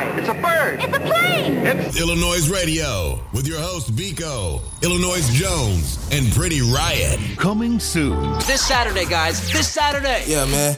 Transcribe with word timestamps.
fly. 0.00 0.18
It's 0.18 0.28
a 0.28 0.34
bird. 0.34 0.80
It's 0.82 0.96
a 0.96 1.00
plane. 1.00 1.66
It's 1.66 1.98
Illanoize 1.98 2.52
Radio 2.52 3.20
with 3.32 3.46
your 3.46 3.60
host 3.60 3.88
Vico, 3.88 4.60
Illinois 4.82 5.26
Jones, 5.32 5.98
and 6.12 6.30
Pretty 6.32 6.60
Riot. 6.60 7.18
Coming 7.36 7.78
soon. 7.78 8.32
This 8.40 8.66
Saturday, 8.66 9.06
guys. 9.06 9.52
This 9.52 9.68
Saturday. 9.68 10.24
Yeah, 10.26 10.46
man. 10.46 10.76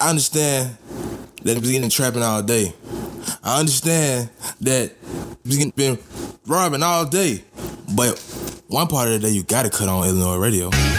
I 0.00 0.10
understand 0.10 0.76
that 1.42 1.56
he's 1.56 1.70
getting 1.70 1.90
trapping 1.90 2.22
all 2.22 2.42
day. 2.42 2.72
I 3.42 3.60
understand 3.60 4.30
that 4.60 4.92
he's 5.44 5.70
been 5.72 5.98
robbing 6.46 6.82
all 6.82 7.06
day. 7.06 7.44
But 7.94 8.18
one 8.68 8.86
part 8.86 9.08
of 9.08 9.20
the 9.20 9.28
day 9.28 9.34
you 9.34 9.42
gotta 9.42 9.70
cut 9.70 9.88
on 9.88 10.06
Illanoize 10.06 10.40
radio. 10.40 10.91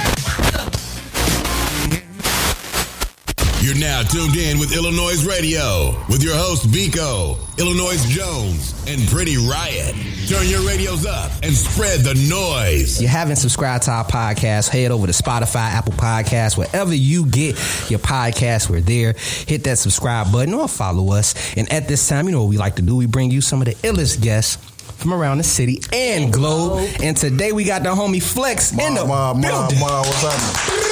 You're 3.64 3.80
now 3.80 4.02
tuned 4.02 4.36
in 4.36 4.60
with 4.60 4.72
Illanoize 4.74 5.26
Radio 5.26 5.96
with 6.10 6.22
your 6.22 6.36
host 6.36 6.66
Vico, 6.66 7.38
Illinois 7.58 7.96
Jones, 8.10 8.74
and 8.90 9.08
Pretty 9.08 9.38
Riot. 9.38 9.96
Turn 10.28 10.50
your 10.50 10.68
radios 10.68 11.06
up 11.06 11.32
and 11.42 11.54
spread 11.54 12.02
the 12.02 12.14
noise. 12.30 13.02
you 13.02 13.08
haven't 13.08 13.38
subscribed 13.38 13.86
to 13.86 13.92
our 13.92 14.04
podcast, 14.04 14.68
head 14.68 14.92
over 14.92 15.08
to 15.08 15.14
Spotify, 15.14 15.72
Apple 15.72 15.94
Podcasts, 15.94 16.58
wherever 16.58 16.94
you 16.94 17.26
get 17.28 17.56
your 17.90 18.00
podcast, 18.00 18.70
we're 18.70 18.82
there. 18.82 19.14
Hit 19.48 19.64
that 19.64 19.78
subscribe 19.78 20.30
button 20.30 20.54
or 20.54 20.68
follow 20.68 21.14
us. 21.14 21.56
And 21.56 21.72
at 21.72 21.88
this 21.88 22.06
time, 22.10 22.26
you 22.26 22.34
know 22.34 22.42
what 22.42 22.50
we 22.50 22.58
like 22.58 22.76
to 22.76 22.82
do? 22.82 22.98
We 22.98 23.06
bring 23.06 23.32
you 23.32 23.40
some 23.40 23.62
of 23.62 23.66
the 23.68 23.76
illest 23.76 24.22
guests 24.22 24.58
from 24.98 25.14
around 25.14 25.38
the 25.38 25.46
city 25.46 25.80
and 25.94 26.34
globe. 26.34 26.86
And 27.02 27.16
today 27.16 27.54
we 27.54 27.64
got 27.64 27.84
the 27.84 27.96
homie 27.96 28.22
Flex 28.22 28.74
in 28.74 28.96
the 28.96 29.06
Ma, 29.06 29.34
ma, 29.34 29.42
building. 29.42 29.80
ma, 29.80 30.00
what's 30.02 30.22
happening? 30.22 30.90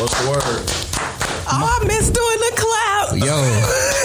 What's 0.00 0.22
the 0.22 0.30
word? 0.30 0.87
Oh, 1.50 1.78
I 1.82 1.86
miss 1.86 2.10
doing 2.10 2.38
the 2.40 2.52
clap. 2.56 3.08
Yo, 3.18 3.36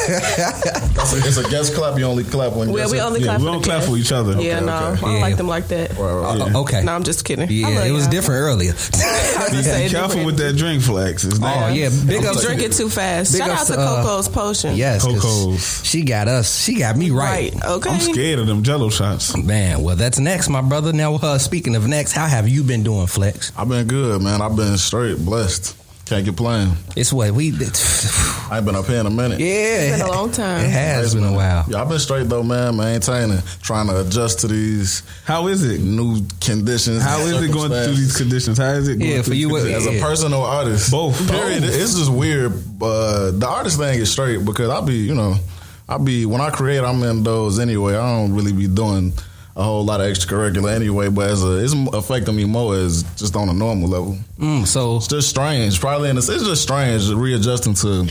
It's 1.04 1.14
a, 1.14 1.18
it's 1.28 1.38
a 1.38 1.50
guest 1.50 1.74
clap. 1.76 1.98
You 1.98 2.06
only 2.06 2.24
clap 2.24 2.54
when 2.54 2.70
you 2.70 2.74
Well, 2.74 2.90
we 2.92 3.00
it. 3.00 3.02
only 3.02 3.20
Yeah, 3.20 3.26
clap 3.38 3.40
we 3.40 3.46
don't 3.46 3.64
clap 3.64 3.84
for 3.84 3.98
each 3.98 4.12
other. 4.12 4.42
Yeah, 4.42 4.58
Okay, 4.58 4.66
no, 4.66 4.74
okay. 4.76 4.84
I 4.86 4.96
don't 5.02 5.14
Yeah. 5.16 5.22
like 5.22 5.38
them 5.38 5.48
like 5.48 5.68
that. 5.70 5.98
Right, 5.98 6.14
right. 6.14 6.56
Uh, 6.56 6.62
okay. 6.62 6.84
No, 6.84 6.94
I'm 6.94 7.04
just 7.04 7.26
kidding. 7.26 7.50
Yeah, 7.50 7.84
it 7.86 7.92
was 7.92 8.04
y'all. 8.04 8.12
different 8.12 8.40
earlier. 8.42 8.72
I 8.74 8.76
just 8.76 9.52
Be 9.52 9.64
say 9.64 9.90
careful 9.90 10.08
different. 10.10 10.26
with 10.26 10.38
that 10.38 10.56
drink, 10.58 10.84
Flex. 10.84 11.24
It's 11.26 11.38
Oh 11.38 11.42
not- 11.42 11.74
yeah, 11.76 11.90
big 12.06 12.22
You 12.24 12.30
ups. 12.30 12.44
drink 12.46 12.62
it 12.62 12.72
too 12.74 12.90
fast. 12.90 13.34
Big 13.34 13.40
Shout 13.40 13.50
out 13.50 13.58
ups 13.60 13.68
to 13.68 13.74
to, 13.74 13.80
uh, 13.82 14.04
Coco's 14.04 14.30
Potion. 14.30 14.76
Yes, 14.76 15.04
'cause 15.04 15.22
Coco's. 15.22 15.82
She 15.86 16.04
got 16.04 16.28
us. 16.28 16.64
She 16.64 16.76
got 16.76 16.96
me 16.98 17.12
right. 17.12 17.54
Right. 17.54 17.64
Okay. 17.66 17.90
I'm 17.90 18.00
scared 18.00 18.40
of 18.40 18.48
them 18.48 18.64
Jello 18.64 18.90
shots. 18.90 19.36
Man, 19.36 19.82
well, 19.84 19.96
that's 19.96 20.20
next, 20.20 20.50
my 20.50 20.62
brother. 20.62 20.94
Now, 20.94 21.16
uh, 21.16 21.38
speaking 21.38 21.76
of 21.76 21.88
next, 21.88 22.12
how 22.14 22.26
have 22.28 22.48
you 22.48 22.64
been 22.64 22.84
doing, 22.84 23.08
Flex? 23.08 23.52
I've 23.58 23.70
been 23.70 23.88
good, 23.88 24.22
man. 24.22 24.42
I've 24.42 24.56
been 24.56 24.78
straight, 24.78 25.24
blessed. 25.24 25.76
Can't 26.06 26.26
get 26.26 26.36
complain. 26.36 26.74
It's 26.98 27.14
what 27.14 27.32
we. 27.32 27.52
I 27.54 28.58
ain't 28.58 28.66
been 28.66 28.76
up 28.76 28.86
here 28.88 29.00
in 29.00 29.06
a 29.06 29.10
minute. 29.10 29.40
Yeah, 29.40 29.46
It's 29.48 30.02
been 30.02 30.10
a 30.10 30.12
long 30.12 30.32
time. 30.32 30.66
It 30.66 30.70
has 30.70 31.16
been 31.16 31.24
a 31.24 31.32
while. 31.32 31.66
Yeah, 31.70 31.82
I've 31.82 31.88
been 31.88 31.98
straight 32.00 32.28
though, 32.28 32.44
man. 32.44 32.76
Maintaining, 32.76 33.40
trying 33.62 33.88
to 33.88 34.02
adjust 34.02 34.40
to 34.40 34.48
these 34.50 35.02
How 35.24 35.48
is 35.48 35.64
it? 35.64 35.80
new 35.80 36.22
conditions. 36.42 37.02
How 37.02 37.20
is 37.20 37.42
it 37.42 37.52
going 37.54 37.70
through 37.72 37.96
these 37.96 38.18
conditions? 38.18 38.58
How 38.58 38.72
is 38.72 38.90
it? 38.90 39.00
Going 39.00 39.12
Yeah, 39.12 39.22
for 39.22 39.34
you, 39.34 39.50
what- 39.50 39.62
As 39.62 39.84
conditions? 39.86 40.02
a 40.04 40.06
personal 40.06 40.44
artist, 40.44 40.92
Both. 40.92 41.18
Period. 41.30 41.62
Both. 41.62 41.74
It's 41.74 41.96
just 41.96 42.12
weird. 42.12 42.52
Uh, 42.82 43.32
the 43.32 43.48
artist 43.48 43.78
thing 43.80 43.98
is 44.00 44.12
straight 44.12 44.44
because 44.44 44.70
I'll 44.70 44.82
be, 44.82 44.96
you 44.98 45.16
know, 45.16 45.36
I'll 45.88 46.00
be 46.00 46.26
when 46.26 46.42
I 46.42 46.50
create, 46.50 46.84
I'm 46.84 47.02
in 47.04 47.24
those 47.24 47.60
anyway. 47.60 47.96
I 47.96 48.20
don't 48.20 48.34
really 48.34 48.52
be 48.52 48.68
doing 48.68 49.14
a 49.56 49.64
whole 49.64 49.84
lot 49.86 50.02
of 50.02 50.08
extracurricular 50.08 50.74
anyway. 50.76 51.10
But 51.10 51.30
as 51.30 51.44
a, 51.44 51.64
it's 51.64 51.74
affecting 51.94 52.36
me 52.36 52.46
more 52.46 52.76
as 52.76 53.04
just 53.16 53.36
on 53.36 53.50
a 53.50 53.54
normal 53.54 53.90
level. 53.90 54.18
Mm, 54.40 54.66
so 54.66 54.98
It's 54.98 55.08
just 55.08 55.30
strange. 55.30 55.80
Probably 55.80 56.10
in 56.10 56.16
this, 56.16 56.30
it's 56.30 56.44
just 56.44 56.64
strange 56.64 57.10
readjusting 57.10 57.76
to. 57.76 58.10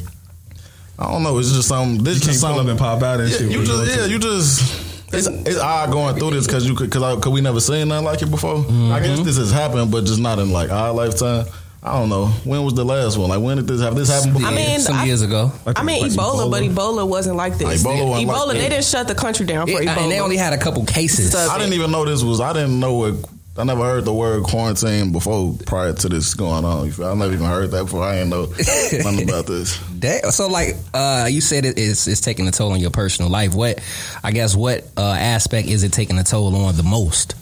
I 0.98 1.10
don't 1.10 1.22
know. 1.22 1.38
It's 1.38 1.52
just 1.52 1.68
something. 1.68 2.04
This 2.04 2.20
You 2.20 2.26
just 2.32 2.40
can't 2.42 2.54
pull 2.54 2.64
something. 2.64 2.66
up 2.66 2.70
and 2.70 2.78
pop 2.78 3.02
out 3.02 3.20
and 3.20 3.30
yeah, 3.30 3.38
shit. 3.38 3.50
You 3.50 3.64
just, 3.64 3.96
yeah, 3.96 4.06
you 4.06 4.18
just. 4.18 4.88
It's, 5.14 5.26
it's 5.26 5.58
odd 5.58 5.90
going 5.90 6.16
through 6.16 6.30
this 6.30 6.46
because 6.46 6.66
you 6.66 6.74
could 6.74 6.88
because 6.88 7.22
cause 7.22 7.32
we 7.32 7.42
never 7.42 7.60
seen 7.60 7.88
nothing 7.88 8.06
like 8.06 8.22
it 8.22 8.30
before. 8.30 8.64
I 8.90 8.98
guess 9.00 9.20
this 9.20 9.36
has 9.36 9.52
happened, 9.52 9.90
but 9.90 10.04
just 10.04 10.20
not 10.20 10.38
in 10.38 10.52
like 10.52 10.70
our 10.70 10.92
lifetime. 10.94 11.44
I 11.84 11.98
don't 11.98 12.08
know 12.08 12.26
when 12.44 12.62
was 12.64 12.74
the 12.74 12.84
last 12.84 13.18
one. 13.18 13.28
Like 13.28 13.40
when 13.40 13.56
did 13.56 13.66
this 13.66 13.80
have 13.80 13.96
this 13.96 14.08
happened 14.08 14.34
before? 14.34 14.48
I 14.48 14.54
mean, 14.54 14.78
some 14.78 14.96
I- 14.96 15.04
years 15.04 15.20
ago. 15.22 15.50
Like 15.66 15.78
I 15.80 15.82
mean, 15.82 16.02
like 16.02 16.12
Ebola, 16.12 16.48
but 16.50 16.62
Ebola 16.62 17.08
wasn't 17.08 17.36
like 17.36 17.58
this. 17.58 17.62
Like, 17.62 17.78
Ebola 17.78 18.08
wasn't 18.08 18.28
like 18.28 18.36
Ebola, 18.36 18.46
that. 18.52 18.58
they 18.58 18.68
didn't 18.68 18.84
shut 18.84 19.08
the 19.08 19.14
country 19.16 19.46
down 19.46 19.66
for 19.66 19.82
Yeah, 19.82 19.94
Ebola. 19.96 20.02
and 20.04 20.12
they 20.12 20.20
only 20.20 20.36
had 20.36 20.52
a 20.52 20.58
couple 20.58 20.84
cases. 20.84 21.32
So- 21.32 21.38
I 21.38 21.58
didn't 21.58 21.72
even 21.74 21.90
know 21.90 22.04
this 22.04 22.22
was. 22.22 22.40
I 22.40 22.52
didn't 22.52 22.78
know 22.78 22.94
what. 22.94 23.14
I 23.58 23.64
never 23.64 23.82
heard 23.82 24.06
the 24.06 24.14
word 24.14 24.44
quarantine 24.44 25.12
before 25.12 25.54
prior 25.66 25.92
to 25.92 26.08
this 26.08 26.32
going 26.32 26.64
on. 26.64 26.90
I 27.02 27.12
never 27.14 27.34
even 27.34 27.44
heard 27.46 27.70
that 27.72 27.84
before. 27.84 28.02
I 28.02 28.14
didn't 28.14 28.30
know 28.30 28.44
nothing 28.46 29.28
about 29.28 29.44
this. 29.46 29.78
That, 29.98 30.32
so, 30.32 30.46
like, 30.48 30.74
uh, 30.94 31.28
you 31.30 31.42
said 31.42 31.66
it 31.66 31.78
is 31.78 32.08
it's 32.08 32.22
taking 32.22 32.48
a 32.48 32.50
toll 32.50 32.72
on 32.72 32.80
your 32.80 32.90
personal 32.90 33.30
life. 33.30 33.54
What, 33.54 33.80
I 34.24 34.30
guess, 34.32 34.56
what 34.56 34.84
uh, 34.96 35.02
aspect 35.02 35.68
is 35.68 35.82
it 35.82 35.92
taking 35.92 36.18
a 36.18 36.24
toll 36.24 36.54
on 36.56 36.76
the 36.76 36.82
most? 36.82 37.34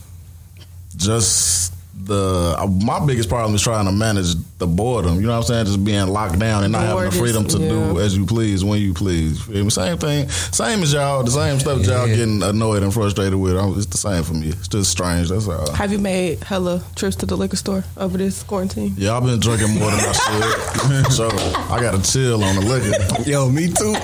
just 0.97 1.73
the 2.05 2.55
uh, 2.59 2.67
my 2.67 3.05
biggest 3.05 3.29
problem 3.29 3.55
is 3.55 3.63
trying 3.63 3.87
to 3.87 3.93
manage 3.93 4.35
the 4.59 4.67
boredom. 4.67 5.17
You 5.17 5.23
know 5.23 5.33
what 5.33 5.37
I'm 5.39 5.43
saying? 5.45 5.67
Just 5.67 5.85
being 5.85 6.07
locked 6.09 6.39
down 6.39 6.65
and 6.65 6.73
not 6.73 6.83
having 6.83 6.95
Bored 6.95 7.05
the 7.13 7.15
is- 7.15 7.19
freedom 7.21 7.47
to 7.49 7.59
do 7.59 7.99
as 8.01 8.17
you 8.17 8.27
please 8.27 8.63
when 8.65 8.81
you 8.81 8.93
please. 8.95 9.41
Feel 9.43 9.65
me? 9.65 9.71
Same 9.71 9.97
thing. 9.99 10.29
Same 10.29 10.83
as 10.83 10.93
y'all. 10.93 11.23
The 11.23 11.31
same 11.31 11.59
stuff 11.61 11.85
y'all 11.87 12.07
getting 12.07 12.43
annoyed 12.43 12.83
and 12.83 12.93
frustrated 12.93 13.35
with. 13.39 13.57
I'm- 13.57 13.75
It's 13.77 13.87
the 13.87 13.99
same 13.99 14.23
for 14.23 14.35
me. 14.35 14.49
It's 14.49 14.69
just 14.69 14.91
strange. 14.91 15.29
That's 15.31 15.49
all. 15.49 15.73
Have 15.73 15.93
you 15.93 15.99
made 15.99 16.43
hella 16.45 16.83
trips 16.97 17.17
to 17.17 17.27
the 17.27 17.37
liquor 17.37 17.57
store 17.57 17.85
over 17.97 18.19
this 18.19 18.43
quarantine? 18.43 18.95
Yeah, 18.97 19.17
I've 19.17 19.25
been 19.25 19.41
drinking 19.41 19.79
more 19.79 19.91
than 19.91 20.01
I 20.01 20.13
should. 20.13 21.13
so 21.13 21.29
I 21.71 21.81
got 21.81 22.03
to 22.03 22.13
chill 22.13 22.43
on 22.45 22.57
the 22.57 22.63
liquor. 22.63 23.29
Yo, 23.31 23.49
me 23.49 23.69
too. 23.69 23.95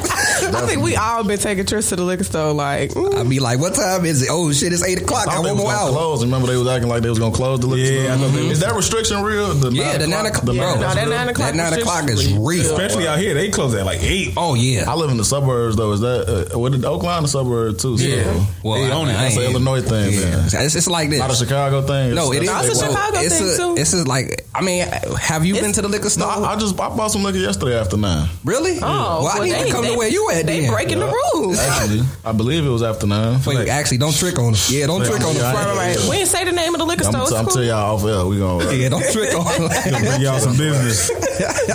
I 0.55 0.67
think 0.67 0.83
we 0.83 0.97
all 0.97 1.25
been 1.25 1.39
taking 1.39 1.67
trips 1.67 1.89
to 1.91 1.97
the 1.97 2.03
liquor 2.05 2.25
store. 2.25 2.53
Like, 2.53 2.91
mm, 2.91 3.15
I'd 3.15 3.29
be 3.29 3.41
like, 3.41 3.59
what 3.59 3.75
time 3.75 4.05
is 4.05 4.23
it? 4.23 4.29
Oh, 4.31 4.53
shit, 4.53 4.73
it's 4.73 4.83
8 4.85 5.03
o'clock. 5.03 5.27
I 5.29 5.33
I 5.33 5.35
thought 5.37 5.43
they 5.43 5.53
want 5.53 5.57
was 5.57 5.65
more 5.65 5.73
gonna 5.73 5.87
hour. 5.87 5.91
close. 5.93 6.25
Remember 6.25 6.47
they 6.49 6.57
was 6.57 6.69
acting 6.69 6.89
like 6.89 7.03
they 7.03 7.09
was 7.11 7.19
gonna 7.19 7.35
close 7.35 7.61
the 7.61 7.67
liquor 7.67 7.93
Yeah, 7.93 8.03
store? 8.03 8.13
I 8.13 8.17
know 8.17 8.29
they- 8.37 8.47
Is 8.53 8.61
that 8.61 8.75
restriction 8.75 9.23
real? 9.23 9.55
The 9.55 9.71
Yeah, 9.73 9.99
the 9.99 10.07
9 10.07 10.27
o'clock. 10.27 10.45
the 10.45 10.53
bro, 10.55 10.75
nine- 10.75 10.81
no, 10.81 10.95
that 10.95 11.09
nine 11.09 11.29
o'clock 11.29 11.53
That 11.53 11.57
9 11.73 11.81
o'clock 11.81 12.05
is 12.05 12.11
restriction. 12.19 12.45
real. 12.45 12.61
Especially 12.63 13.09
out 13.09 13.19
here, 13.19 13.35
they 13.35 13.49
close 13.51 13.75
at 13.75 13.85
like 13.87 14.03
eight. 14.03 14.35
Oh, 14.37 14.55
yeah. 14.55 14.91
I 14.91 14.95
live 14.95 15.11
in 15.11 15.17
the 15.17 15.25
suburbs 15.25 15.77
though. 15.77 15.93
Is 15.93 16.01
that 16.01 16.53
uh, 16.55 16.59
what 16.59 16.73
did 16.73 16.85
Oakland 16.85 17.25
a 17.25 17.29
suburb 17.29 17.79
too? 17.79 17.99
So 17.99 18.05
Yeah. 18.07 18.45
Well, 18.63 18.81
They 18.81 18.91
own 18.91 19.09
it. 19.09 19.13
I 19.17 19.25
that's 19.25 19.37
an 19.37 19.43
ain't- 19.43 19.51
Illinois 19.53 19.83
thing. 19.83 20.13
Yeah. 20.13 20.21
man. 20.31 20.45
It's, 20.47 20.75
it's 20.77 20.87
like 20.89 21.11
this. 21.11 21.19
Not 21.19 21.31
a 21.31 21.35
Chicago 21.37 21.83
thing. 21.83 22.15
No, 22.15 22.33
it 22.33 22.43
is. 22.43 22.49
No, 22.51 22.61
it's 22.61 22.81
a 22.81 22.87
Chicago 22.87 23.19
it's 23.21 23.39
thing, 23.39 23.57
too. 23.57 23.81
It's 23.81 23.93
a, 23.93 24.05
like, 24.05 24.46
I 24.57 24.63
mean, 24.63 24.87
have 25.21 25.45
you 25.45 25.53
been 25.55 25.73
to 25.73 25.83
the 25.83 25.89
liquor 25.89 26.05
No, 26.05 26.09
store? 26.09 26.29
I, 26.29 26.55
I 26.55 26.57
just 26.57 26.81
I 26.81 26.89
bought 26.97 27.11
some 27.11 27.23
liquor 27.23 27.39
yesterday 27.39 27.79
after 27.79 27.99
nine. 27.99 28.27
really? 28.43 28.79
oh, 28.83 29.23
well, 29.23 29.29
I 29.43 29.45
need 29.45 29.53
they, 29.53 29.67
to 29.67 29.73
come 29.73 29.85
they, 29.85 29.93
to 29.93 29.99
where 29.99 30.09
you 30.09 30.31
at 30.31 30.47
They 30.47 30.61
then. 30.61 30.73
breaking 30.73 30.99
the 31.01 31.07
rules. 31.35 31.59
Actually, 31.59 32.01
I 32.25 32.33
believe 32.33 32.65
it 32.65 32.71
was 32.71 32.83
after 32.83 33.07
nine. 33.07 33.39
Wait, 33.47 33.69
actually, 33.69 33.99
don't 33.99 34.17
trick 34.17 34.39
on 34.39 34.55
us. 34.55 34.71
Yeah, 34.73 34.87
don't 34.87 35.01
Wait, 35.03 35.11
trick 35.11 35.23
on 35.25 35.35
yeah, 35.37 35.43
us. 35.43 35.55
Right, 35.55 35.67
right, 35.67 35.97
right. 35.97 36.09
We 36.09 36.17
didn't 36.17 36.29
say 36.29 36.45
the 36.45 36.53
name 36.53 36.75
of 36.75 36.79
the 36.79 36.87
liquor 36.87 37.05
I'm, 37.05 37.13
store. 37.13 37.21
I'm 37.23 37.27
It's 37.27 37.55
cool. 37.55 37.63
telling 37.65 37.69
y'all 37.69 37.97
off 37.97 38.05
air. 38.05 38.25
We 38.27 38.39
gonna. 38.39 38.73
Yeah, 38.77 38.89
don't 38.89 39.05
trick 39.13 39.35
on 39.35 39.45
Gonna 39.45 39.99
bring 40.09 40.21
y'all 40.23 40.39
some 40.39 40.57
business. 40.57 41.11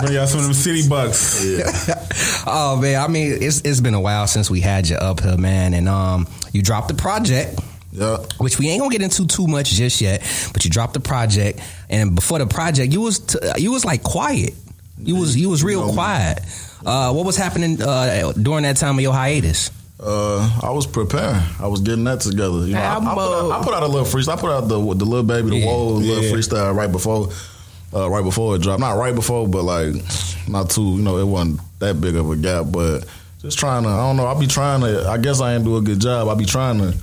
bring 0.00 0.12
y'all 0.14 0.26
some 0.26 0.40
of 0.40 0.44
them 0.46 0.54
city 0.54 0.88
bucks. 0.88 1.40
oh 2.46 2.78
man, 2.82 3.00
I 3.00 3.06
mean, 3.08 3.38
it's 3.40 3.60
it's 3.60 3.80
been 3.80 3.94
a 3.94 4.00
while 4.00 4.26
since 4.26 4.50
we 4.50 4.60
had 4.60 4.88
you 4.88 4.96
up 4.96 5.20
here, 5.20 5.36
man, 5.36 5.72
and 5.74 5.88
um, 5.88 6.26
you 6.52 6.62
dropped 6.62 6.88
the 6.88 6.94
project. 6.94 7.60
Yeah. 7.92 8.16
Which 8.38 8.58
we 8.58 8.68
ain't 8.70 8.80
gonna 8.80 8.90
get 8.92 9.02
into 9.02 9.26
too 9.26 9.46
much 9.46 9.70
just 9.70 10.00
yet, 10.00 10.22
but 10.52 10.64
you 10.64 10.70
dropped 10.70 10.94
the 10.94 11.00
project, 11.00 11.60
and 11.90 12.14
before 12.14 12.38
the 12.38 12.46
project, 12.46 12.92
you 12.92 13.02
was 13.02 13.18
t- 13.18 13.38
you 13.58 13.70
was 13.70 13.84
like 13.84 14.02
quiet. 14.02 14.54
You 14.98 15.16
was 15.16 15.36
you 15.36 15.50
was 15.50 15.62
real 15.62 15.92
quiet. 15.92 16.40
Uh, 16.86 17.12
what 17.12 17.26
was 17.26 17.36
happening 17.36 17.80
uh, 17.82 18.32
during 18.32 18.62
that 18.64 18.76
time 18.76 18.96
of 18.96 19.02
your 19.02 19.12
hiatus? 19.12 19.70
Uh, 20.00 20.58
I 20.62 20.70
was 20.70 20.86
preparing. 20.86 21.40
I 21.60 21.68
was 21.68 21.80
getting 21.80 22.04
that 22.04 22.20
together. 22.20 22.66
You 22.66 22.74
know, 22.74 22.80
I, 22.80 22.96
I, 22.96 22.98
put 22.98 23.06
out, 23.20 23.50
I 23.52 23.64
put 23.64 23.74
out 23.74 23.82
a 23.84 23.86
little 23.86 24.06
freestyle. 24.06 24.36
I 24.36 24.40
put 24.40 24.50
out 24.50 24.62
the 24.68 24.78
the 24.78 25.04
little 25.04 25.22
baby, 25.22 25.50
the 25.50 25.56
Yeah. 25.58 25.66
whoa 25.66 25.86
little 25.94 26.24
Yeah. 26.24 26.32
freestyle 26.32 26.74
right 26.74 26.90
before, 26.90 27.28
uh, 27.94 28.08
right 28.10 28.24
before 28.24 28.56
it 28.56 28.62
dropped. 28.62 28.80
Not 28.80 28.92
right 28.96 29.14
before, 29.14 29.46
but 29.46 29.62
like 29.64 29.94
not 30.48 30.70
too. 30.70 30.96
You 30.96 31.02
know, 31.02 31.18
it 31.18 31.26
wasn't 31.26 31.60
that 31.78 32.00
big 32.00 32.16
of 32.16 32.30
a 32.30 32.36
gap. 32.36 32.66
But 32.70 33.04
just 33.42 33.58
trying 33.58 33.82
to. 33.84 33.90
I 33.90 33.96
don't 33.98 34.16
know. 34.16 34.26
I 34.26 34.38
be 34.40 34.46
trying 34.46 34.80
to. 34.80 35.08
I 35.08 35.18
guess 35.18 35.40
I 35.40 35.54
ain't 35.54 35.64
do 35.64 35.76
a 35.76 35.82
good 35.82 36.00
job. 36.00 36.28
I 36.28 36.34
be 36.34 36.46
trying 36.46 36.78
to 36.78 36.94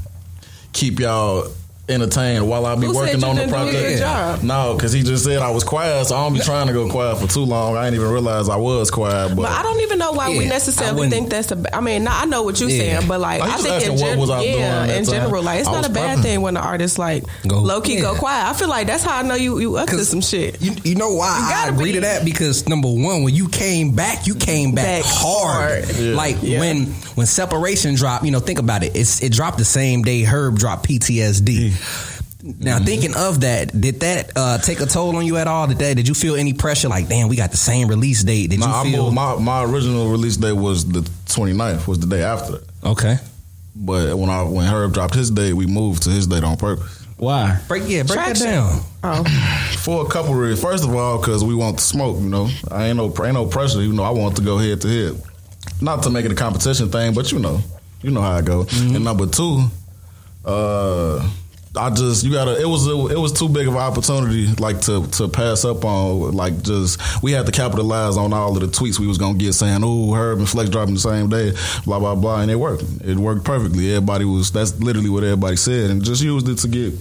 keep 0.74 1.00
y'all 1.00 1.52
entertained 1.90 2.48
while 2.48 2.66
I 2.66 2.76
be 2.76 2.88
Who 2.88 2.94
said 2.94 3.00
working 3.00 3.20
you 3.22 3.28
on 3.28 3.36
the 3.36 3.42
didn't 3.42 3.50
do 3.52 3.56
a 3.56 3.64
project. 3.64 3.88
good 3.90 4.00
job? 4.00 4.44
No, 4.44 4.74
because 4.76 4.92
he 4.94 5.04
just 5.04 5.24
said 5.26 5.40
I 5.40 5.50
was 5.52 5.64
quiet, 5.64 6.06
so 6.08 6.16
I 6.16 6.24
don't 6.24 6.34
be 6.34 6.40
trying 6.40 6.68
to 6.68 6.74
go 6.74 6.90
quiet 6.90 7.18
for 7.20 7.28
too 7.28 7.42
long. 7.42 7.76
I 7.78 7.86
didn't 7.86 8.00
even 8.02 8.12
realize 8.12 8.50
I 8.50 8.56
was 8.58 8.92
quiet. 8.92 9.30
But, 9.30 9.44
But 9.44 9.52
I 9.52 9.64
don't 9.64 9.80
even 9.82 10.00
know 10.00 10.12
why 10.12 10.30
we 10.30 10.36
Yeah, 10.40 10.42
I 10.42 10.48
necessarily 10.50 10.96
wouldn't- 10.96 11.14
think 11.14 11.30
that's 11.30 11.52
a. 11.52 11.76
I 11.76 11.82
mean, 11.82 12.04
not, 12.04 12.22
I 12.24 12.26
know 12.26 12.44
what 12.44 12.60
you're 12.60 12.70
Yeah. 12.70 13.00
saying, 13.00 13.08
but 13.08 13.20
like 13.20 13.40
Like, 13.42 13.50
you 13.50 13.56
I 13.56 13.58
think 13.80 13.84
in 13.86 13.92
what 13.92 14.00
general, 14.00 14.22
was 14.22 14.30
I 14.30 14.42
yeah, 14.44 14.86
that 14.88 14.98
in 14.98 15.06
time? 15.06 15.14
general, 15.14 15.44
like 15.44 15.60
it's 15.60 15.68
I 15.70 15.72
not 15.74 15.86
a 15.86 15.90
bad 15.90 16.20
prepping. 16.20 16.22
thing 16.24 16.42
when 16.42 16.54
the 16.56 16.62
artist 16.62 17.00
like 17.00 17.24
Go- 17.48 17.60
low 17.60 17.82
key 17.82 18.00
go 18.00 18.16
quiet. 18.16 18.48
I 18.50 18.54
feel 18.54 18.70
like 18.70 18.88
that's 18.88 19.04
how 19.04 19.18
I 19.18 19.22
know 19.24 19.36
you 19.36 19.60
you 19.60 19.76
up 19.78 19.88
to 19.90 19.96
'Cause 19.96 20.08
some 20.10 20.22
shit. 20.22 20.62
You, 20.62 20.74
you 20.84 20.96
know 20.96 21.12
why 21.14 21.38
You 21.40 21.46
I 21.46 21.50
gotta 21.50 21.74
agree 21.74 21.86
be. 21.90 21.94
to 21.94 22.02
that 22.02 22.24
because 22.26 22.68
number 22.68 22.88
one, 22.88 23.24
when 23.24 23.34
you 23.36 23.48
came 23.50 23.92
back, 23.92 24.28
you 24.28 24.36
came 24.36 24.74
back, 24.74 25.04
Back 25.04 25.06
hard. 25.06 25.86
hard. 25.86 25.96
Yeah. 25.98 26.16
Like 26.16 26.38
Yeah. 26.42 26.60
when 26.60 26.94
when 27.16 27.26
separation 27.28 27.96
dropped, 27.96 28.24
you 28.24 28.32
know, 28.32 28.40
think 28.40 28.60
about 28.60 28.84
it. 28.84 28.96
It's 28.96 29.22
it 29.22 29.32
dropped 29.34 29.58
the 29.58 29.66
same 29.66 30.04
day 30.04 30.24
Herb 30.24 30.58
dropped 30.58 30.88
PTSD. 30.88 31.74
Now 32.42 32.78
Mm-hmm. 32.78 32.86
thinking 32.86 33.16
of 33.16 33.42
that, 33.42 33.80
did 33.80 34.00
that 34.00 34.32
uh, 34.36 34.58
take 34.60 34.80
a 34.80 34.86
toll 34.86 35.18
on 35.18 35.26
you 35.26 35.36
at 35.36 35.48
all? 35.48 35.68
Did 35.68 35.80
that? 35.80 35.96
Did 35.98 36.08
you 36.08 36.14
feel 36.14 36.36
any 36.36 36.54
pressure? 36.54 36.88
Like, 36.88 37.10
damn, 37.10 37.28
we 37.28 37.36
got 37.36 37.52
the 37.52 37.58
same 37.58 37.90
release 37.90 38.24
date. 38.24 38.50
Did 38.52 38.62
Nah, 38.62 38.82
I 38.82 38.84
you 38.86 38.92
feel? 38.92 39.04
moved, 39.06 39.16
my 39.16 39.36
my 39.36 39.64
original 39.66 40.10
release 40.10 40.38
date 40.38 40.54
was 40.54 40.86
the 40.88 41.02
29th 41.02 41.86
was 41.88 42.00
the 42.00 42.08
day 42.08 42.24
after 42.24 42.54
that. 42.54 42.64
Okay. 42.86 43.18
But 43.76 44.18
when 44.18 44.30
I 44.30 44.44
when 44.44 44.66
Herb 44.66 44.94
dropped 44.94 45.16
his 45.16 45.30
date, 45.32 45.52
we 45.54 45.66
moved 45.66 46.04
to 46.04 46.10
his 46.12 46.28
date 46.28 46.46
on 46.46 46.56
purpose. 46.56 47.06
Why? 47.18 47.60
Break 47.68 47.84
yeah, 47.88 48.04
break 48.04 48.18
Traction. 48.20 48.46
that 48.46 48.52
down. 48.54 48.82
Oh, 49.04 49.24
For 49.80 50.06
a 50.06 50.10
couple 50.10 50.32
of 50.32 50.38
reasons. 50.40 50.62
First 50.62 50.86
of 50.86 50.96
all, 50.96 51.18
because 51.20 51.44
we 51.44 51.54
want 51.54 51.80
to 51.80 51.84
smoke. 51.84 52.20
You 52.22 52.30
know, 52.30 52.50
I 52.72 52.86
ain't 52.88 52.96
no 52.96 53.08
ain't 53.26 53.34
no 53.34 53.48
pressure. 53.48 53.82
You 53.82 53.92
know, 53.92 54.04
I 54.04 54.12
want 54.12 54.38
to 54.38 54.42
go 54.42 54.58
head 54.58 54.80
to 54.82 54.88
head. 54.88 55.22
Not 55.82 56.04
to 56.04 56.10
make 56.10 56.24
it 56.26 56.32
a 56.32 56.36
competition 56.36 56.90
thing, 56.90 57.14
but 57.14 57.34
you 57.34 57.40
know, 57.40 57.60
you 58.02 58.12
know 58.12 58.22
how 58.22 58.32
I 58.38 58.42
go. 58.42 58.66
And 58.72 59.04
number 59.04 59.28
two, 59.28 59.66
uh, 60.46 61.30
I 61.76 61.92
just 61.92 62.24
you 62.24 62.32
gotta. 62.32 62.60
It 62.60 62.66
was 62.68 62.88
it 62.88 63.18
was 63.18 63.32
too 63.32 63.48
big 63.48 63.68
of 63.68 63.76
an 63.76 63.80
opportunity, 63.80 64.48
like 64.56 64.82
to 64.82 65.06
to 65.08 65.28
pass 65.28 65.66
up 65.66 65.86
on. 65.86 66.32
Like 66.36 66.64
just 66.64 67.00
we 67.22 67.32
had 67.32 67.46
to 67.46 67.52
capitalize 67.52 68.18
on 68.18 68.34
all 68.34 68.56
of 68.58 68.62
the 68.62 68.68
tweets 68.68 68.98
we 69.00 69.06
was 69.06 69.20
gonna 69.20 69.38
get 69.38 69.54
saying, 69.54 69.82
"Oh, 69.84 70.14
Herb 70.14 70.40
and 70.40 70.50
Flex 70.50 70.70
dropping 70.70 70.96
the 70.96 71.00
same 71.00 71.30
day," 71.30 71.54
blah 71.86 72.00
blah 72.00 72.16
blah, 72.16 72.42
and 72.42 72.50
it 72.50 72.56
worked. 72.56 72.84
It 73.06 73.18
worked 73.18 73.46
perfectly. 73.46 73.92
Everybody 73.92 74.26
was 74.26 74.52
that's 74.52 74.80
literally 74.80 75.10
what 75.10 75.24
everybody 75.24 75.58
said, 75.58 75.92
and 75.92 76.04
just 76.04 76.24
used 76.24 76.50
it 76.50 76.58
to 76.60 76.68
get 76.68 76.94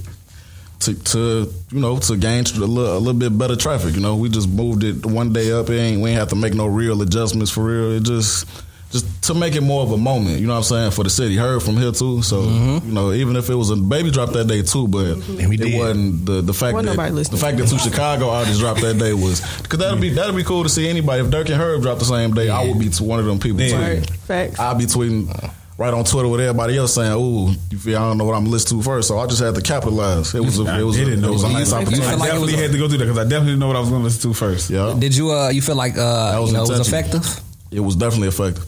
to, 0.80 0.94
to 0.94 1.52
you 1.70 1.80
know 1.80 1.98
to 1.98 2.16
gain 2.16 2.44
a 2.44 2.58
little, 2.58 2.96
a 2.96 2.98
little 2.98 3.18
bit 3.18 3.36
better 3.36 3.56
traffic. 3.56 3.94
You 3.94 4.00
know, 4.00 4.16
we 4.16 4.28
just 4.28 4.50
moved 4.50 4.84
it 4.84 5.04
one 5.06 5.32
day 5.32 5.50
up. 5.50 5.70
It 5.70 5.78
ain't 5.78 6.02
we 6.02 6.10
ain't 6.10 6.18
have 6.18 6.28
to 6.28 6.36
make 6.36 6.52
no 6.54 6.66
real 6.66 7.00
adjustments 7.00 7.50
for 7.50 7.64
real. 7.64 7.92
It 7.92 8.02
just 8.02 8.46
just 8.90 9.23
to 9.25 9.35
make 9.35 9.55
it 9.55 9.61
more 9.61 9.82
of 9.82 9.93
a 9.93 9.99
moment. 9.99 10.40
You 10.40 10.46
know 10.46 10.55
what 10.55 10.58
I'm 10.58 10.64
saying 10.64 10.90
for 10.93 11.05
the 11.05 11.11
city. 11.11 11.37
Heard 11.37 11.62
from 11.62 11.76
here 11.76 11.93
too. 11.93 12.23
So 12.23 12.43
you 12.43 12.93
know, 12.93 13.12
even 13.12 13.37
if 13.37 13.50
it 13.50 13.55
was 13.55 13.70
a 13.70 13.76
baby 13.76 14.11
drop 14.11 14.31
that 14.32 14.46
day 14.46 14.62
too, 14.62 14.88
but 14.88 15.06
And 15.06 15.49
we 15.49 15.56
it 15.58 15.79
wasn't 15.79 16.25
the 16.26 16.40
the 16.40 16.55
fact 16.55 16.75
Wasn't 16.75 16.96
that 16.96 17.31
the 17.31 17.37
fact 17.37 17.58
that 17.58 17.69
two 17.69 17.79
Chicago 17.79 18.31
artists 18.38 18.61
dropped 18.61 18.81
that 18.81 18.99
day 18.99 19.12
was 19.12 19.40
because 19.62 19.79
that'd 19.79 20.00
be 20.00 20.11
that'd 20.11 20.35
be 20.35 20.44
cool 20.44 20.62
to 20.62 20.69
see 20.69 20.88
anybody. 20.88 21.23
If 21.23 21.29
Durk 21.29 21.46
and 21.50 21.61
Herb 21.61 21.82
dropped 21.82 21.99
the 22.00 22.06
same 22.06 22.32
day, 22.32 22.49
I 22.49 22.67
would 22.67 22.79
be 22.79 22.88
one 23.05 23.20
of 23.20 23.26
them 23.26 23.38
people. 23.38 23.61
Yeah. 23.61 23.76
too. 23.76 24.00
right. 24.00 24.11
Facts. 24.11 24.58
I'll 24.58 24.75
be 24.75 24.85
tweeting 24.87 25.52
right 25.76 25.94
on 25.94 26.05
Twitter 26.05 26.29
with 26.29 26.40
everybody 26.40 26.76
else 26.76 26.94
saying, 26.94 27.12
"Ooh, 27.12 27.55
you 27.70 27.79
feel 27.79 27.96
I 27.99 28.00
don't 28.08 28.19
know 28.19 28.25
what 28.25 28.35
I'm 28.35 28.46
listening 28.46 28.81
to 28.81 28.85
first. 28.85 29.08
So 29.08 29.19
I 29.19 29.26
just 29.26 29.40
had 29.43 29.55
to 29.55 29.61
capitalize. 29.62 30.35
It 30.35 30.40
was 30.40 30.58
a, 30.58 30.62
I 30.70 30.81
it 30.81 30.82
was 30.82 30.96
a, 30.96 31.05
didn't 31.05 31.19
it 31.20 31.23
know. 31.23 31.32
was 31.32 31.44
a 31.44 31.49
nice 31.52 31.73
I, 31.73 31.82
opportunity. 31.82 32.06
I 32.06 32.14
like 32.14 32.29
it 32.29 32.32
definitely 32.32 32.55
a- 32.55 32.56
had 32.58 32.73
to 32.73 32.79
go 32.79 32.88
through 32.88 32.99
that 32.99 33.05
because 33.05 33.19
I 33.19 33.25
definitely 33.25 33.46
didn't 33.52 33.61
know 33.61 33.67
what 33.69 33.76
I 33.76 33.81
was 33.81 33.88
going 33.90 34.00
to 34.00 34.05
listen 34.05 34.31
to 34.31 34.35
first. 34.37 34.70
Yeah, 34.70 34.96
Did 34.99 35.14
you 35.14 35.31
uh 35.31 35.50
you 35.50 35.62
feel 35.62 35.76
like 35.76 35.96
uh 35.96 36.37
was 36.40 36.50
you 36.50 36.56
know 36.56 36.64
it 36.64 36.70
was 36.70 36.88
effective? 36.88 37.40
it 37.70 37.81
was 37.81 37.96
definitely 37.96 38.29
effective. 38.29 38.67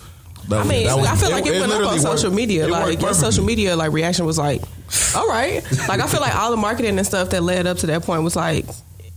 That 0.51 0.61
I 0.61 0.65
mean, 0.69 0.87
that 0.87 0.99
was- 0.99 1.07
I 1.07 1.17
feel 1.17 1.31
like 1.31 1.47
it, 1.47 1.61
went 1.61 1.73
up 1.73 1.93
on 1.93 1.99
social 2.01 2.31
worked- 2.31 2.37
media. 2.37 2.67
it 2.67 2.71
Like 2.71 3.01
your 3.01 3.15
social 3.15 3.45
media 3.45 3.77
like 3.77 3.93
reaction 3.93 4.27
was 4.27 4.37
like, 4.39 4.61
all 5.17 5.29
right. 5.29 5.63
Like 5.89 6.01
I 6.01 6.07
feel 6.07 6.21
like 6.21 6.35
all 6.35 6.51
the 6.51 6.57
marketing 6.57 6.99
and 6.99 7.07
stuff 7.07 7.31
that 7.31 7.43
led 7.43 7.67
up 7.67 7.79
to 7.79 7.87
that 7.87 8.03
point 8.03 8.23
was 8.23 8.37
like. 8.37 8.67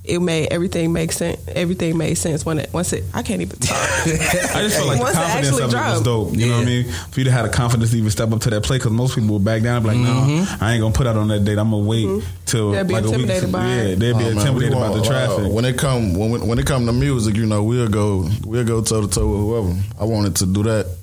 It 0.06 0.20
made 0.20 0.52
everything 0.52 0.92
make 0.92 1.14
sense. 1.14 1.40
Everything 1.48 1.98
made 1.98 2.16
sense 2.16 2.46
when 2.46 2.60
it 2.60 2.74
once 2.74 2.92
it. 2.92 3.06
I 3.14 3.24
can't 3.24 3.42
even 3.42 3.58
talk. 3.60 3.78
I 3.78 4.60
just 4.60 4.76
feel 4.76 4.86
like 4.86 4.98
the 4.98 5.04
Once 5.04 5.16
it 5.16 5.22
confidence 5.22 5.48
actually 5.48 5.64
of 5.64 5.74
it 5.74 5.78
was 5.78 6.02
dope. 6.02 6.36
You 6.36 6.48
know 6.48 6.58
what 6.58 6.64
I 6.64 6.66
mean? 6.66 6.92
For 6.92 7.20
you 7.22 7.24
to 7.24 7.32
have 7.32 7.46
the 7.50 7.54
confidence 7.54 7.92
to 7.92 7.98
even 8.00 8.10
step 8.10 8.30
up 8.34 8.42
to 8.42 8.50
that 8.50 8.64
play, 8.64 8.80
because 8.80 8.92
most 8.92 9.16
people 9.16 9.36
would 9.36 9.46
back 9.46 9.62
down 9.64 9.78
and 9.78 9.86
be 9.86 9.92
like, 9.92 10.00
"No, 10.00 10.12
mm-hmm. 10.12 10.62
I 10.62 10.74
ain't 10.74 10.82
gonna 10.82 10.94
put 10.94 11.08
out 11.08 11.16
on 11.16 11.30
that 11.30 11.46
date. 11.46 11.58
I'm 11.58 11.72
gonna 11.72 11.88
wait 11.88 12.06
mm-hmm. 12.06 12.28
till 12.46 12.72
They'll 12.72 12.84
be 12.84 12.96
like 12.96 13.06
a 13.06 13.12
week." 13.12 13.14
intimidated 13.16 13.52
by 13.54 13.66
yeah, 13.66 13.96
they'll 13.96 14.18
be 14.18 14.26
Oh, 14.26 14.28
intimidated 14.28 14.76
we 14.76 14.82
by 14.82 14.90
the 14.94 15.04
traffic. 15.04 15.54
when 15.54 15.64
it 15.64 15.78
come 15.78 16.16
when 16.16 16.48
when 16.50 16.60
it 16.60 16.66
come 16.66 16.86
to 16.86 16.92
music, 16.92 17.38
you 17.38 17.46
know, 17.46 17.64
we'll 17.64 17.88
go 17.88 18.28
we'll 18.44 18.66
go 18.66 18.82
toe 18.82 19.04
to 19.04 19.08
toe 19.08 19.26
with 19.26 19.40
whoever. 19.40 19.82
I 20.02 20.04
wanted 20.04 20.36
to 20.36 20.46
do 20.48 20.64
that. 20.64 20.98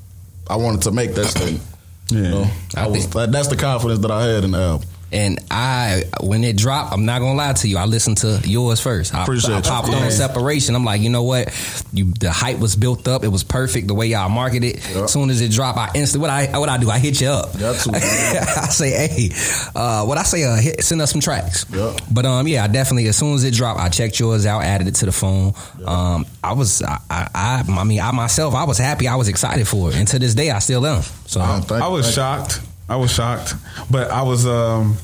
I 0.50 0.56
wanted 0.56 0.82
to 0.82 0.90
make 0.90 1.14
that 1.14 1.26
statement. 1.26 1.62
Yeah. 2.08 2.18
You 2.18 2.28
know, 2.30 2.50
I, 2.76 2.84
I 2.84 2.86
was 2.88 3.02
think- 3.02 3.14
that, 3.14 3.32
that's 3.32 3.48
the 3.48 3.56
confidence 3.56 4.00
that 4.00 4.10
I 4.10 4.24
had 4.26 4.44
in 4.44 4.50
the 4.50 4.58
album. 4.58 4.88
And 5.12 5.40
I, 5.50 6.04
when 6.22 6.44
it 6.44 6.56
dropped, 6.56 6.92
I'm 6.92 7.04
not 7.04 7.18
gonna 7.18 7.34
lie 7.36 7.52
to 7.52 7.68
you. 7.68 7.78
I 7.78 7.84
listened 7.86 8.18
to 8.18 8.40
yours 8.44 8.80
first. 8.80 9.12
I, 9.14 9.22
Appreciate 9.22 9.54
I 9.56 9.60
popped 9.60 9.88
Yeah. 9.88 9.96
on 10.04 10.10
separation. 10.12 10.76
I'm 10.76 10.84
like, 10.84 11.00
you 11.00 11.10
know 11.10 11.24
what? 11.24 11.48
You, 11.92 12.12
the 12.12 12.30
hype 12.30 12.58
was 12.58 12.76
built 12.76 13.08
up. 13.08 13.24
It 13.24 13.28
was 13.28 13.42
perfect 13.42 13.88
the 13.88 13.94
way 13.94 14.06
y'all 14.06 14.28
marketed 14.28 14.76
it. 14.76 14.90
As 14.96 15.12
soon 15.12 15.30
as 15.30 15.40
it 15.40 15.50
dropped, 15.50 15.78
I 15.78 15.90
instantly 15.96 16.20
what 16.28 16.30
I 16.30 16.58
what 16.58 16.68
I 16.68 16.78
do? 16.78 16.90
I 16.90 16.98
hit 17.00 17.20
you 17.20 17.28
up. 17.28 17.58
Got 17.58 17.76
to. 17.80 17.90
I 17.94 18.66
say, 18.70 18.90
hey, 19.08 19.30
uh, 19.74 20.04
what 20.04 20.16
I 20.16 20.22
say? 20.22 20.44
Uh, 20.44 20.56
hit, 20.56 20.84
send 20.84 21.00
us 21.02 21.10
some 21.10 21.20
tracks. 21.20 21.66
Yeah. 21.70 21.96
But 22.10 22.24
um, 22.26 22.46
yeah, 22.46 22.62
I 22.64 22.68
definitely 22.68 23.08
as 23.08 23.16
soon 23.16 23.34
as 23.34 23.42
it 23.42 23.54
dropped, 23.54 23.80
I 23.80 23.88
checked 23.88 24.20
yours 24.20 24.46
out, 24.46 24.62
added 24.62 24.86
it 24.86 24.94
to 24.96 25.06
the 25.06 25.12
phone. 25.12 25.54
Um, 25.84 26.24
I 26.44 26.52
was, 26.52 26.82
I, 26.82 26.98
I, 27.10 27.28
I, 27.34 27.64
I 27.80 27.84
mean, 27.84 28.00
I 28.00 28.12
myself, 28.12 28.54
I 28.54 28.62
was 28.64 28.78
happy. 28.78 29.08
I 29.08 29.16
was 29.16 29.26
excited 29.28 29.66
for 29.66 29.90
it, 29.90 29.96
and 29.96 30.06
to 30.08 30.18
this 30.20 30.34
day, 30.34 30.50
I 30.50 30.60
still 30.60 30.86
am. 30.86 31.02
So 31.26 31.40
thank- 31.40 31.82
I 31.82 31.88
was 31.88 32.04
thank- 32.06 32.14
shocked. 32.14 32.60
I 32.90 32.96
was 32.96 33.12
shocked, 33.12 33.54
but 33.88 34.10
I 34.10 34.22
was 34.22 34.46
um, 34.46 34.96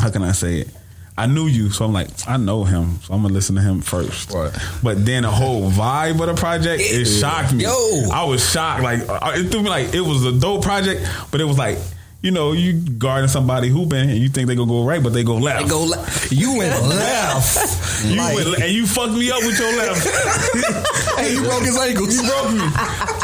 how 0.00 0.10
can 0.10 0.22
I 0.22 0.32
say 0.32 0.56
it? 0.62 0.68
I 1.16 1.26
knew 1.26 1.46
you, 1.46 1.70
so 1.70 1.84
I'm 1.84 1.92
like, 1.92 2.08
I 2.26 2.36
know 2.36 2.64
him, 2.64 2.98
so 3.02 3.14
I'm 3.14 3.22
gonna 3.22 3.32
listen 3.32 3.54
to 3.54 3.60
him 3.60 3.80
first. 3.80 4.32
Right. 4.32 4.52
But 4.82 5.06
then 5.06 5.22
the 5.22 5.30
whole 5.30 5.70
vibe 5.70 6.20
of 6.20 6.26
the 6.26 6.34
project, 6.34 6.82
it 6.84 7.04
shocked 7.04 7.52
me. 7.52 7.62
Yo. 7.64 8.08
I 8.12 8.24
was 8.24 8.48
shocked. 8.50 8.82
Like 8.82 9.08
uh, 9.08 9.32
it 9.34 9.52
threw 9.52 9.62
me 9.62 9.68
like 9.70 9.94
it 9.94 10.00
was 10.00 10.24
a 10.24 10.32
dope 10.32 10.62
project, 10.62 11.08
but 11.30 11.40
it 11.40 11.44
was 11.44 11.58
like. 11.58 11.78
You 12.22 12.30
know, 12.32 12.52
you 12.52 12.74
guarding 12.74 13.28
somebody 13.28 13.68
hooping 13.70 14.10
and 14.10 14.18
you 14.18 14.28
think 14.28 14.46
they 14.46 14.54
gonna 14.54 14.70
go 14.70 14.84
right, 14.84 15.02
but 15.02 15.14
they 15.14 15.24
go 15.24 15.36
left. 15.36 15.62
They 15.64 15.70
go, 15.70 15.84
le- 15.84 16.06
you 16.30 16.58
went 16.58 16.70
left. 16.86 18.04
you 18.04 18.16
Like- 18.18 18.34
went, 18.34 18.46
le- 18.48 18.58
and 18.62 18.72
you 18.74 18.86
fucked 18.86 19.12
me 19.14 19.30
up 19.30 19.38
with 19.42 19.58
your 19.58 19.74
left. 19.74 20.06
hey, 21.18 21.32
you 21.32 21.40
broke 21.42 21.62
his 21.62 21.78
ankles. 21.78 22.14
you 22.14 22.28
broke 22.28 22.52
me. 22.52 22.60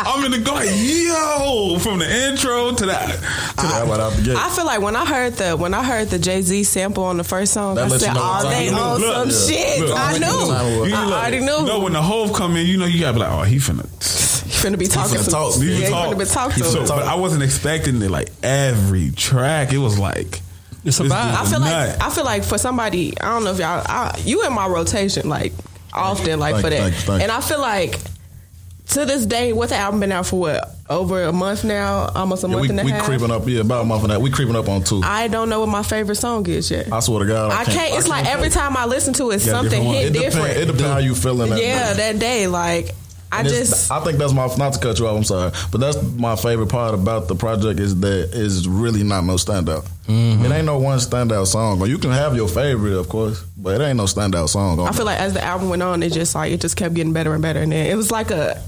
I'm 0.08 0.24
in 0.24 0.30
the 0.32 0.38
go 0.38 0.54
like, 0.54 0.70
yo, 0.72 1.78
from 1.78 1.98
the 1.98 2.10
intro 2.28 2.72
to 2.72 2.86
that. 2.86 3.10
To 3.10 3.66
That 3.66 3.86
right 3.86 4.00
out 4.00 4.12
the. 4.14 4.34
I 4.34 4.48
feel 4.48 4.64
like 4.64 4.80
when 4.80 4.96
I 4.96 5.04
heard 5.04 5.34
the 5.34 5.56
when 5.58 5.74
I 5.74 5.84
heard 5.84 6.08
the 6.08 6.18
Jay 6.18 6.40
Z 6.40 6.64
sample 6.64 7.04
on 7.04 7.18
the 7.18 7.24
first 7.24 7.52
song, 7.52 7.74
That 7.74 7.92
I 7.92 7.98
said, 7.98 8.08
you 8.08 8.14
know 8.14 8.20
"Oh, 8.22 8.44
what 8.44 8.50
they 8.50 8.68
on 8.70 9.28
it 9.28 9.28
is. 9.28 9.46
some 9.46 9.52
Look, 9.52 9.58
shit." 9.60 9.80
look, 9.80 9.98
I 9.98 10.12
look, 10.12 10.20
knew. 10.22 10.26
look, 10.78 10.88
You 10.88 10.94
I 10.94 11.04
look- 11.04 11.14
already 11.14 11.40
knew. 11.40 11.66
No, 11.66 11.80
when 11.80 11.92
the 11.92 12.00
Hove 12.02 12.32
come 12.32 12.56
in, 12.56 12.66
you 12.66 12.78
know 12.78 12.86
you 12.86 13.00
gotta 13.00 13.12
be 13.12 13.18
like, 13.20 13.30
oh, 13.30 13.42
he 13.42 13.56
finna. 13.56 13.84
You 14.64 14.70
finna 14.70 14.78
be 14.78 14.86
talking 14.86 15.16
to 15.18 15.24
some 15.24 15.32
talk. 15.32 15.54
He 15.60 15.72
Yeah, 15.72 15.78
you 15.84 15.90
talk. 15.90 16.14
finna 16.14 16.18
be 16.18 16.24
talk 16.24 16.52
He 16.52 16.60
to. 16.62 16.66
so- 16.68 16.86
but 16.86 17.06
I 17.06 17.14
wasn't 17.16 17.42
expecting 17.42 18.00
it. 18.02 18.10
Like 18.10 18.28
every 18.42 19.10
track, 19.10 19.72
it 19.72 19.78
was 19.78 19.98
like 19.98 20.40
It's 20.84 21.00
a 21.00 21.04
vibe. 21.04 21.10
I 21.12 21.44
feel 21.48 21.60
nut. 21.60 21.70
like 21.90 22.02
I 22.02 22.10
feel 22.10 22.24
like 22.24 22.44
for 22.44 22.58
somebody, 22.58 23.14
I 23.20 23.26
don't 23.32 23.44
know 23.44 23.50
if 23.52 23.58
y'all, 23.58 23.82
I, 23.86 24.18
you 24.24 24.46
in 24.46 24.52
my 24.52 24.66
rotation 24.66 25.28
like 25.28 25.52
often, 25.92 26.38
like 26.40 26.54
Thank 26.54 26.64
for 26.64 26.70
that, 26.70 26.78
thank 26.80 26.94
you, 26.94 27.00
thank 27.00 27.18
you. 27.20 27.22
and 27.24 27.32
I 27.32 27.40
feel 27.40 27.60
like 27.60 27.98
to 28.90 29.04
this 29.04 29.26
day, 29.26 29.52
what 29.52 29.68
the 29.70 29.74
album 29.76 29.98
been 29.98 30.12
out 30.12 30.26
for 30.26 30.38
what 30.38 30.70
over 30.88 31.24
a 31.24 31.32
month 31.32 31.64
now, 31.64 32.08
almost 32.14 32.44
a 32.44 32.46
Yeah, 32.46 32.52
month 32.54 32.62
we 32.62 32.68
and 32.70 32.80
a 32.80 32.84
we 32.84 32.90
half. 32.92 33.00
We 33.08 33.16
creeping 33.16 33.34
up, 33.34 33.48
yeah, 33.48 33.60
about 33.62 33.82
a 33.82 33.84
month 33.84 34.02
and 34.04 34.12
a 34.12 34.14
half. 34.14 34.22
We 34.22 34.30
creeping 34.30 34.54
up 34.54 34.68
on 34.68 34.84
two. 34.84 35.00
I, 35.04 35.24
I 35.24 35.28
don't 35.28 35.48
know 35.48 35.58
what 35.58 35.68
my 35.68 35.82
favorite 35.82 36.14
song 36.14 36.46
is 36.46 36.70
yet. 36.70 36.92
I 36.92 37.00
swear 37.00 37.18
to 37.20 37.26
God, 37.26 37.50
I 37.50 37.64
can't. 37.64 37.94
It's 37.98 38.06
like 38.06 38.26
every 38.26 38.48
time 38.50 38.76
I 38.76 38.84
listen 38.86 39.12
to 39.14 39.30
it, 39.32 39.44
Yeah, 39.44 39.52
something 39.52 39.70
different 39.82 39.96
hit 39.96 40.06
It 40.06 40.12
depends. 40.12 40.34
different. 40.36 40.56
It 40.56 40.64
depends 40.66 40.82
how 40.92 40.98
you 40.98 41.14
feeling 41.16 41.50
that 41.50 41.60
yeah, 41.60 41.94
day. 41.94 42.12
that 42.12 42.18
day, 42.20 42.46
like 42.46 42.94
I 43.32 43.40
And 43.40 43.48
just 43.48 43.90
I 43.90 44.00
think 44.04 44.18
that's 44.18 44.32
my 44.32 44.46
not 44.56 44.72
to 44.74 44.78
cut 44.78 44.98
you 44.98 45.06
off. 45.08 45.16
I'm 45.16 45.24
sorry, 45.24 45.50
but 45.72 45.78
that's 45.80 46.00
my 46.16 46.36
favorite 46.36 46.68
part 46.68 46.94
about 46.94 47.26
the 47.28 47.34
project 47.34 47.80
is 47.80 47.98
that 48.00 48.30
it's 48.32 48.66
really 48.66 49.02
not 49.02 49.24
no 49.24 49.34
standout. 49.34 49.84
Mm-hmm. 50.06 50.44
It 50.44 50.52
ain't 50.52 50.64
no 50.66 50.78
one 50.78 50.98
standout 50.98 51.46
song. 51.48 51.80
Or 51.80 51.88
you 51.88 51.98
can 51.98 52.12
have 52.12 52.36
your 52.36 52.46
favorite, 52.48 52.94
of 52.96 53.08
course, 53.08 53.42
but 53.56 53.80
it 53.80 53.84
ain't 53.84 53.96
no 53.96 54.04
standout 54.04 54.48
song. 54.48 54.78
I 54.80 54.92
feel 54.92 55.04
like 55.06 55.18
as 55.18 55.34
the 55.34 55.42
album 55.44 55.68
went 55.68 55.82
on, 55.82 56.02
it 56.04 56.12
just 56.12 56.34
like 56.36 56.52
it 56.52 56.60
just 56.60 56.76
kept 56.76 56.94
getting 56.94 57.12
better 57.12 57.32
and 57.34 57.42
better, 57.42 57.60
and 57.60 57.72
then 57.72 57.86
it 57.86 57.96
was 57.96 58.10
like 58.12 58.30
a 58.30 58.62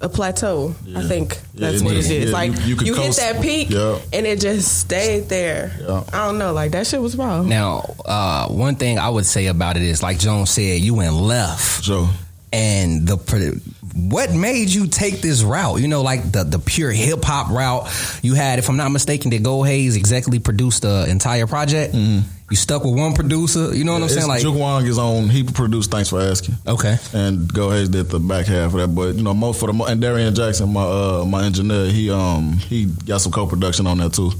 a 0.00 0.08
plateau. 0.08 0.74
I 0.96 1.02
think 1.02 1.38
Yeah, 1.54 1.70
that's 1.70 1.80
it 1.82 1.84
what 1.84 1.94
is. 1.94 2.10
it 2.10 2.22
is. 2.22 2.30
Yeah, 2.30 2.32
like 2.32 2.50
you- 2.66 2.74
you, 2.74 2.86
you 2.86 2.94
hit 2.94 3.14
that 3.16 3.40
peak, 3.40 3.70
Yeah. 3.70 3.98
and 4.12 4.26
it 4.26 4.40
just 4.40 4.78
stayed 4.80 5.28
there. 5.28 5.78
Yeah. 5.80 6.02
I 6.12 6.26
don't 6.26 6.38
know, 6.38 6.52
like 6.52 6.72
that 6.72 6.88
shit 6.88 7.00
was 7.00 7.14
wrong. 7.16 7.48
Now, 7.48 7.94
uh, 8.04 8.48
one 8.48 8.74
thing 8.74 8.98
I 8.98 9.08
would 9.08 9.26
say 9.26 9.46
about 9.46 9.76
it 9.76 9.84
is, 9.84 10.02
like 10.02 10.18
Jones 10.18 10.50
said, 10.50 10.80
you 10.80 10.94
went 10.94 11.14
left, 11.14 11.84
Joe. 11.84 12.08
And 12.52 13.06
the 13.06 13.60
what 13.94 14.32
made 14.32 14.68
you 14.68 14.86
take 14.86 15.20
this 15.20 15.42
route? 15.42 15.80
You 15.80 15.88
know, 15.88 16.02
like 16.02 16.30
the 16.32 16.44
the 16.44 16.58
pure 16.58 16.90
hip 16.90 17.24
hop 17.24 17.50
route 17.50 17.88
you 18.22 18.34
had. 18.34 18.58
If 18.58 18.68
I'm 18.68 18.76
not 18.76 18.90
mistaken, 18.90 19.30
did 19.30 19.42
Go 19.42 19.62
Hayes 19.62 19.96
exactly 19.96 20.38
produce 20.38 20.80
the 20.80 21.06
entire 21.08 21.46
project? 21.46 21.94
You 21.94 22.56
stuck 22.56 22.84
with 22.84 22.94
one 22.94 23.14
producer. 23.14 23.74
You 23.74 23.84
know 23.84 23.94
what 23.94 24.02
I'm 24.02 24.08
saying? 24.10 24.28
Like, 24.28 24.42
Juke 24.42 24.54
Wong 24.58 24.84
is 24.86 24.98
on. 24.98 25.30
He 25.30 25.42
produced. 25.42 25.90
Thanks 25.90 26.10
for 26.10 26.20
asking. 26.20 26.56
okay, 26.66 26.96
And 27.14 27.50
Go 27.52 27.70
Hayes 27.70 27.88
did 27.88 28.10
the 28.10 28.20
back 28.20 28.46
half 28.46 28.74
of 28.74 28.80
that, 28.80 28.88
but 28.88 29.14
you 29.14 29.22
know, 29.22 29.32
most 29.32 29.58
for 29.58 29.72
the 29.72 29.84
and 29.84 30.00
Darian 30.00 30.34
Jackson, 30.34 30.70
my 30.72 30.82
uh, 30.84 31.24
my 31.26 31.44
engineer, 31.44 31.86
he 31.86 32.10
um 32.10 32.52
he 32.58 32.84
got 32.84 33.22
some 33.22 33.32
co-production 33.32 33.86
on 33.86 33.98
that 33.98 34.12
too. 34.12 34.32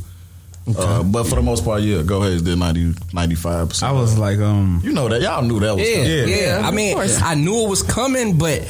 Uh, 0.78 1.02
but 1.02 1.24
for 1.24 1.34
the 1.34 1.42
most 1.42 1.64
part, 1.64 1.82
yeah, 1.82 2.02
Go 2.02 2.22
Hayes 2.22 2.42
did 2.42 2.56
95 2.56 3.68
percent. 3.68 3.90
I 3.90 3.92
was 3.92 4.16
like, 4.16 4.38
um, 4.38 4.80
you 4.84 4.92
know 4.92 5.08
that 5.08 5.20
y'all 5.20 5.42
knew 5.42 5.58
that 5.60 5.74
was 5.74 5.88
yeah, 5.88 5.96
coming. 5.96 6.28
yeah. 6.28 6.36
Yeah. 6.60 6.68
I 6.68 6.70
mean, 6.70 6.94
course. 6.94 7.20
I 7.20 7.34
knew 7.34 7.64
it 7.64 7.68
was 7.68 7.82
coming, 7.82 8.38
but 8.38 8.66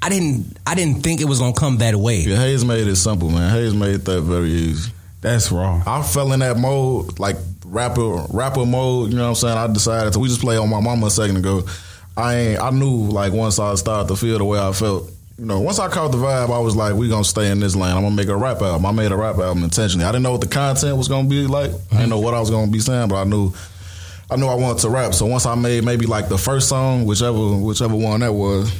I 0.00 0.10
didn't. 0.10 0.56
I 0.66 0.74
didn't 0.74 1.02
think 1.02 1.20
it 1.20 1.24
was 1.24 1.40
gonna 1.40 1.52
come 1.54 1.78
that 1.78 1.96
way. 1.96 2.20
Yeah, 2.20 2.36
Hayes 2.36 2.64
made 2.64 2.86
it 2.86 2.96
simple, 2.96 3.30
man. 3.30 3.50
Hayes 3.50 3.74
made 3.74 4.00
that 4.02 4.20
very 4.20 4.50
easy. 4.50 4.92
that's 5.20 5.50
wrong. 5.50 5.82
I 5.86 6.02
fell 6.02 6.32
in 6.32 6.40
that 6.40 6.56
mode, 6.56 7.18
like 7.18 7.36
rapper 7.64 8.26
rapper 8.30 8.64
mode. 8.64 9.10
You 9.10 9.16
know 9.16 9.22
what 9.22 9.28
I'm 9.30 9.34
saying? 9.34 9.58
I 9.58 9.66
decided 9.66 10.12
to. 10.12 10.18
We 10.20 10.28
just 10.28 10.40
played 10.40 10.58
on 10.58 10.68
my 10.70 10.80
mama 10.80 11.06
a 11.06 11.10
second 11.10 11.38
ago. 11.38 11.64
I 12.16 12.34
ain't. 12.34 12.60
I 12.60 12.70
knew 12.70 13.08
like 13.08 13.32
once 13.32 13.58
I 13.58 13.74
started 13.74 14.08
to 14.08 14.16
feel 14.16 14.38
the 14.38 14.44
way 14.44 14.60
I 14.60 14.72
felt. 14.72 15.10
You 15.36 15.46
know, 15.46 15.60
once 15.60 15.80
I 15.80 15.88
caught 15.88 16.12
the 16.12 16.18
vibe, 16.18 16.54
I 16.54 16.58
was 16.60 16.76
like, 16.76 16.94
"We 16.94 17.08
gonna 17.08 17.24
stay 17.24 17.50
in 17.50 17.58
this 17.58 17.74
lane. 17.74 17.90
I'm 17.96 18.02
gonna 18.04 18.14
make 18.14 18.28
a 18.28 18.36
rap 18.36 18.62
album." 18.62 18.86
I 18.86 18.92
made 18.92 19.10
a 19.10 19.16
rap 19.16 19.36
album 19.38 19.64
intentionally. 19.64 20.04
I 20.04 20.12
didn't 20.12 20.22
know 20.22 20.30
what 20.32 20.40
the 20.42 20.46
content 20.46 20.96
was 20.96 21.08
gonna 21.08 21.28
be 21.28 21.46
like. 21.48 21.72
I 21.90 21.96
didn't 21.96 22.10
know 22.10 22.20
what 22.20 22.34
I 22.34 22.40
was 22.40 22.50
gonna 22.50 22.70
be 22.70 22.78
saying, 22.78 23.08
but 23.08 23.16
I 23.16 23.24
knew. 23.24 23.52
I 24.30 24.36
knew 24.36 24.46
I 24.46 24.54
wanted 24.54 24.80
to 24.82 24.88
rap. 24.90 25.12
So 25.12 25.26
once 25.26 25.44
I 25.44 25.54
made 25.54 25.84
maybe 25.84 26.06
like 26.06 26.28
the 26.28 26.38
first 26.38 26.68
song, 26.68 27.04
whichever 27.04 27.56
whichever 27.56 27.94
one 27.96 28.20
that 28.20 28.32
was, 28.32 28.72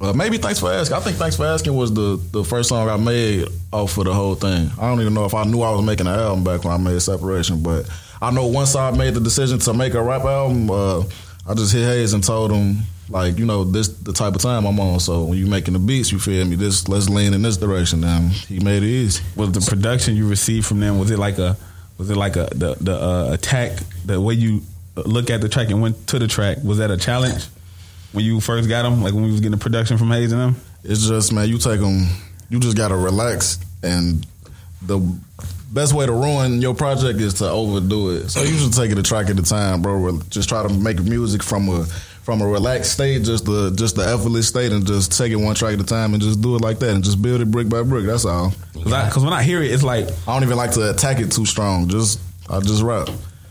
Uh, 0.00 0.12
maybe 0.12 0.38
thanks 0.38 0.60
for 0.60 0.70
asking. 0.72 0.96
I 0.96 1.00
think 1.00 1.16
thanks 1.16 1.34
for 1.36 1.44
asking 1.44 1.74
was 1.74 1.92
the 1.92 2.20
the 2.32 2.44
first 2.44 2.68
song 2.68 2.88
I 2.88 2.96
made 2.96 3.48
off 3.72 3.98
of 3.98 4.04
the 4.04 4.14
whole 4.14 4.36
thing. 4.36 4.70
I 4.78 4.82
don't 4.88 5.00
even 5.00 5.12
know 5.14 5.24
if 5.24 5.34
I 5.34 5.42
knew 5.44 5.62
I 5.62 5.70
was 5.72 5.84
making 5.84 6.06
an 6.06 6.14
album 6.14 6.44
back 6.44 6.62
when 6.64 6.72
I 6.72 6.76
made 6.76 7.00
Separation, 7.02 7.62
but 7.62 7.86
I 8.22 8.30
know 8.30 8.46
once 8.46 8.76
I 8.76 8.90
made 8.92 9.14
the 9.14 9.20
decision 9.20 9.58
to 9.58 9.74
make 9.74 9.94
a 9.94 10.02
rap 10.02 10.24
album, 10.24 10.70
uh, 10.70 11.02
I 11.48 11.54
just 11.54 11.72
hit 11.72 11.84
Hayes 11.84 12.12
and 12.12 12.22
told 12.22 12.52
him 12.52 12.82
like 13.08 13.38
you 13.38 13.46
know 13.46 13.64
this 13.64 13.88
the 13.88 14.12
type 14.12 14.34
of 14.34 14.42
time 14.42 14.66
I'm 14.66 14.78
on. 14.78 15.00
So 15.00 15.24
when 15.24 15.38
you 15.38 15.46
making 15.46 15.72
the 15.72 15.80
beats, 15.80 16.12
you 16.12 16.18
feel 16.18 16.44
me? 16.44 16.56
This 16.56 16.88
let's 16.88 17.08
lean 17.08 17.32
in 17.32 17.40
this 17.40 17.56
direction. 17.56 18.04
And 18.04 18.30
he 18.30 18.60
made 18.60 18.82
it 18.82 18.88
easy. 18.88 19.24
Was 19.34 19.52
the 19.52 19.60
production 19.60 20.14
you 20.14 20.28
received 20.28 20.66
from 20.66 20.80
them? 20.80 20.98
Was 20.98 21.10
it 21.10 21.18
like 21.18 21.38
a 21.38 21.56
was 21.96 22.10
it 22.10 22.16
like 22.16 22.36
a 22.36 22.48
the 22.54 22.76
the 22.80 22.94
uh, 22.94 23.32
attack 23.32 23.78
the 24.04 24.20
way 24.20 24.34
you 24.34 24.60
look 24.94 25.30
at 25.30 25.40
the 25.40 25.48
track 25.48 25.70
and 25.70 25.80
went 25.80 26.06
to 26.08 26.18
the 26.18 26.28
track? 26.28 26.58
Was 26.62 26.78
that 26.78 26.90
a 26.90 26.98
challenge 26.98 27.46
when 28.12 28.24
you 28.24 28.40
first 28.40 28.68
got 28.68 28.82
them? 28.82 29.02
Like 29.02 29.14
when 29.14 29.24
we 29.24 29.30
was 29.30 29.40
getting 29.40 29.52
the 29.52 29.62
production 29.62 29.96
from 29.96 30.10
Hayes 30.10 30.32
and 30.32 30.40
them? 30.40 30.56
It's 30.84 31.08
just 31.08 31.32
man, 31.32 31.48
you 31.48 31.56
take 31.56 31.80
them. 31.80 32.06
You 32.50 32.60
just 32.60 32.76
gotta 32.76 32.96
relax, 32.96 33.58
and 33.82 34.26
the 34.82 34.98
best 35.72 35.92
way 35.92 36.06
to 36.06 36.12
ruin 36.12 36.60
your 36.60 36.74
project 36.74 37.20
is 37.20 37.34
to 37.34 37.48
overdo 37.48 38.10
it. 38.10 38.30
So 38.30 38.42
you 38.42 38.58
should 38.58 38.72
take 38.72 38.90
it 38.90 38.98
a 38.98 39.02
track 39.02 39.28
at 39.28 39.38
a 39.38 39.42
time, 39.42 39.82
bro. 39.82 40.20
Just 40.28 40.48
try 40.48 40.62
to 40.66 40.72
make 40.72 41.00
music 41.02 41.42
from 41.42 41.68
a 41.68 41.84
from 42.28 42.42
a 42.42 42.46
relaxed 42.46 42.92
state, 42.92 43.22
just 43.22 43.46
the 43.46 43.70
just 43.70 43.96
the 43.96 44.02
effortless 44.02 44.48
state, 44.48 44.72
and 44.72 44.86
just 44.86 45.16
take 45.16 45.32
it 45.32 45.36
one 45.36 45.54
track 45.54 45.74
at 45.74 45.80
a 45.80 45.84
time 45.84 46.12
and 46.12 46.22
just 46.22 46.40
do 46.40 46.56
it 46.56 46.60
like 46.60 46.78
that, 46.80 46.90
and 46.90 47.02
just 47.02 47.22
build 47.22 47.40
it 47.40 47.50
brick 47.50 47.68
by 47.68 47.82
brick. 47.82 48.06
That's 48.06 48.24
all. 48.24 48.52
Because 48.74 49.24
when 49.24 49.32
I 49.32 49.42
hear 49.42 49.62
it, 49.62 49.70
it's 49.70 49.82
like 49.82 50.08
I 50.26 50.34
don't 50.34 50.42
even 50.42 50.56
like 50.56 50.72
to 50.72 50.90
attack 50.90 51.20
it 51.20 51.32
too 51.32 51.46
strong. 51.46 51.88
Just 51.88 52.20
I 52.50 52.60
just 52.60 52.82
rap. 52.82 53.08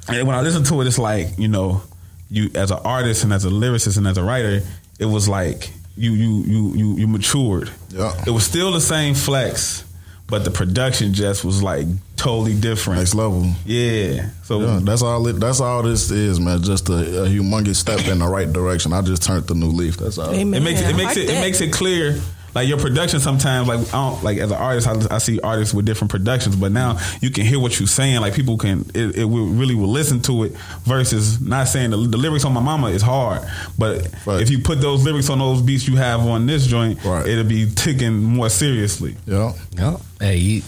And 0.07 0.27
when 0.27 0.38
I 0.38 0.41
listen 0.41 0.63
to 0.65 0.81
it, 0.81 0.88
it's 0.88 1.00
like 1.00 1.38
you 1.38 1.47
know, 1.47 1.81
you 2.29 2.50
as 2.55 2.71
an 2.71 2.79
artist 2.83 3.24
and 3.24 3.33
as 3.33 3.45
a 3.45 3.50
lyricist 3.50 3.97
and 3.97 4.07
as 4.07 4.17
a 4.17 4.24
writer, 4.24 4.62
it 5.00 5.05
was 5.05 5.27
like 5.27 5.71
you 5.95 6.12
you 6.12 6.43
you 6.43 6.75
you 6.75 6.97
you 6.97 7.07
matured. 7.07 7.71
Yeah. 7.89 8.13
It 8.25 8.31
was 8.31 8.45
still 8.45 8.71
the 8.71 8.81
same 8.81 9.15
flex, 9.15 9.83
but 10.27 10.43
the 10.43 10.51
production 10.51 11.13
just 11.13 11.43
was 11.43 11.63
like 11.63 11.88
totally 12.17 12.53
different. 12.59 13.00
Next 13.00 13.15
level. 13.15 13.45
Yeah. 13.65 14.29
So 14.43 14.59
Yeah, 14.59 14.79
that's 14.81 15.01
all. 15.01 15.25
It, 15.27 15.33
that's 15.39 15.62
all 15.62 15.83
this 15.83 16.12
is, 16.12 16.39
man. 16.39 16.62
Just 16.62 16.89
a, 16.89 17.24
a 17.24 17.27
humongous 17.27 17.75
step 17.77 18.05
in 18.07 18.19
the 18.19 18.27
right 18.27 18.51
direction. 18.51 18.93
I 18.93 19.01
just 19.01 19.24
turned 19.24 19.47
the 19.47 19.55
new 19.55 19.67
leaf. 19.67 19.97
That's 19.97 20.17
all. 20.17 20.33
Amen. 20.33 20.62
it 20.62 20.63
makes 20.63 20.81
it, 20.81 20.89
it 20.89 20.95
makes 20.95 21.15
like 21.15 21.17
it 21.17 21.27
that. 21.27 21.38
it 21.38 21.41
makes 21.41 21.62
it 21.62 21.71
clear. 21.71 22.19
Like 22.55 22.67
your 22.67 22.79
production, 22.79 23.19
sometimes, 23.19 23.67
like 23.67 23.79
I 23.89 23.91
don't 23.91 24.24
like 24.24 24.38
as 24.39 24.50
an 24.50 24.57
artist, 24.57 24.88
I, 24.88 25.15
I 25.15 25.17
see 25.19 25.39
artists 25.41 25.75
with 25.75 25.86
different 25.86 26.09
productions, 26.09 26.55
but 26.55 26.71
now 26.71 26.97
you 27.21 27.29
can 27.29 27.45
hear 27.45 27.59
what 27.59 27.79
you're 27.79 27.86
saying. 27.86 28.19
Like 28.21 28.33
people 28.33 28.57
can, 28.57 28.79
it, 28.95 29.15
it 29.17 29.25
will, 29.25 29.45
really 29.45 29.75
will 29.75 29.89
listen 29.89 30.21
to 30.24 30.43
it. 30.45 30.53
Versus 30.83 31.39
not 31.39 31.67
saying 31.67 31.91
the, 31.91 31.97
the 31.97 32.17
lyrics 32.17 32.45
on 32.45 32.53
my 32.53 32.62
mama 32.62 32.88
is 32.88 33.03
hard, 33.03 33.41
but 33.77 34.07
Right. 34.25 34.41
if 34.41 34.50
you 34.50 34.57
put 34.59 34.81
those 34.81 35.03
lyrics 35.03 35.29
on 35.29 35.38
those 35.38 35.62
beats 35.62 35.88
you 35.88 35.97
have 35.97 36.21
on 36.21 36.47
this 36.47 36.65
joint, 36.65 37.03
Right. 37.05 37.27
it'll 37.27 37.43
be 37.43 37.69
taken 37.69 38.24
more 38.24 38.50
seriously. 38.50 39.17
Yeah. 39.27 39.53
yeah. 39.74 39.97
Hey, 40.19 40.39
he, 40.39 40.63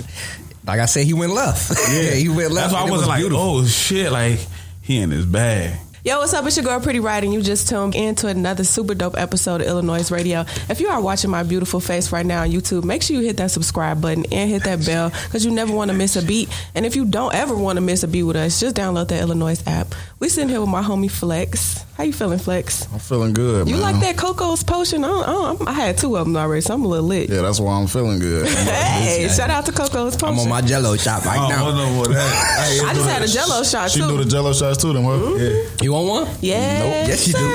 like 0.69 0.79
I 0.79 0.85
said, 0.85 1.05
he 1.05 1.13
went 1.13 1.33
left. 1.33 1.71
Yeah, 1.89 2.11
he 2.11 2.29
went 2.29 2.51
left. 2.51 2.71
That's 2.71 2.73
why 2.73 2.79
I 2.81 2.83
wasn't 2.83 2.99
was 2.99 3.07
like, 3.07 3.19
beautiful. 3.21 3.43
oh 3.43 3.65
shit, 3.65 4.11
like 4.11 4.39
he 4.83 4.99
in 4.99 5.09
his 5.09 5.25
bag. 5.25 5.79
Yo, 6.05 6.19
what's 6.19 6.33
up? 6.33 6.45
It's 6.45 6.55
your 6.55 6.63
girl, 6.63 6.79
Pretty 6.79 6.99
Riot, 6.99 7.23
and 7.23 7.33
you 7.33 7.41
just 7.41 7.67
tuned 7.67 7.93
into 7.95 8.27
another 8.27 8.63
super 8.63 8.93
dope 8.93 9.17
episode 9.17 9.61
of 9.61 9.67
Illanoize 9.67 10.11
Radio. 10.11 10.45
If 10.69 10.79
you 10.79 10.87
are 10.87 11.01
watching 11.01 11.29
my 11.29 11.43
beautiful 11.43 11.79
face 11.79 12.11
right 12.11 12.25
now 12.25 12.43
on 12.43 12.51
YouTube, 12.51 12.83
make 12.85 13.01
sure 13.01 13.15
you 13.17 13.23
hit 13.23 13.37
that 13.37 13.51
subscribe 13.51 14.01
button 14.01 14.25
and 14.31 14.49
hit 14.49 14.63
that 14.63 14.85
bell 14.85 15.09
because 15.09 15.43
you 15.43 15.51
never 15.51 15.73
want 15.73 15.91
to 15.91 15.97
miss 15.97 16.15
a 16.15 16.23
beat. 16.23 16.47
And 16.75 16.85
if 16.85 16.95
you 16.95 17.03
don't 17.05 17.33
ever 17.33 17.55
want 17.55 17.77
to 17.77 17.81
miss 17.81 18.03
a 18.03 18.07
beat 18.07 18.23
with 18.23 18.37
us, 18.37 18.59
just 18.59 18.75
download 18.75 19.09
the 19.09 19.15
Illanoize 19.15 19.63
app. 19.67 19.93
We 20.19 20.29
sitting 20.29 20.49
here 20.49 20.61
with 20.61 20.69
my 20.69 20.81
homie 20.83 21.11
Flex. 21.11 21.83
How 21.99 22.05
you 22.05 22.13
feeling, 22.13 22.39
Flex? 22.39 22.87
I'm 22.93 22.99
feeling 22.99 23.33
good, 23.33 23.67
You 23.67 23.73
man. 23.75 23.81
like 23.81 23.99
that 23.99 24.15
Coco's 24.15 24.63
potion? 24.63 25.03
I, 25.03 25.09
I, 25.09 25.57
I 25.67 25.73
had 25.73 25.97
two 25.97 26.15
of 26.15 26.25
them 26.25 26.37
already, 26.37 26.61
so 26.61 26.73
I'm 26.73 26.85
a 26.85 26.87
little 26.87 27.05
lit. 27.05 27.29
Yeah, 27.29 27.41
that's 27.41 27.59
why 27.59 27.73
I'm 27.73 27.87
feeling 27.87 28.19
good. 28.19 28.47
Hey, 28.99 29.27
shout 29.27 29.49
out 29.49 29.65
to 29.65 29.73
Coco's 29.73 30.15
potion. 30.15 30.35
I'm 30.35 30.39
on 30.39 30.47
my 30.49 30.61
Jello 30.61 30.95
shop 30.95 31.25
right 31.25 31.37
Oh, 31.37 31.49
now. 31.49 31.71
no 31.75 31.93
more 31.95 32.05
of 32.05 32.13
that. 32.13 32.85
I 32.87 32.93
just 32.93 33.09
had 33.09 33.21
a 33.21 33.27
Jello 33.27 33.63
shot 33.63 33.89
too. 33.89 33.99
She 33.99 33.99
too. 33.99 34.17
do 34.17 34.23
the 34.23 34.29
Jello 34.29 34.53
shots 34.53 34.81
too, 34.81 34.93
then, 34.93 35.03
huh? 35.03 35.09
Mm-hmm. 35.09 35.83
You 35.83 35.91
want 35.91 36.07
one? 36.07 36.27
yes, 36.39 37.09
Yes, 37.09 37.27
you 37.27 37.33
do. 37.33 37.49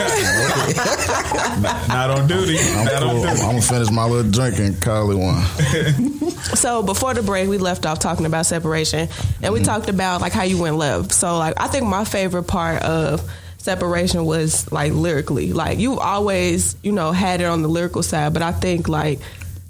Not 1.94 2.10
on 2.10 2.26
duty. 2.28 2.58
I'm 2.58 2.84
Not 2.84 3.02
on 3.02 3.16
cool. 3.16 3.26
I'm 3.26 3.36
gonna 3.36 3.62
finish 3.62 3.90
my 3.90 4.04
little 4.04 4.30
drink 4.30 4.58
and 4.58 4.78
call 4.80 5.10
it 5.10 5.16
one. 5.16 5.42
So 6.54 6.82
before 6.82 7.14
the 7.14 7.22
break, 7.22 7.48
we 7.48 7.56
left 7.56 7.86
off 7.86 7.98
talking 7.98 8.26
about 8.26 8.44
separation, 8.44 9.08
and 9.42 9.52
we 9.54 9.60
mm-hmm. 9.60 9.64
talked 9.64 9.88
about 9.88 10.20
like 10.20 10.32
how 10.32 10.42
you 10.42 10.60
went 10.60 10.76
left. 10.76 11.12
So 11.12 11.38
like 11.38 11.54
I 11.56 11.68
think 11.68 11.86
my 11.86 12.04
favorite 12.04 12.44
part 12.44 12.82
of 12.82 13.26
separation 13.64 14.26
was 14.26 14.70
like 14.70 14.92
lyrically. 14.92 15.54
Like 15.54 15.78
you 15.78 15.98
always, 15.98 16.76
you 16.82 16.92
know, 16.92 17.12
had 17.12 17.40
it 17.40 17.44
on 17.44 17.62
the 17.62 17.68
lyrical 17.68 18.02
side, 18.02 18.34
but 18.34 18.42
I 18.42 18.52
think 18.52 18.88
like 18.88 19.20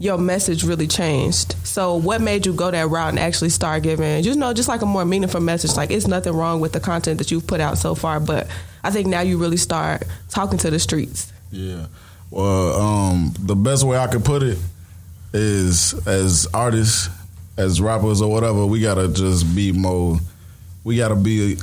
your 0.00 0.18
message 0.18 0.64
really 0.64 0.88
changed. 0.88 1.54
So 1.64 1.94
what 1.94 2.20
made 2.20 2.44
you 2.44 2.52
go 2.52 2.72
that 2.72 2.88
route 2.88 3.10
and 3.10 3.20
actually 3.20 3.50
start 3.50 3.84
giving, 3.84 4.24
you 4.24 4.34
know, 4.34 4.52
just 4.52 4.68
like 4.68 4.82
a 4.82 4.86
more 4.86 5.04
meaningful 5.04 5.40
message? 5.40 5.76
Like 5.76 5.92
it's 5.92 6.08
nothing 6.08 6.32
wrong 6.32 6.58
with 6.58 6.72
the 6.72 6.80
content 6.80 7.18
that 7.18 7.30
you've 7.30 7.46
put 7.46 7.60
out 7.60 7.78
so 7.78 7.94
far, 7.94 8.18
but 8.18 8.48
I 8.82 8.90
think 8.90 9.06
now 9.06 9.20
you 9.20 9.38
really 9.38 9.56
start 9.56 10.02
talking 10.28 10.58
to 10.58 10.70
the 10.70 10.80
streets. 10.80 11.32
Yeah. 11.52 11.86
Well, 12.32 12.80
um, 12.80 13.32
the 13.38 13.54
best 13.54 13.84
way 13.84 13.96
I 13.96 14.08
could 14.08 14.24
put 14.24 14.42
it 14.42 14.58
is 15.32 15.94
as 16.04 16.48
artists, 16.52 17.10
as 17.56 17.80
rappers 17.80 18.20
or 18.20 18.28
whatever, 18.28 18.66
we 18.66 18.80
gotta 18.80 19.06
just 19.06 19.54
be 19.54 19.70
more. 19.70 20.18
We 20.82 20.96
gotta 20.96 21.14
be 21.14 21.58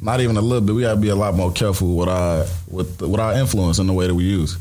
not 0.00 0.20
even 0.20 0.36
a 0.36 0.40
little 0.40 0.66
bit. 0.66 0.74
We 0.74 0.82
gotta 0.82 1.00
be 1.00 1.08
a 1.08 1.16
lot 1.16 1.34
more 1.34 1.52
careful 1.52 1.96
with 1.96 2.08
our 2.08 2.46
with 2.68 3.00
with 3.00 3.20
our 3.20 3.34
influence 3.34 3.78
in 3.78 3.86
the 3.86 3.92
way 3.92 4.06
that 4.06 4.14
we 4.14 4.24
use. 4.24 4.58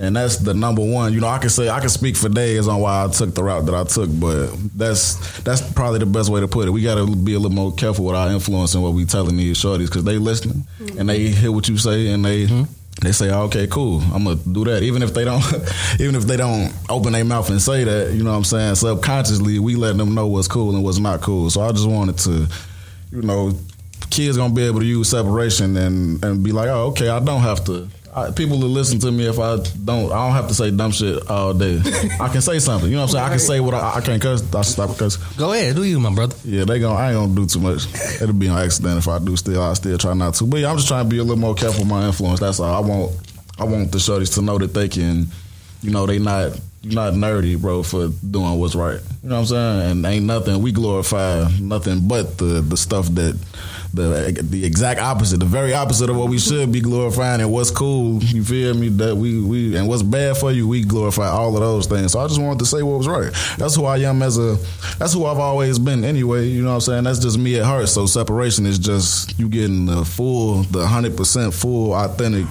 And 0.00 0.14
that's 0.14 0.36
the 0.36 0.54
number 0.54 0.84
one. 0.84 1.12
You 1.12 1.20
know, 1.20 1.26
I 1.26 1.38
can 1.38 1.50
say 1.50 1.68
I 1.68 1.80
can 1.80 1.88
speak 1.88 2.16
for 2.16 2.28
days 2.28 2.68
on 2.68 2.80
why 2.80 3.04
I 3.04 3.08
took 3.08 3.34
the 3.34 3.42
route 3.42 3.66
that 3.66 3.74
I 3.74 3.82
took, 3.82 4.08
but 4.20 4.46
that's 4.76 5.40
that's 5.40 5.60
probably 5.72 5.98
the 5.98 6.06
best 6.06 6.30
way 6.30 6.40
to 6.40 6.46
put 6.46 6.68
it. 6.68 6.70
We 6.70 6.82
got 6.82 6.94
to 6.94 7.16
be 7.16 7.34
a 7.34 7.38
little 7.38 7.54
more 7.54 7.74
careful 7.74 8.04
with 8.04 8.14
our 8.14 8.30
influence 8.30 8.74
and 8.74 8.82
what 8.82 8.92
we 8.92 9.04
telling 9.04 9.36
these 9.36 9.58
shorties 9.58 9.86
because 9.86 10.04
they 10.04 10.16
listening 10.16 10.64
mm-hmm. 10.78 11.00
and 11.00 11.08
they 11.08 11.30
hear 11.30 11.50
what 11.50 11.68
you 11.68 11.76
say 11.78 12.08
and 12.08 12.24
they 12.24 12.46
mm-hmm. 12.46 12.62
they 13.02 13.10
say, 13.10 13.30
oh, 13.30 13.42
"Okay, 13.46 13.66
cool, 13.66 14.00
I'm 14.14 14.22
gonna 14.22 14.36
do 14.36 14.64
that." 14.66 14.84
Even 14.84 15.02
if 15.02 15.14
they 15.14 15.24
don't, 15.24 15.42
even 16.00 16.14
if 16.14 16.22
they 16.22 16.36
don't 16.36 16.72
open 16.88 17.12
their 17.12 17.24
mouth 17.24 17.50
and 17.50 17.60
say 17.60 17.82
that, 17.82 18.14
you 18.14 18.22
know 18.22 18.30
what 18.30 18.36
I'm 18.36 18.44
saying? 18.44 18.76
Subconsciously, 18.76 19.58
we 19.58 19.74
letting 19.74 19.98
them 19.98 20.14
know 20.14 20.28
what's 20.28 20.46
cool 20.46 20.76
and 20.76 20.84
what's 20.84 21.00
not 21.00 21.22
cool. 21.22 21.50
So 21.50 21.62
I 21.62 21.72
just 21.72 21.88
wanted 21.88 22.18
to, 22.18 22.46
you 23.10 23.22
know, 23.22 23.58
kids 24.18 24.36
gonna 24.36 24.52
be 24.52 24.64
able 24.64 24.80
to 24.80 24.86
use 24.86 25.08
separation 25.08 25.76
and 25.76 26.24
and 26.24 26.42
be 26.42 26.50
like, 26.50 26.68
oh, 26.68 26.88
okay, 26.88 27.08
I 27.08 27.20
don't 27.20 27.42
have 27.42 27.64
to. 27.66 27.88
I, 28.12 28.32
people 28.32 28.58
will 28.58 28.68
listen 28.68 28.98
to 29.00 29.12
me 29.12 29.28
if 29.28 29.38
I 29.38 29.58
don't. 29.84 30.10
I 30.10 30.26
don't 30.26 30.32
have 30.32 30.48
to 30.48 30.54
say 30.54 30.72
dumb 30.72 30.90
shit 30.90 31.30
all 31.30 31.54
day. 31.54 31.80
I 32.20 32.28
can 32.28 32.40
say 32.40 32.58
something. 32.58 32.90
You 32.90 32.96
know 32.96 33.02
what 33.02 33.10
I'm 33.10 33.12
saying? 33.12 33.24
I 33.24 33.28
can 33.28 33.38
say 33.38 33.60
what 33.60 33.74
I, 33.74 33.96
I 33.96 34.00
can't 34.00 34.20
cuss. 34.20 34.42
I 34.52 34.62
stop 34.62 34.98
cuss. 34.98 35.18
Go 35.36 35.52
ahead, 35.52 35.76
do 35.76 35.84
you, 35.84 36.00
my 36.00 36.12
brother? 36.12 36.34
Yeah, 36.44 36.64
they 36.64 36.80
gon' 36.80 36.96
I 36.96 37.12
ain't 37.12 37.16
gonna 37.16 37.34
do 37.34 37.46
too 37.46 37.60
much. 37.60 37.86
It'll 38.20 38.32
be 38.32 38.48
an 38.48 38.58
accident 38.58 38.98
if 38.98 39.06
I 39.06 39.20
do. 39.20 39.36
Still, 39.36 39.62
I 39.62 39.74
still 39.74 39.96
try 39.98 40.14
not 40.14 40.34
to. 40.34 40.44
But 40.46 40.60
yeah, 40.60 40.70
I'm 40.70 40.76
just 40.76 40.88
trying 40.88 41.04
to 41.04 41.08
be 41.08 41.18
a 41.18 41.22
little 41.22 41.38
more 41.38 41.54
careful 41.54 41.82
with 41.82 41.90
my 41.90 42.06
influence. 42.06 42.40
That's 42.40 42.58
all. 42.58 42.74
I 42.74 42.84
want. 42.84 43.12
I 43.60 43.64
want 43.64 43.92
the 43.92 43.98
shorties 43.98 44.34
to 44.34 44.42
know 44.42 44.58
that 44.58 44.74
they 44.74 44.88
can. 44.88 45.28
You 45.82 45.90
know, 45.92 46.06
they 46.06 46.18
not. 46.18 46.58
You 46.82 46.94
not 46.94 47.12
nerdy, 47.12 47.60
bro, 47.60 47.82
for 47.82 48.08
doing 48.08 48.58
what's 48.58 48.76
right. 48.76 49.00
You 49.22 49.28
know 49.28 49.34
what 49.34 49.40
I'm 49.40 49.46
saying? 49.46 49.90
And 49.90 50.06
ain't 50.06 50.26
nothing. 50.26 50.62
We 50.62 50.70
glorify 50.72 51.48
nothing 51.60 52.06
but 52.06 52.38
the 52.38 52.62
the 52.62 52.76
stuff 52.76 53.06
that 53.14 53.36
the 53.94 54.38
the 54.42 54.64
exact 54.64 55.00
opposite, 55.00 55.38
the 55.38 55.46
very 55.46 55.72
opposite 55.72 56.10
of 56.10 56.16
what 56.16 56.28
we 56.28 56.38
should 56.38 56.70
be 56.70 56.80
glorifying 56.80 57.40
and 57.40 57.50
what's 57.50 57.70
cool. 57.70 58.22
You 58.22 58.44
feel 58.44 58.74
me? 58.74 58.88
That 58.88 59.16
we 59.16 59.40
we 59.40 59.76
and 59.76 59.88
what's 59.88 60.02
bad 60.02 60.36
for 60.36 60.52
you, 60.52 60.68
we 60.68 60.84
glorify 60.84 61.28
all 61.28 61.54
of 61.54 61.60
those 61.60 61.86
things. 61.86 62.12
So 62.12 62.20
I 62.20 62.28
just 62.28 62.40
wanted 62.40 62.58
to 62.60 62.66
say 62.66 62.82
what 62.82 62.98
was 62.98 63.08
right. 63.08 63.32
That's 63.56 63.74
who 63.74 63.84
I 63.84 63.98
am 63.98 64.22
as 64.22 64.38
a. 64.38 64.56
That's 64.98 65.12
who 65.14 65.24
I've 65.24 65.38
always 65.38 65.78
been 65.78 66.04
anyway. 66.04 66.46
You 66.46 66.62
know 66.62 66.68
what 66.68 66.74
I'm 66.74 66.80
saying? 66.82 67.04
That's 67.04 67.18
just 67.18 67.38
me 67.38 67.58
at 67.58 67.64
heart. 67.64 67.88
So 67.88 68.06
separation 68.06 68.66
is 68.66 68.78
just 68.78 69.38
you 69.38 69.48
getting 69.48 69.86
the 69.86 70.04
full, 70.04 70.62
the 70.64 70.86
hundred 70.86 71.16
percent 71.16 71.54
full, 71.54 71.94
authentic 71.94 72.46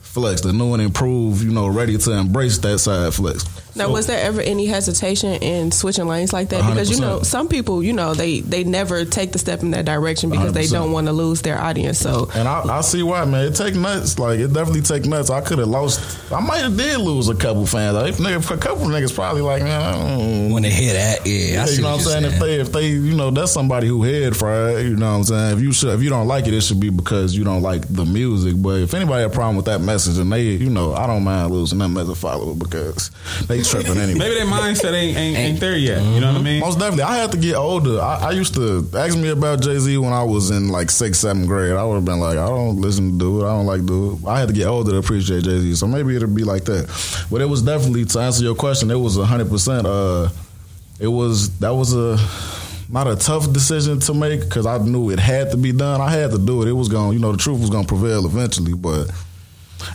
flex, 0.00 0.40
the 0.40 0.52
new 0.52 0.72
and 0.72 0.82
improved. 0.82 1.42
You 1.42 1.50
know, 1.50 1.68
ready 1.68 1.98
to 1.98 2.12
embrace 2.12 2.58
that 2.58 2.78
side 2.78 3.12
flex. 3.14 3.44
Now, 3.74 3.90
was 3.90 4.06
there 4.06 4.20
ever 4.24 4.40
any 4.40 4.66
hesitation 4.66 5.34
in 5.42 5.70
switching 5.72 6.06
lanes 6.06 6.32
like 6.32 6.48
that? 6.50 6.68
Because 6.68 6.90
you 6.90 7.00
know, 7.00 7.22
some 7.22 7.48
people, 7.48 7.82
you 7.82 7.92
know, 7.92 8.14
they 8.14 8.40
they 8.40 8.64
never 8.64 9.04
take 9.04 9.32
the 9.32 9.38
step 9.38 9.62
in 9.62 9.70
that 9.72 9.84
direction 9.84 10.30
because 10.30 10.52
they 10.52 10.64
100%. 10.64 10.72
don't 10.72 10.92
want 10.92 11.06
to 11.06 11.12
lose 11.12 11.42
their 11.42 11.60
audience. 11.60 11.98
So, 11.98 12.28
And 12.34 12.48
I, 12.48 12.78
I 12.78 12.80
see 12.80 13.02
why, 13.02 13.24
man. 13.24 13.46
It 13.46 13.54
take 13.54 13.74
nuts. 13.74 14.18
Like 14.18 14.38
it 14.40 14.52
definitely 14.52 14.82
take 14.82 15.04
nuts. 15.06 15.30
I 15.30 15.40
could 15.40 15.58
have 15.58 15.68
lost. 15.68 16.32
I 16.32 16.40
might 16.40 16.58
have 16.62 16.76
did 16.76 16.98
lose 16.98 17.28
a 17.28 17.34
couple 17.34 17.66
fans. 17.66 17.96
If 18.08 18.18
nigga, 18.18 18.50
a 18.50 18.56
couple 18.58 18.86
niggas 18.86 19.14
probably 19.14 19.42
like, 19.42 19.62
man, 19.62 19.80
I 19.80 19.92
don't, 19.92 20.50
When 20.52 20.62
they 20.62 20.70
hear 20.70 20.94
that, 20.94 21.26
yeah, 21.26 21.32
I 21.32 21.36
Yeah, 21.52 21.64
see 21.66 21.76
you 21.76 21.82
know 21.82 21.96
what 21.96 22.04
what 22.06 22.16
I'm 22.16 22.22
you're 22.22 22.30
saying? 22.30 22.34
If 22.34 22.40
they, 22.40 22.60
if 22.60 22.72
they, 22.72 22.86
you 22.88 23.16
know, 23.16 23.30
that's 23.30 23.52
somebody 23.52 23.86
who 23.86 24.02
head 24.02 24.36
fried. 24.36 24.84
You 24.84 24.96
know 24.96 25.10
what 25.12 25.16
I'm 25.18 25.24
saying? 25.24 25.56
If 25.58 25.62
you 25.62 25.72
should, 25.72 25.90
if 25.90 26.02
you 26.02 26.10
don't 26.10 26.26
like 26.26 26.46
it, 26.46 26.54
it 26.54 26.62
should 26.62 26.80
be 26.80 26.90
because 26.90 27.36
you 27.36 27.44
don't 27.44 27.62
like 27.62 27.82
the 27.88 28.04
music. 28.04 28.54
But 28.60 28.80
if 28.80 28.94
anybody 28.94 29.22
have 29.22 29.30
a 29.32 29.34
problem 29.34 29.56
with 29.56 29.66
that 29.66 29.80
message, 29.80 29.90
message, 30.00 30.18
and 30.22 30.32
they, 30.32 30.42
you 30.42 30.70
know, 30.70 30.94
I 30.94 31.06
don't 31.06 31.24
mind 31.24 31.50
losing 31.50 31.78
them 31.78 31.96
as 31.98 32.08
a 32.08 32.14
follower 32.14 32.54
because 32.54 33.10
they 33.48 33.59
tripping 33.64 33.96
anyway. 33.96 34.18
Maybe 34.18 34.34
their 34.34 34.46
mindset 34.46 34.92
ain't 34.92 35.16
ain't, 35.16 35.36
ain't 35.36 35.60
there 35.60 35.76
yet. 35.76 36.02
You 36.02 36.20
know 36.20 36.32
what 36.32 36.40
I 36.40 36.44
mean? 36.44 36.60
Most 36.60 36.78
definitely. 36.78 37.04
I 37.04 37.16
had 37.16 37.32
to 37.32 37.38
get 37.38 37.54
older. 37.54 38.00
I, 38.00 38.28
I 38.28 38.30
used 38.32 38.54
to 38.54 38.88
ask 38.94 39.16
me 39.16 39.28
about 39.28 39.60
Jay 39.60 39.78
Z 39.78 39.96
when 39.98 40.12
I 40.12 40.22
was 40.22 40.50
in 40.50 40.68
like 40.68 40.90
sixth, 40.90 41.20
seventh 41.20 41.46
grade. 41.46 41.72
I 41.72 41.84
would 41.84 41.96
have 41.96 42.04
been 42.04 42.20
like, 42.20 42.38
I 42.38 42.46
don't 42.46 42.80
listen 42.80 43.18
to 43.18 43.40
it. 43.40 43.44
I 43.44 43.52
don't 43.52 43.66
like 43.66 43.82
it. 43.82 44.28
I 44.28 44.38
had 44.40 44.48
to 44.48 44.54
get 44.54 44.66
older 44.66 44.92
to 44.92 44.96
appreciate 44.98 45.44
Jay 45.44 45.58
Z. 45.60 45.74
So 45.76 45.86
maybe 45.86 46.16
it'll 46.16 46.28
be 46.28 46.44
like 46.44 46.64
that. 46.64 46.86
But 47.30 47.40
it 47.40 47.46
was 47.46 47.62
definitely 47.62 48.04
to 48.06 48.18
answer 48.20 48.44
your 48.44 48.54
question. 48.54 48.90
It 48.90 48.96
was 48.96 49.16
hundred 49.16 49.48
percent. 49.48 49.86
Uh, 49.86 50.28
it 50.98 51.08
was 51.08 51.56
that 51.58 51.74
was 51.74 51.94
a 51.94 52.18
not 52.92 53.06
a 53.06 53.16
tough 53.16 53.52
decision 53.52 54.00
to 54.00 54.14
make 54.14 54.40
because 54.40 54.66
I 54.66 54.78
knew 54.78 55.10
it 55.10 55.18
had 55.18 55.50
to 55.52 55.56
be 55.56 55.72
done. 55.72 56.00
I 56.00 56.10
had 56.10 56.32
to 56.32 56.38
do 56.38 56.62
it. 56.62 56.68
It 56.68 56.72
was 56.72 56.88
going, 56.88 57.12
you 57.12 57.20
know, 57.20 57.32
the 57.32 57.38
truth 57.38 57.60
was 57.60 57.70
going 57.70 57.84
to 57.84 57.88
prevail 57.88 58.26
eventually, 58.26 58.74
but. 58.74 59.10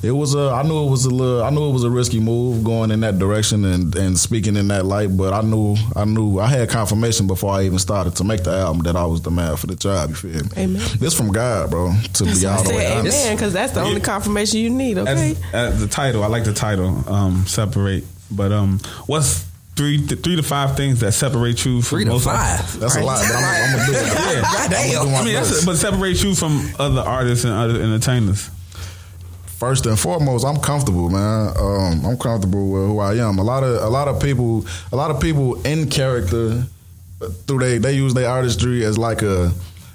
It 0.04 0.12
was 0.12 0.36
a. 0.36 0.50
I 0.52 0.64
knew 0.64 0.86
it 0.86 0.90
was 0.90 1.06
a 1.06 1.10
little. 1.10 1.44
I 1.44 1.50
knew 1.50 1.70
it 1.70 1.72
was 1.74 1.84
a 1.84 1.90
risky 1.90 2.20
move 2.20 2.64
going 2.64 2.92
in 2.92 3.00
that 3.02 3.20
direction 3.20 3.66
and, 3.66 3.96
and 3.96 4.18
speaking 4.18 4.56
in 4.56 4.68
that 4.70 4.86
light. 4.86 5.16
But 5.16 5.34
I 5.34 5.42
knew. 5.42 5.76
I 5.96 6.06
knew. 6.06 6.40
I 6.40 6.48
had 6.48 6.70
confirmation 6.70 7.28
before 7.28 7.52
I 7.54 7.64
even 7.64 7.80
started 7.80 8.16
to 8.18 8.24
make 8.24 8.44
the 8.44 8.52
album 8.52 8.84
that 8.84 8.96
I 8.96 9.06
was 9.06 9.22
the 9.22 9.32
man 9.32 9.56
for 9.58 9.68
the 9.68 9.76
job. 9.76 10.10
You 10.10 10.16
feel 10.16 10.44
me? 10.44 10.50
Amen. 10.58 10.88
This 11.00 11.16
from 11.16 11.32
God, 11.32 11.70
bro. 11.72 11.94
To 12.14 12.24
be 12.24 12.46
all 12.46 12.64
the 12.64 12.70
way 12.70 12.92
honest. 12.94 13.18
amen, 13.26 13.36
because 13.38 13.54
that's 13.54 13.74
the 13.74 13.82
only 13.82 14.02
confirmation 14.02 14.60
you 14.60 14.70
need. 14.70 14.98
Okay. 14.98 15.32
As, 15.32 15.54
as 15.54 15.80
the 15.80 15.88
title, 15.88 16.24
I 16.24 16.28
like 16.28 16.44
the 16.44 16.54
title. 16.54 17.04
Um, 17.12 17.46
separate. 17.48 18.04
But 18.32 18.52
um, 18.52 18.80
what's 19.06 19.46
three 19.76 19.98
th- 20.06 20.22
three 20.22 20.36
to 20.38 20.44
five 20.44 20.76
things 20.78 21.02
that 21.02 21.12
separate 21.12 21.64
you 21.66 21.82
from 21.82 21.98
Three 21.98 22.06
to 22.06 22.12
most 22.12 22.24
five. 22.26 22.80
That's 22.80 22.96
a 22.96 23.02
lot, 23.04 23.20
but 23.28 23.36
I'm, 23.36 23.44
I'm 23.44 23.78
gonna 23.78 23.86
do 23.86 23.94
it. 23.94 24.06
Yeah. 24.36 24.42
Goddamn. 24.42 25.12
my 25.12 25.18
I 25.20 25.24
mean, 25.26 25.34
that's 25.36 25.52
best. 25.52 25.66
but 25.66 25.76
separate 25.78 26.24
you 26.24 26.34
from 26.34 26.70
other 26.80 27.02
artists 27.02 27.46
and 27.46 27.54
other 27.54 27.82
entertainers. 27.82 28.50
First 29.58 29.86
and 29.86 29.98
foremost, 29.98 30.46
I'm 30.46 30.58
comfortable, 30.58 31.10
man. 31.10 31.54
Um, 31.58 32.06
I'm 32.06 32.18
comfortable 32.18 32.68
with 32.70 32.88
who 32.88 33.00
I 33.00 33.16
am. 33.16 33.40
A 33.40 33.44
lot 33.44 33.64
of 33.64 33.82
a 33.82 33.90
lot 33.90 34.08
of 34.10 34.22
people, 34.22 34.66
a 34.92 34.96
lot 34.96 35.12
of 35.12 35.22
people 35.22 35.62
in 35.66 35.90
character 35.90 36.66
through 37.48 37.60
they 37.60 37.78
they 37.78 37.94
use 37.94 38.14
their 38.14 38.30
artistry 38.30 38.84
as 38.84 38.98
like 38.98 39.22
a 39.22 39.54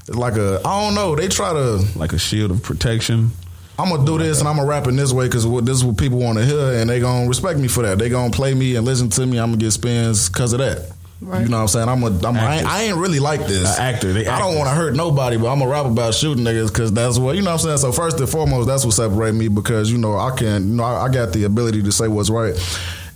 like 0.09 0.37
a 0.37 0.61
I 0.65 0.85
don't 0.85 0.95
know. 0.95 1.15
They 1.15 1.29
try 1.29 1.53
to 1.53 1.85
Like 1.97 2.15
a 2.15 2.19
shield 2.19 2.51
of 2.51 2.63
protection. 2.63 3.33
I'm 3.79 3.91
gonna 3.91 4.05
do 4.05 4.19
this 4.19 4.41
and 4.41 4.49
I'm 4.49 4.57
gonna 4.57 4.69
rap 4.69 4.87
in 4.87 4.97
this 4.97 5.13
way 5.13 5.27
because 5.27 5.45
this 5.65 5.77
is 5.77 5.85
what 5.85 5.97
people 5.97 6.19
want 6.19 6.39
to 6.39 6.45
hear, 6.45 6.81
and 6.81 6.89
they 6.89 7.01
gonna 7.01 7.29
respect 7.29 7.59
me 7.59 7.69
for 7.69 7.83
that. 7.83 7.99
They 7.99 8.09
gonna 8.09 8.31
play 8.31 8.55
me 8.55 8.77
and 8.77 8.87
listen 8.87 9.11
to 9.11 9.27
me. 9.27 9.39
I'm 9.39 9.51
gonna 9.51 9.59
get 9.59 9.71
spins 9.73 10.29
because 10.29 10.53
of 10.53 10.59
that. 10.61 10.91
Right. 11.23 11.43
You 11.43 11.49
know 11.49 11.59
what 11.59 11.63
I'm 11.63 11.69
saying? 11.69 11.89
I'm 11.89 12.03
a, 12.03 12.07
I'm 12.07 12.37
a, 12.37 12.41
I, 12.41 12.57
ain't, 12.57 12.67
I 12.67 12.83
ain't 12.85 12.97
really 12.97 13.21
like 13.21 13.47
this. 13.47 13.79
A 13.79 13.83
actor, 13.83 14.13
they 14.13 14.27
I 14.27 14.39
don't 14.39 14.57
want 14.57 14.69
to 14.71 14.75
hurt 14.75 14.95
nobody, 14.95 15.37
but 15.37 15.49
I'm 15.53 15.59
gonna 15.59 15.71
rap 15.71 15.85
about 15.85 16.15
shooting 16.15 16.45
niggas 16.45 16.69
because 16.69 16.93
that's 16.93 17.19
what 17.19 17.37
you 17.37 17.43
know. 17.43 17.51
what 17.51 17.61
I'm 17.61 17.67
saying. 17.67 17.79
So 17.79 17.93
first 17.93 18.19
and 18.21 18.29
foremost, 18.29 18.67
that's 18.69 18.87
what 18.87 18.95
separate 18.95 19.35
me 19.35 19.49
because 19.49 19.91
you 19.93 19.99
know 19.99 20.17
I 20.17 20.35
can, 20.35 20.69
you 20.71 20.77
know, 20.77 20.85
I, 20.85 21.05
I 21.05 21.09
got 21.11 21.33
the 21.35 21.45
ability 21.45 21.83
to 21.83 21.93
say 21.93 22.09
what's 22.09 22.31
right. 22.31 22.55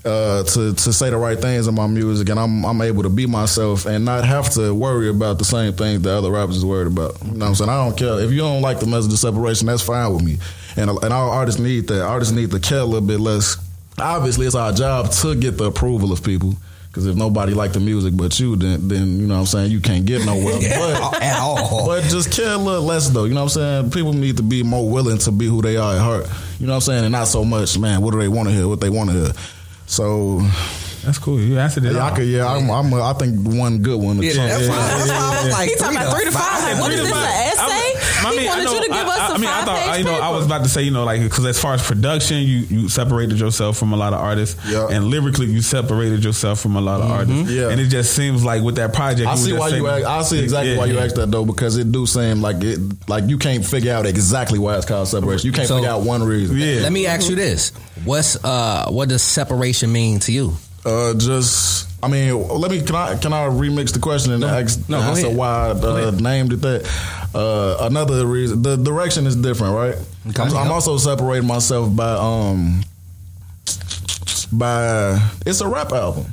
Uh, 0.04 0.44
to 0.44 0.74
to 0.74 0.92
say 0.92 1.08
the 1.08 1.16
right 1.16 1.40
things 1.40 1.66
in 1.66 1.74
my 1.74 1.86
music, 1.86 2.28
and 2.28 2.38
I'm 2.38 2.62
I'm 2.66 2.82
able 2.82 3.04
to 3.04 3.08
be 3.08 3.24
myself 3.24 3.86
and 3.86 4.04
not 4.04 4.26
have 4.26 4.50
to 4.50 4.74
worry 4.74 5.08
about 5.08 5.38
the 5.38 5.46
same 5.46 5.72
things 5.72 6.02
that 6.02 6.14
other 6.14 6.30
rappers 6.30 6.58
is 6.58 6.64
worried 6.64 6.88
about. 6.88 7.16
You 7.24 7.30
know 7.30 7.38
what 7.38 7.48
I'm 7.48 7.54
saying? 7.54 7.70
I 7.70 7.82
don't 7.82 7.96
care 7.96 8.20
if 8.20 8.30
you 8.30 8.40
don't 8.40 8.60
like 8.60 8.80
the 8.80 8.86
message 8.86 9.14
of 9.14 9.18
separation, 9.18 9.66
that's 9.66 9.80
fine 9.80 10.12
with 10.12 10.22
me. 10.22 10.36
And 10.76 10.90
and 10.90 11.10
our 11.10 11.30
artists 11.30 11.58
need 11.58 11.88
that. 11.88 12.02
Artists 12.02 12.34
need 12.34 12.50
to 12.50 12.60
care 12.60 12.80
a 12.80 12.84
little 12.84 13.00
bit 13.06 13.18
less. 13.18 13.56
Obviously, 13.98 14.44
it's 14.44 14.54
our 14.54 14.72
job 14.72 15.10
to 15.10 15.34
get 15.36 15.56
the 15.56 15.64
approval 15.64 16.12
of 16.12 16.22
people. 16.22 16.54
Because 16.94 17.06
if 17.06 17.16
nobody 17.16 17.54
like 17.54 17.72
the 17.72 17.80
music 17.80 18.14
but 18.16 18.38
you, 18.38 18.54
then 18.54 18.86
then 18.86 19.18
you 19.18 19.26
know 19.26 19.34
what 19.34 19.40
I'm 19.40 19.46
saying 19.46 19.72
you 19.72 19.80
can't 19.80 20.06
get 20.06 20.24
nowhere. 20.24 20.54
But 20.62 21.22
At 21.22 21.40
all. 21.40 21.86
but 21.88 22.04
just 22.04 22.30
care 22.30 22.52
a 22.54 22.56
little 22.56 22.84
less 22.84 23.08
though. 23.10 23.24
You 23.24 23.34
know 23.34 23.42
what 23.42 23.56
I'm 23.56 23.82
saying? 23.82 23.90
People 23.90 24.12
need 24.12 24.36
to 24.36 24.44
be 24.44 24.62
more 24.62 24.88
willing 24.88 25.18
to 25.18 25.32
be 25.32 25.46
who 25.46 25.60
they 25.60 25.76
are 25.76 25.94
at 25.96 26.00
heart. 26.00 26.28
You 26.60 26.68
know 26.68 26.74
what 26.74 26.76
I'm 26.76 26.80
saying? 26.82 27.04
And 27.04 27.10
not 27.12 27.26
so 27.26 27.44
much, 27.44 27.76
man, 27.78 28.00
what 28.00 28.12
do 28.12 28.20
they 28.20 28.28
want 28.28 28.48
to 28.48 28.54
hear? 28.54 28.68
What 28.68 28.80
they 28.80 28.90
want 28.90 29.10
to 29.10 29.16
hear. 29.16 29.32
So 29.86 30.38
That's 31.04 31.18
cool. 31.18 31.40
You 31.40 31.58
answered 31.58 31.84
it. 31.84 31.94
yeah, 31.94 32.04
I 32.06 32.16
could, 32.16 32.28
yeah, 32.28 32.46
I'm, 32.46 32.70
I'm 32.70 32.92
a, 32.92 33.02
I 33.02 33.12
think 33.14 33.42
one 33.44 33.82
good 33.82 34.00
one. 34.00 34.16
to 34.18 34.24
Yeah, 34.24 34.32
Trump. 34.34 34.48
that's 34.50 34.68
why, 34.68 34.76
that's 34.76 35.08
why 35.10 35.16
I 35.18 35.44
was 35.44 35.52
like, 35.52 35.68
He 35.70 35.74
talking 35.76 35.96
about 35.98 36.14
three 36.16 36.24
to 36.24 36.30
five. 36.32 36.62
Like, 36.62 36.80
what 36.80 36.86
Three 36.92 37.00
is 37.02 37.10
this, 37.10 37.12
an 37.12 37.26
essay? 37.58 37.83
I 38.24 38.30
he 38.32 38.36
mean, 38.38 38.48
I 38.48 38.50
wanted 38.50 38.64
know- 38.64 38.72
you 38.74 38.80
to 38.82 38.88
give 38.88 39.06
us 39.06 39.18
I, 39.18 39.30
a 39.30 39.34
I 39.34 39.38
mean, 39.38 39.46
I 39.50 39.64
thought 39.64 39.78
five-page 39.78 39.98
you 39.98 40.04
know 40.04 40.18
I 40.20 40.30
was 40.30 40.46
about 40.46 40.62
to 40.64 40.68
say 40.68 40.82
you 40.82 40.90
know 40.90 41.04
like 41.04 41.20
because 41.22 41.44
as 41.46 41.60
far 41.60 41.74
as 41.74 41.82
production, 41.86 42.38
you 42.38 42.58
you 42.70 42.88
separated 42.88 43.38
yourself 43.38 43.76
from 43.76 43.92
a 43.92 43.96
lot 43.96 44.12
of 44.12 44.20
artists, 44.20 44.58
Yeah. 44.68 44.88
and 44.90 45.06
lyrically 45.06 45.46
you 45.46 45.62
separated 45.62 46.24
yourself 46.24 46.60
from 46.60 46.76
a 46.76 46.80
lot 46.80 47.00
of 47.00 47.10
artists. 47.10 47.50
Yeah. 47.50 47.68
and 47.70 47.80
it 47.80 47.86
just 47.88 48.14
seems 48.14 48.44
like 48.44 48.62
with 48.62 48.76
that 48.76 48.92
project, 48.94 49.28
I 49.28 49.32
you 49.32 49.36
see 49.38 49.52
why 49.52 49.70
just 49.70 49.80
you. 49.82 49.86
saying- 49.88 50.04
Ask, 50.04 50.08
I 50.08 50.22
see 50.22 50.38
exactly 50.42 50.72
Yeah, 50.72 50.78
why 50.78 50.86
you 50.86 50.94
yeah. 50.94 51.04
asked 51.04 51.16
that 51.16 51.30
though, 51.30 51.44
because 51.44 51.76
it 51.76 51.90
do 51.92 52.06
seem 52.06 52.40
like 52.42 52.62
it, 52.62 52.78
like 53.08 53.24
you 53.28 53.38
can't 53.38 53.64
figure 53.64 53.92
out 53.92 54.06
exactly 54.06 54.58
why 54.58 54.76
it's 54.76 54.86
called 54.86 55.08
separation. 55.08 55.46
You 55.46 55.52
can't 55.52 55.68
So- 55.68 55.76
figure 55.76 55.90
out 55.90 56.02
one 56.02 56.22
reason. 56.22 56.56
Yeah. 56.58 56.80
Let 56.82 56.92
me 56.92 57.06
ask 57.06 57.28
you 57.28 57.36
this: 57.36 57.72
What's 58.04 58.42
uh, 58.44 58.86
what 58.88 59.08
does 59.08 59.22
separation 59.22 59.92
mean 59.92 60.20
to 60.20 60.32
you? 60.32 60.56
Uh, 60.84 61.14
just 61.14 61.88
I 62.04 62.08
mean, 62.08 62.46
let 62.48 62.70
me 62.70 62.82
can 62.82 62.94
I 62.96 63.16
can 63.16 63.32
I 63.32 63.46
remix 63.48 63.92
the 63.92 63.98
question 64.00 64.32
and 64.32 64.44
ask 64.44 64.88
no, 64.88 64.98
go 64.98 65.02
answer 65.04 65.26
ahead. 65.26 65.36
why 65.36 65.68
I 65.68 65.70
uh, 65.70 66.10
named 66.12 66.52
it 66.52 66.56
that? 66.62 67.30
Uh, 67.34 67.76
another 67.80 68.26
reason 68.26 68.62
the 68.62 68.76
direction 68.76 69.26
is 69.26 69.34
different, 69.36 69.74
right? 69.74 69.96
Okay. 70.28 70.42
I'm, 70.42 70.56
I'm 70.56 70.72
also 70.72 70.96
separating 70.98 71.46
myself 71.48 71.94
by 71.96 72.12
um 72.14 72.82
by 74.52 75.18
it's 75.46 75.60
a 75.60 75.68
rap 75.68 75.92
album 75.92 76.26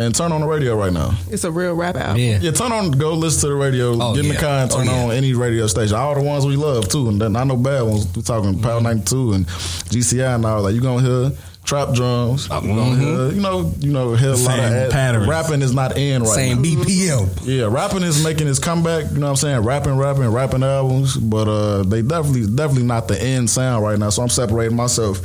and 0.00 0.14
turn 0.14 0.30
on 0.32 0.40
the 0.40 0.46
radio 0.46 0.76
right 0.76 0.92
now. 0.92 1.10
It's 1.30 1.44
a 1.44 1.50
real 1.50 1.74
rap 1.74 1.96
album. 1.96 2.18
Yeah. 2.22 2.38
Yeah, 2.40 2.50
turn 2.52 2.70
on, 2.72 2.92
go 2.92 3.14
listen 3.14 3.40
to 3.42 3.46
the 3.48 3.54
radio, 3.54 3.90
Oh, 4.00 4.14
get 4.14 4.24
in 4.24 4.26
yeah. 4.26 4.32
the 4.34 4.38
car 4.40 4.58
and 4.62 4.70
turn 4.70 4.88
Oh, 4.88 4.92
yeah. 4.92 5.04
on 5.06 5.10
any 5.12 5.34
radio 5.34 5.66
station. 5.66 5.96
All 5.96 6.14
the 6.14 6.22
ones 6.22 6.46
we 6.46 6.56
love 6.56 6.88
too, 6.88 7.08
and 7.08 7.20
then 7.20 7.34
I 7.36 7.44
know 7.44 7.56
bad 7.56 7.82
ones. 7.82 8.06
We 8.14 8.22
talking 8.22 8.52
Mm-hmm. 8.54 8.62
Power 8.62 8.80
92 8.80 9.32
and 9.32 9.46
GCI 9.46 10.34
and 10.36 10.46
all 10.46 10.62
that. 10.64 10.72
You 10.72 10.80
gonna 10.80 11.02
hear 11.06 11.38
trap 11.68 11.92
drums. 11.92 12.48
Mhm. 12.48 12.98
hear, 12.98 13.32
you 13.36 13.40
know, 13.42 13.72
you 13.78 13.92
know, 13.92 14.14
hear 14.14 14.30
a 14.30 14.36
lot 14.36 14.58
of 14.58 14.64
ad- 14.64 14.90
patterns. 14.90 15.28
rapping 15.28 15.60
is 15.62 15.74
not 15.74 15.96
in 15.98 16.22
right 16.22 16.34
Same 16.34 16.56
now. 16.56 16.62
BPM. 16.62 17.28
Yeah, 17.44 17.68
rapping 17.70 18.02
is 18.02 18.24
making 18.24 18.48
its 18.48 18.58
comeback. 18.58 19.04
You 19.12 19.18
know 19.18 19.26
what 19.26 19.30
I'm 19.30 19.36
saying? 19.36 19.60
Rapping, 19.60 19.96
rapping, 19.98 20.28
rapping 20.28 20.62
albums, 20.62 21.16
but 21.16 21.46
uh, 21.46 21.82
they 21.82 22.00
definitely, 22.02 22.46
definitely 22.46 22.84
not 22.84 23.06
the 23.08 23.22
end 23.22 23.50
sound 23.50 23.84
right 23.84 23.98
now. 23.98 24.08
So 24.10 24.22
I'm 24.22 24.28
separating 24.30 24.76
myself 24.76 25.20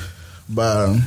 by 0.50 1.00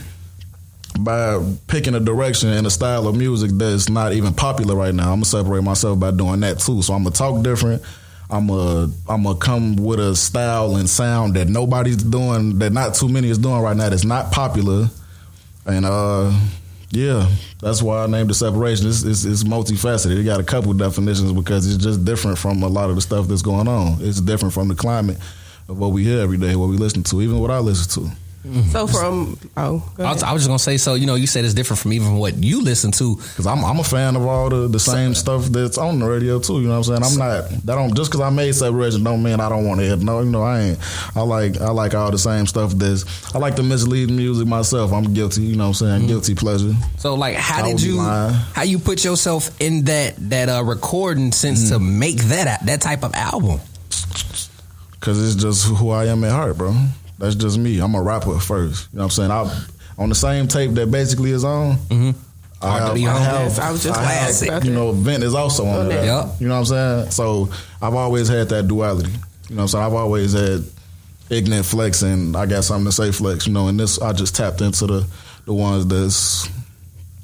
by 0.98 1.38
picking 1.66 1.94
a 1.94 2.00
direction 2.00 2.48
and 2.48 2.66
a 2.66 2.70
style 2.70 3.06
of 3.06 3.14
music 3.14 3.50
that's 3.54 3.88
not 3.90 4.14
even 4.14 4.32
popular 4.32 4.74
right 4.74 4.94
now. 4.94 5.10
I'm 5.12 5.16
gonna 5.16 5.24
separate 5.26 5.62
myself 5.62 6.00
by 6.00 6.10
doing 6.10 6.40
that 6.40 6.58
too. 6.60 6.80
So 6.80 6.94
I'm 6.94 7.02
gonna 7.02 7.14
talk 7.14 7.42
different. 7.42 7.82
I'm 8.30 8.48
a 8.48 8.88
I'm 9.06 9.22
gonna 9.24 9.36
come 9.36 9.76
with 9.76 10.00
a 10.00 10.16
style 10.16 10.76
and 10.76 10.88
sound 10.88 11.34
that 11.34 11.48
nobody's 11.48 11.98
doing, 11.98 12.58
that 12.60 12.72
not 12.72 12.94
too 12.94 13.08
many 13.08 13.28
is 13.28 13.36
doing 13.38 13.60
right 13.60 13.76
now. 13.76 13.90
That's 13.90 14.04
not 14.06 14.32
popular, 14.32 14.88
and 15.66 15.84
uh, 15.84 16.32
yeah, 16.90 17.28
that's 17.60 17.82
why 17.82 18.04
I 18.04 18.06
named 18.06 18.30
the 18.30 18.34
separation. 18.34 18.88
It's, 18.88 19.02
it's, 19.02 19.24
it's 19.24 19.44
multifaceted. 19.44 20.18
It 20.18 20.24
got 20.24 20.40
a 20.40 20.44
couple 20.44 20.72
definitions 20.72 21.32
because 21.32 21.66
it's 21.72 21.82
just 21.82 22.04
different 22.04 22.38
from 22.38 22.62
a 22.62 22.68
lot 22.68 22.90
of 22.90 22.96
the 22.96 23.02
stuff 23.02 23.26
that's 23.26 23.42
going 23.42 23.68
on. 23.68 23.98
It's 24.00 24.20
different 24.20 24.54
from 24.54 24.68
the 24.68 24.74
climate 24.74 25.18
of 25.68 25.78
what 25.78 25.88
we 25.92 26.04
hear 26.04 26.20
every 26.20 26.38
day, 26.38 26.54
what 26.54 26.68
we 26.68 26.76
listen 26.76 27.02
to, 27.04 27.22
even 27.22 27.40
what 27.40 27.50
I 27.50 27.58
listen 27.58 28.04
to. 28.04 28.10
Mm-hmm. 28.46 28.70
So 28.70 28.86
from 28.86 29.36
oh, 29.56 29.92
go 29.96 30.04
I 30.04 30.12
was. 30.12 30.22
I 30.22 30.32
was 30.32 30.42
just 30.42 30.48
gonna 30.48 30.58
say, 30.60 30.76
so 30.76 30.94
you 30.94 31.04
know, 31.04 31.16
you 31.16 31.26
said 31.26 31.44
it's 31.44 31.52
different 31.52 31.80
from 31.80 31.92
even 31.92 32.16
what 32.16 32.36
you 32.36 32.62
listen 32.62 32.92
to. 32.92 33.16
Cause 33.34 33.44
I'm 33.44 33.64
I'm 33.64 33.80
a 33.80 33.84
fan 33.84 34.14
of 34.14 34.24
all 34.24 34.48
the, 34.48 34.68
the 34.68 34.78
same 34.78 35.14
stuff 35.14 35.46
that's 35.46 35.78
on 35.78 35.98
the 35.98 36.08
radio 36.08 36.38
too. 36.38 36.60
You 36.60 36.68
know 36.68 36.78
what 36.78 36.88
I'm 36.88 37.02
saying? 37.02 37.02
I'm 37.02 37.18
not 37.18 37.50
that 37.50 37.74
don't 37.74 37.96
just 37.96 38.12
cause 38.12 38.20
I 38.20 38.30
made 38.30 38.54
separation 38.54 39.02
don't 39.02 39.22
mean 39.22 39.40
I 39.40 39.48
don't 39.48 39.66
want 39.66 39.80
to 39.80 39.86
hear. 39.86 39.96
No, 39.96 40.20
you 40.20 40.30
know 40.30 40.42
I 40.42 40.60
ain't. 40.60 40.78
I 41.16 41.22
like 41.22 41.60
I 41.60 41.70
like 41.70 41.94
all 41.94 42.12
the 42.12 42.18
same 42.18 42.46
stuff. 42.46 42.70
That's 42.72 43.34
I 43.34 43.38
like 43.38 43.56
the 43.56 43.64
misleading 43.64 44.16
music 44.16 44.46
myself. 44.46 44.92
I'm 44.92 45.12
guilty. 45.12 45.42
You 45.42 45.56
know 45.56 45.64
what 45.64 45.68
I'm 45.68 45.74
saying? 45.74 45.98
Mm-hmm. 46.02 46.08
Guilty 46.08 46.34
pleasure. 46.36 46.74
So, 46.98 47.14
like, 47.14 47.34
how 47.34 47.64
I 47.64 47.72
did 47.72 47.82
you 47.82 47.96
lying. 47.96 48.34
how 48.52 48.62
you 48.62 48.78
put 48.78 49.04
yourself 49.04 49.60
in 49.60 49.84
that 49.86 50.14
that 50.30 50.48
uh, 50.48 50.62
recording 50.62 51.32
sense 51.32 51.70
to 51.70 51.76
mm-hmm. 51.76 51.98
make 51.98 52.16
that 52.16 52.64
that 52.66 52.80
type 52.80 53.02
of 53.02 53.12
album? 53.14 53.58
Cause 55.00 55.24
it's 55.24 55.40
just 55.40 55.66
who 55.66 55.90
I 55.90 56.06
am 56.06 56.22
at 56.24 56.32
heart, 56.32 56.58
bro. 56.58 56.74
That's 57.18 57.34
just 57.34 57.58
me. 57.58 57.80
I'm 57.80 57.94
a 57.94 58.02
rapper 58.02 58.38
first. 58.38 58.92
You 58.92 58.98
know 58.98 59.04
what 59.04 59.18
I'm 59.18 59.28
saying? 59.28 59.30
I 59.30 59.66
on 59.98 60.08
the 60.08 60.14
same 60.14 60.48
tape 60.48 60.72
that 60.72 60.90
basically 60.90 61.30
is 61.30 61.44
on. 61.44 61.76
Mm-hmm. 61.76 62.10
I 62.62 62.78
have, 62.78 62.94
be 62.94 63.06
I 63.06 63.18
have, 63.18 63.58
I 63.58 63.70
was 63.70 63.82
just 63.82 63.98
I 63.98 64.02
have, 64.02 64.24
classic. 64.24 64.48
about 64.48 64.64
You 64.64 64.72
know, 64.72 64.92
Vent 64.92 65.22
is 65.22 65.34
also 65.34 65.66
on 65.66 65.80
On 65.80 65.88
there. 65.88 66.04
Yep. 66.04 66.26
You 66.40 66.48
know 66.48 66.54
what 66.54 66.70
I'm 66.72 67.04
saying? 67.04 67.10
So 67.10 67.50
I've 67.82 67.94
always 67.94 68.28
had 68.28 68.48
that 68.48 68.66
duality. 68.66 69.10
You 69.48 69.56
know 69.56 69.56
what 69.56 69.62
I'm 69.62 69.68
saying? 69.68 69.84
I've 69.84 69.92
always 69.92 70.32
had 70.32 70.64
ignorant 71.28 71.66
flex 71.66 72.02
and 72.02 72.36
I 72.36 72.46
got 72.46 72.64
something 72.64 72.86
to 72.86 72.92
say 72.92 73.12
flex. 73.12 73.46
You 73.46 73.52
know, 73.52 73.68
and 73.68 73.78
this 73.78 74.00
I 74.00 74.12
just 74.12 74.34
tapped 74.34 74.60
into 74.62 74.86
the 74.86 75.06
the 75.44 75.54
ones 75.54 75.86
that's 75.86 76.48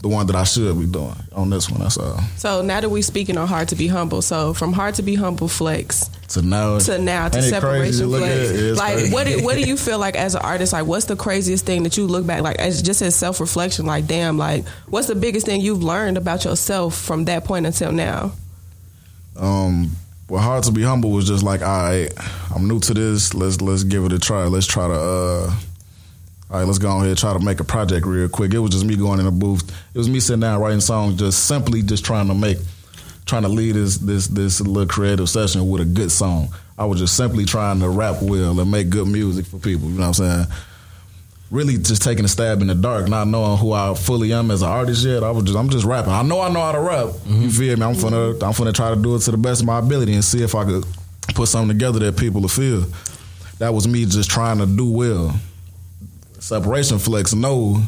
the 0.03 0.09
one 0.09 0.27
that 0.27 0.35
I 0.37 0.43
should 0.43 0.77
be 0.79 0.87
doing 0.87 1.15
on 1.33 1.49
this 1.49 1.71
one. 1.71 1.81
That's 1.81 1.97
all. 1.97 2.19
So 2.37 2.61
now 2.61 2.81
that 2.81 2.89
we 2.91 3.03
speaking 3.03 3.39
on 3.39 3.47
hard 3.47 3.69
to 3.69 3.77
be 3.77 3.87
humble, 3.87 4.21
so 4.21 4.53
from 4.53 4.73
hard 4.73 4.97
to 4.97 5.03
be 5.03 5.15
humble 5.15 5.47
flex 5.47 6.11
To 6.31 6.43
now, 6.43 6.79
to 6.81 6.99
now 6.99 7.29
to 7.29 7.41
separation 7.41 8.11
to 8.11 8.19
flex. 8.19 8.51
it? 8.51 8.77
Like 8.77 8.95
crazy. 8.95 9.13
what 9.15 9.27
do, 9.29 9.45
what 9.45 9.55
do 9.55 9.61
you 9.63 9.77
feel 9.77 10.01
like 10.01 10.17
as 10.17 10.35
an 10.35 10.43
artist? 10.43 10.73
Like 10.73 10.87
what's 10.87 11.05
the 11.07 11.15
craziest 11.15 11.65
thing 11.65 11.85
that 11.85 11.97
you 11.97 12.07
look 12.09 12.27
back 12.27 12.43
like 12.43 12.59
as 12.59 12.83
just 12.83 13.01
as 13.01 13.15
self 13.15 13.39
reflection? 13.41 13.87
Like 13.87 14.07
damn, 14.09 14.37
like 14.39 14.67
what's 14.89 15.07
the 15.07 15.15
biggest 15.15 15.47
thing 15.47 15.61
you've 15.61 15.85
learned 15.85 16.17
about 16.19 16.45
yourself 16.45 16.97
from 16.97 17.25
that 17.27 17.45
point 17.45 17.67
until 17.67 17.93
now? 17.93 18.33
um 19.37 19.91
well 20.29 20.43
hard 20.43 20.63
to 20.65 20.73
be 20.73 20.83
humble 20.83 21.11
was 21.11 21.27
just 21.27 21.43
like 21.43 21.63
all 21.63 21.85
right 21.85 22.13
i'm 22.55 22.69
new 22.69 22.79
to 22.79 22.93
this 22.93 23.33
let's 23.33 23.63
let's 23.63 23.83
give 23.83 24.05
it 24.05 24.13
a 24.13 24.19
try 24.19 24.45
let's 24.45 24.67
try 24.67 24.87
to 24.87 24.93
uh 24.95 25.55
all 26.53 26.59
right, 26.59 26.67
let's 26.67 26.79
go 26.79 26.91
on 26.91 27.01
here 27.01 27.09
and 27.09 27.19
try 27.19 27.33
to 27.33 27.39
make 27.39 27.61
a 27.61 27.65
project 27.65 28.05
real 28.05 28.29
quick. 28.29 28.53
It 28.53 28.59
was 28.59 28.73
just 28.73 28.85
me 28.85 28.95
going 28.95 29.19
in 29.19 29.27
a 29.27 29.31
booth. 29.31 29.71
It 29.95 29.97
was 29.97 30.11
me 30.11 30.21
sitting 30.21 30.41
down 30.41 30.61
writing 30.61 30.83
songs, 30.83 31.19
just 31.19 31.47
simply 31.47 31.81
just 31.81 32.05
trying 32.05 32.29
to 32.29 32.35
make, 32.35 32.59
trying 33.25 33.43
to 33.43 33.49
lead 33.49 33.75
this 33.75 33.97
this 33.97 34.27
this 34.27 34.61
little 34.61 34.87
creative 34.87 35.31
session 35.31 35.67
with 35.71 35.81
a 35.81 35.87
good 35.87 36.13
song. 36.13 36.55
I 36.77 36.85
was 36.85 37.01
just 37.01 37.17
simply 37.17 37.47
trying 37.47 37.81
to 37.81 37.89
rap 37.89 38.21
well 38.21 38.61
and 38.61 38.71
make 38.71 38.91
good 38.91 39.09
music 39.09 39.47
for 39.47 39.59
people. 39.59 39.89
You 39.89 39.95
know 39.95 40.09
what 40.09 40.21
I'm 40.21 40.45
saying? 40.45 40.47
Really, 41.51 41.79
just 41.79 42.03
taking 42.03 42.27
a 42.27 42.29
stab 42.29 42.61
in 42.61 42.67
the 42.67 42.75
dark, 42.75 43.09
not 43.09 43.29
knowing 43.29 43.57
who 43.57 43.73
I 43.73 43.95
fully 43.95 44.35
am 44.35 44.51
as 44.51 44.61
an 44.61 44.69
artist 44.69 45.07
yet. 45.07 45.23
I 45.25 45.31
was 45.31 45.45
just, 45.45 45.57
I'm 45.57 45.71
just 45.71 45.87
rapping. 45.87 46.13
I 46.13 46.21
know 46.21 46.43
I 46.43 46.53
know 46.53 46.61
how 46.61 46.73
to 46.73 46.81
rap. 46.81 47.07
You 47.25 47.35
mm-hmm. 47.35 47.49
feel 47.49 47.77
me? 47.79 47.83
I'm 47.87 47.99
gonna 47.99 48.33
I'm 48.45 48.53
gonna 48.53 48.73
try 48.75 48.95
to 48.95 49.01
do 49.01 49.17
it 49.17 49.21
to 49.21 49.31
the 49.31 49.39
best 49.39 49.63
of 49.63 49.67
my 49.67 49.79
ability 49.79 50.13
and 50.13 50.23
see 50.23 50.43
if 50.43 50.55
I 50.55 50.67
could 50.67 50.85
put 51.35 51.49
something 51.49 51.71
together 51.71 51.99
that 52.01 52.19
people 52.19 52.43
will 52.43 52.49
feel. 52.51 52.85
That 53.59 53.73
was 53.73 53.89
me 53.89 54.05
just 54.05 54.31
trying 54.31 54.59
to 54.59 54.67
do 54.67 54.91
well. 54.91 55.35
Separation 56.43 56.99
Flex 56.99 57.35
know 57.35 57.81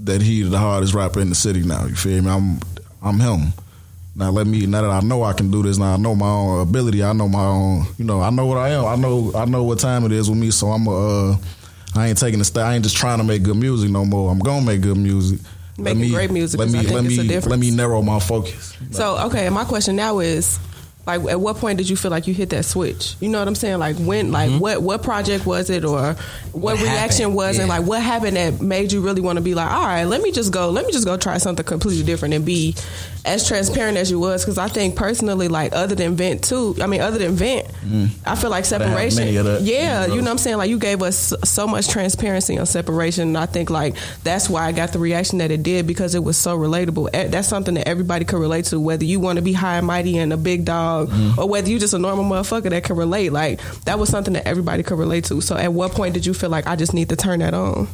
that 0.00 0.20
he 0.20 0.42
the 0.42 0.58
hardest 0.58 0.92
rapper 0.92 1.20
in 1.20 1.28
the 1.28 1.36
city 1.36 1.62
now. 1.62 1.86
You 1.86 1.94
feel 1.94 2.20
me? 2.20 2.28
I'm 2.28 2.58
I'm 3.00 3.20
him. 3.20 3.52
Now 4.16 4.30
let 4.30 4.48
me 4.48 4.66
now 4.66 4.82
that 4.82 4.90
I 4.90 5.00
know 5.00 5.22
I 5.22 5.32
can 5.34 5.52
do 5.52 5.62
this, 5.62 5.78
now 5.78 5.94
I 5.94 5.96
know 5.96 6.16
my 6.16 6.26
own 6.28 6.60
ability, 6.62 7.04
I 7.04 7.12
know 7.12 7.28
my 7.28 7.44
own 7.44 7.86
you 7.96 8.04
know, 8.04 8.20
I 8.20 8.30
know 8.30 8.44
what 8.46 8.58
I 8.58 8.70
am. 8.70 8.86
I 8.86 8.96
know 8.96 9.30
I 9.36 9.44
know 9.44 9.62
what 9.62 9.78
time 9.78 10.04
it 10.04 10.10
is 10.10 10.28
with 10.28 10.36
me, 10.38 10.50
so 10.50 10.66
I'm 10.68 10.86
a 10.88 11.30
uh 11.30 11.36
I 11.94 12.08
ain't 12.08 12.18
taking 12.18 12.40
the 12.40 12.44
step 12.44 12.66
I 12.66 12.74
ain't 12.74 12.82
just 12.82 12.96
trying 12.96 13.18
to 13.18 13.24
make 13.24 13.44
good 13.44 13.56
music 13.56 13.88
no 13.88 14.04
more. 14.04 14.32
I'm 14.32 14.40
gonna 14.40 14.66
make 14.66 14.80
good 14.80 14.96
music. 14.96 15.38
Let 15.78 15.96
Making 15.96 16.12
great 16.12 16.30
music 16.32 16.58
Let 16.58 16.70
me 16.70 16.80
let 16.82 17.04
me 17.04 17.16
difference. 17.18 17.46
let 17.46 17.58
me 17.60 17.70
narrow 17.70 18.02
my 18.02 18.18
focus. 18.18 18.76
So 18.90 19.16
okay, 19.26 19.48
my 19.48 19.64
question 19.64 19.94
now 19.94 20.18
is 20.18 20.58
like 21.06 21.24
at 21.26 21.40
what 21.40 21.56
point 21.56 21.78
did 21.78 21.88
you 21.88 21.96
feel 21.96 22.10
like 22.10 22.26
you 22.26 22.34
hit 22.34 22.50
that 22.50 22.64
switch? 22.64 23.14
You 23.20 23.28
know 23.28 23.38
what 23.38 23.46
I'm 23.48 23.54
saying? 23.54 23.78
Like 23.78 23.96
when 23.96 24.32
like 24.32 24.50
what 24.60 24.82
what 24.82 25.02
project 25.02 25.46
was 25.46 25.70
it 25.70 25.84
or 25.84 26.14
what, 26.14 26.16
Mm-hmm. 26.16 26.60
What 26.60 26.80
reaction 26.80 27.20
happened? 27.22 27.34
was 27.36 27.58
it? 27.58 27.62
Yeah. 27.62 27.66
Like 27.68 27.86
what 27.86 28.02
happened 28.02 28.36
that 28.36 28.60
made 28.60 28.90
you 28.92 29.00
really 29.02 29.20
want 29.20 29.36
to 29.36 29.42
be 29.42 29.54
like, 29.54 29.70
all 29.70 29.84
right, 29.84 30.04
let 30.04 30.20
me 30.22 30.32
just 30.32 30.52
go, 30.52 30.70
let 30.70 30.84
me 30.86 30.92
just 30.92 31.04
go 31.06 31.16
try 31.16 31.38
something 31.38 31.64
completely 31.64 32.02
different 32.04 32.34
and 32.34 32.44
be 32.44 32.74
as 33.24 33.46
transparent 33.46 33.98
as 33.98 34.10
you 34.10 34.18
was 34.20 34.44
because 34.44 34.56
I 34.56 34.68
think 34.68 34.94
personally 34.96 35.48
like 35.48 35.72
other 35.74 35.94
than 35.94 36.16
vent 36.16 36.42
too, 36.44 36.76
I 36.80 36.86
mean 36.86 37.00
other 37.00 37.18
than 37.18 37.32
vent, 37.32 37.66
I 38.24 38.36
feel 38.36 38.50
like 38.50 38.64
separation. 38.64 39.24
many 39.24 39.36
of 39.36 39.44
that. 39.44 39.62
Yeah, 39.62 40.06
you 40.06 40.16
know 40.16 40.22
what 40.22 40.30
I'm 40.30 40.38
saying? 40.38 40.56
Like 40.58 40.70
you 40.70 40.78
gave 40.78 41.02
us 41.02 41.34
so 41.44 41.66
much 41.66 41.88
transparency 41.88 42.56
on 42.58 42.66
separation 42.66 43.28
and 43.28 43.38
I 43.38 43.46
think 43.46 43.68
like 43.68 43.96
that's 44.24 44.48
why 44.48 44.64
I 44.66 44.72
got 44.72 44.92
the 44.92 44.98
reaction 44.98 45.38
that 45.38 45.50
it 45.50 45.62
did 45.62 45.86
because 45.86 46.14
it 46.14 46.22
was 46.24 46.36
so 46.36 46.56
relatable. 46.56 47.10
Eh, 47.12 47.28
That's 47.28 47.48
something 47.48 47.74
that 47.74 47.86
everybody 47.88 48.24
could 48.24 48.38
relate 48.40 48.66
to 48.66 48.80
whether 48.80 49.04
you 49.04 49.20
want 49.20 49.36
to 49.36 49.42
be 49.42 49.52
high 49.52 49.76
and 49.78 49.86
mighty 49.86 50.16
and 50.18 50.32
a 50.32 50.36
big 50.36 50.64
dog 50.64 50.95
Mm-hmm. 51.04 51.38
or 51.38 51.48
whether 51.48 51.68
you 51.68 51.78
just 51.78 51.94
a 51.94 51.98
normal 51.98 52.24
motherfucker 52.24 52.70
that 52.70 52.84
can 52.84 52.96
relate. 52.96 53.32
Like 53.32 53.60
that 53.84 53.98
was 53.98 54.08
something 54.08 54.34
that 54.34 54.46
everybody 54.46 54.82
could 54.82 54.98
relate 54.98 55.24
to. 55.24 55.40
So 55.40 55.56
at 55.56 55.72
what 55.72 55.92
point 55.92 56.14
did 56.14 56.24
you 56.24 56.34
feel 56.34 56.50
like 56.50 56.66
I 56.66 56.76
just 56.76 56.94
need 56.94 57.10
to 57.10 57.16
turn 57.16 57.40
that 57.40 57.54
on? 57.54 57.88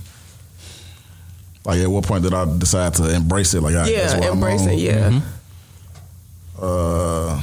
Like 1.65 1.81
at 1.81 1.89
what 1.89 2.05
point 2.05 2.25
did 2.25 2.35
I 2.35 2.45
decide 2.59 2.95
to 2.95 3.15
embrace 3.15 3.55
it? 3.55 3.63
Like 3.63 3.75
I, 3.75 3.91
that's 3.91 3.91
yeah, 3.91 4.19
what 4.19 4.27
I'm 4.29 4.33
embrace 4.35 4.63
on. 4.63 4.69
it, 4.71 4.79
yeah. 4.79 5.21
Uh, 6.61 7.41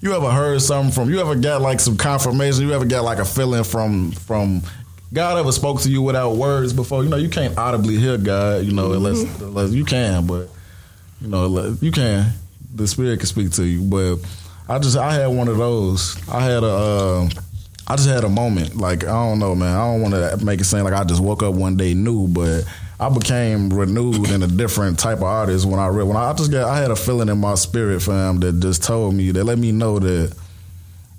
you 0.00 0.14
ever 0.14 0.30
heard 0.30 0.60
something 0.62 0.92
from? 0.92 1.10
You 1.10 1.20
ever 1.20 1.34
got 1.34 1.60
like 1.60 1.78
some 1.78 1.96
confirmation? 1.96 2.66
You 2.66 2.72
ever 2.72 2.84
got 2.84 3.04
like 3.04 3.18
a 3.18 3.24
feeling 3.24 3.64
from 3.64 4.12
from 4.12 4.62
God 5.12 5.38
ever 5.38 5.52
spoke 5.52 5.80
to 5.82 5.90
you 5.90 6.02
without 6.02 6.36
words 6.36 6.72
before? 6.72 7.02
You 7.02 7.10
know, 7.10 7.16
you 7.16 7.28
can't 7.28 7.56
audibly 7.58 7.96
hear 7.96 8.16
God. 8.16 8.64
You 8.64 8.72
know, 8.72 8.92
unless, 8.92 9.22
unless 9.40 9.72
you 9.72 9.84
can, 9.84 10.26
but 10.26 10.48
you 11.20 11.28
know, 11.28 11.76
you 11.80 11.90
can. 11.90 12.32
The 12.74 12.86
Spirit 12.86 13.18
can 13.18 13.26
speak 13.26 13.50
to 13.52 13.64
you, 13.64 13.82
but 13.82 14.16
I 14.68 14.78
just 14.78 14.96
I 14.96 15.14
had 15.14 15.26
one 15.26 15.48
of 15.48 15.56
those. 15.56 16.16
I 16.28 16.40
had 16.40 16.62
a. 16.62 16.66
Uh, 16.66 17.28
I 17.86 17.96
just 17.96 18.08
had 18.08 18.22
a 18.22 18.28
moment. 18.28 18.76
Like 18.76 19.02
I 19.02 19.12
don't 19.12 19.40
know, 19.40 19.54
man. 19.54 19.76
I 19.76 19.92
don't 19.92 20.00
want 20.00 20.14
to 20.14 20.44
make 20.44 20.60
it 20.60 20.64
seem 20.64 20.84
like 20.84 20.94
I 20.94 21.02
just 21.04 21.20
woke 21.20 21.42
up 21.42 21.54
one 21.54 21.76
day 21.76 21.92
new, 21.92 22.28
but 22.28 22.64
I 23.00 23.08
became 23.08 23.70
renewed 23.70 24.30
and 24.30 24.44
a 24.44 24.46
different 24.46 24.98
type 24.98 25.18
of 25.18 25.24
artist 25.24 25.66
when 25.66 25.80
I 25.80 25.88
read. 25.88 26.04
When 26.04 26.16
I, 26.16 26.30
I 26.30 26.32
just 26.34 26.52
got, 26.52 26.68
I 26.68 26.78
had 26.78 26.90
a 26.90 26.96
feeling 26.96 27.28
in 27.28 27.38
my 27.38 27.54
spirit, 27.54 28.00
fam, 28.00 28.38
that 28.40 28.60
just 28.60 28.84
told 28.84 29.14
me 29.14 29.32
that 29.32 29.42
let 29.42 29.58
me 29.58 29.72
know 29.72 29.98
that 29.98 30.36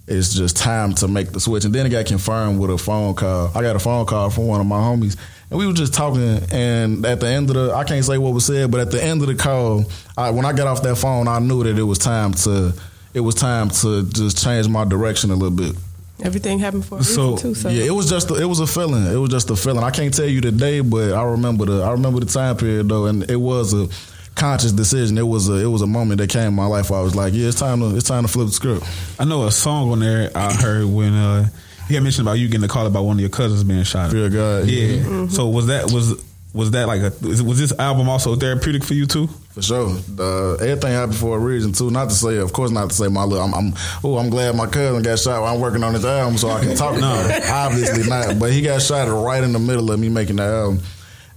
it's 0.07 0.33
just 0.33 0.55
time 0.55 0.93
to 0.95 1.07
make 1.07 1.31
the 1.31 1.39
switch. 1.39 1.65
And 1.65 1.73
then 1.73 1.85
it 1.85 1.89
got 1.89 2.05
confirmed 2.05 2.59
with 2.59 2.69
a 2.69 2.77
phone 2.77 3.15
call. 3.15 3.51
I 3.55 3.61
got 3.61 3.75
a 3.75 3.79
phone 3.79 4.05
call 4.05 4.29
from 4.29 4.47
one 4.47 4.61
of 4.61 4.67
my 4.67 4.77
homies, 4.77 5.17
and 5.51 5.59
we 5.59 5.67
were 5.67 5.73
just 5.73 5.93
talking. 5.93 6.39
And 6.51 7.05
at 7.05 7.19
the 7.19 7.27
end 7.27 7.49
of 7.49 7.55
the, 7.55 7.73
I 7.75 7.83
can't 7.83 8.03
say 8.03 8.17
what 8.17 8.33
was 8.33 8.45
said, 8.45 8.71
but 8.71 8.79
at 8.79 8.89
the 8.89 9.03
end 9.03 9.21
of 9.21 9.27
the 9.27 9.35
call, 9.35 9.85
I, 10.17 10.31
when 10.31 10.45
I 10.45 10.53
got 10.53 10.65
off 10.65 10.81
that 10.81 10.95
phone, 10.95 11.27
I 11.27 11.37
knew 11.39 11.63
that 11.63 11.77
it 11.77 11.83
was 11.83 11.99
time 11.99 12.33
to, 12.33 12.73
it 13.13 13.19
was 13.19 13.35
time 13.35 13.69
to 13.69 14.03
just 14.09 14.41
change 14.43 14.67
my 14.67 14.85
direction 14.85 15.29
a 15.29 15.35
little 15.35 15.55
bit. 15.55 15.75
Everything 16.23 16.59
happened 16.59 16.85
for 16.85 16.99
a 16.99 17.03
So, 17.03 17.31
reason 17.31 17.49
too. 17.49 17.55
So 17.55 17.69
Yeah, 17.69 17.83
it 17.83 17.91
was 17.91 18.09
just 18.09 18.29
a, 18.31 18.35
it 18.35 18.45
was 18.45 18.59
a 18.59 18.67
feeling. 18.67 19.05
It 19.07 19.17
was 19.17 19.29
just 19.31 19.49
a 19.49 19.55
feeling. 19.55 19.83
I 19.83 19.89
can't 19.91 20.13
tell 20.13 20.27
you 20.27 20.39
the 20.39 20.51
day, 20.51 20.79
but 20.81 21.13
I 21.13 21.23
remember 21.23 21.65
the 21.65 21.81
I 21.81 21.91
remember 21.91 22.19
the 22.19 22.27
time 22.27 22.55
period 22.57 22.87
though, 22.89 23.07
and 23.07 23.27
it 23.29 23.37
was 23.37 23.73
a 23.73 23.87
conscious 24.35 24.71
decision. 24.71 25.17
It 25.17 25.27
was 25.27 25.49
a 25.49 25.55
it 25.55 25.65
was 25.65 25.81
a 25.81 25.87
moment 25.87 26.19
that 26.21 26.29
came 26.29 26.47
in 26.49 26.53
my 26.53 26.67
life 26.67 26.91
where 26.91 26.99
I 26.99 27.01
was 27.03 27.15
like, 27.15 27.33
yeah, 27.33 27.47
it's 27.47 27.59
time 27.59 27.79
to 27.79 27.95
it's 27.95 28.07
time 28.07 28.21
to 28.21 28.27
flip 28.29 28.47
the 28.47 28.53
script. 28.53 28.85
I 29.19 29.25
know 29.25 29.47
a 29.47 29.51
song 29.51 29.91
on 29.91 29.99
there 29.99 30.29
I 30.35 30.53
heard 30.53 30.85
when 30.85 31.13
uh, 31.13 31.49
he 31.87 31.95
had 31.95 32.03
mentioned 32.03 32.27
about 32.27 32.39
you 32.39 32.47
getting 32.47 32.63
a 32.63 32.67
call 32.67 32.85
about 32.87 33.03
one 33.03 33.17
of 33.17 33.21
your 33.21 33.29
cousins 33.29 33.63
being 33.63 33.83
shot. 33.83 34.11
Fear 34.11 34.29
God. 34.29 34.67
Yeah. 34.67 35.03
Mm-hmm. 35.03 35.27
So 35.27 35.47
was 35.47 35.67
that 35.67 35.91
was 35.91 36.23
was 36.53 36.71
that 36.71 36.87
like 36.87 37.01
a 37.01 37.13
was 37.21 37.59
this 37.59 37.77
album 37.79 38.09
also 38.09 38.35
therapeutic 38.35 38.83
for 38.83 38.93
you 38.93 39.05
too? 39.05 39.27
For 39.51 39.61
sure, 39.61 39.97
uh, 40.19 40.53
everything 40.55 40.91
happened 40.91 41.17
for 41.17 41.37
a 41.37 41.39
reason 41.39 41.71
too. 41.71 41.91
Not 41.91 42.09
to 42.09 42.15
say, 42.15 42.37
of 42.37 42.51
course, 42.51 42.71
not 42.71 42.89
to 42.89 42.95
say 42.95 43.07
my 43.07 43.23
little. 43.23 43.45
I'm, 43.45 43.53
I'm 43.53 43.73
oh, 44.03 44.17
I'm 44.17 44.29
glad 44.29 44.55
my 44.55 44.67
cousin 44.67 45.01
got 45.01 45.19
shot. 45.19 45.41
while 45.41 45.53
I'm 45.53 45.61
working 45.61 45.83
on 45.83 45.93
this 45.93 46.03
album, 46.03 46.37
so 46.37 46.49
I 46.49 46.61
can 46.61 46.75
talk 46.75 46.95
it. 46.97 47.49
Obviously 47.49 48.09
not, 48.09 48.37
but 48.37 48.51
he 48.51 48.61
got 48.61 48.81
shot 48.81 49.07
right 49.07 49.43
in 49.43 49.53
the 49.53 49.59
middle 49.59 49.91
of 49.91 49.99
me 49.99 50.09
making 50.09 50.37
the 50.37 50.43
album, 50.43 50.81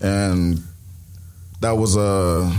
and 0.00 0.62
that 1.60 1.72
was 1.72 1.96
uh 1.96 2.52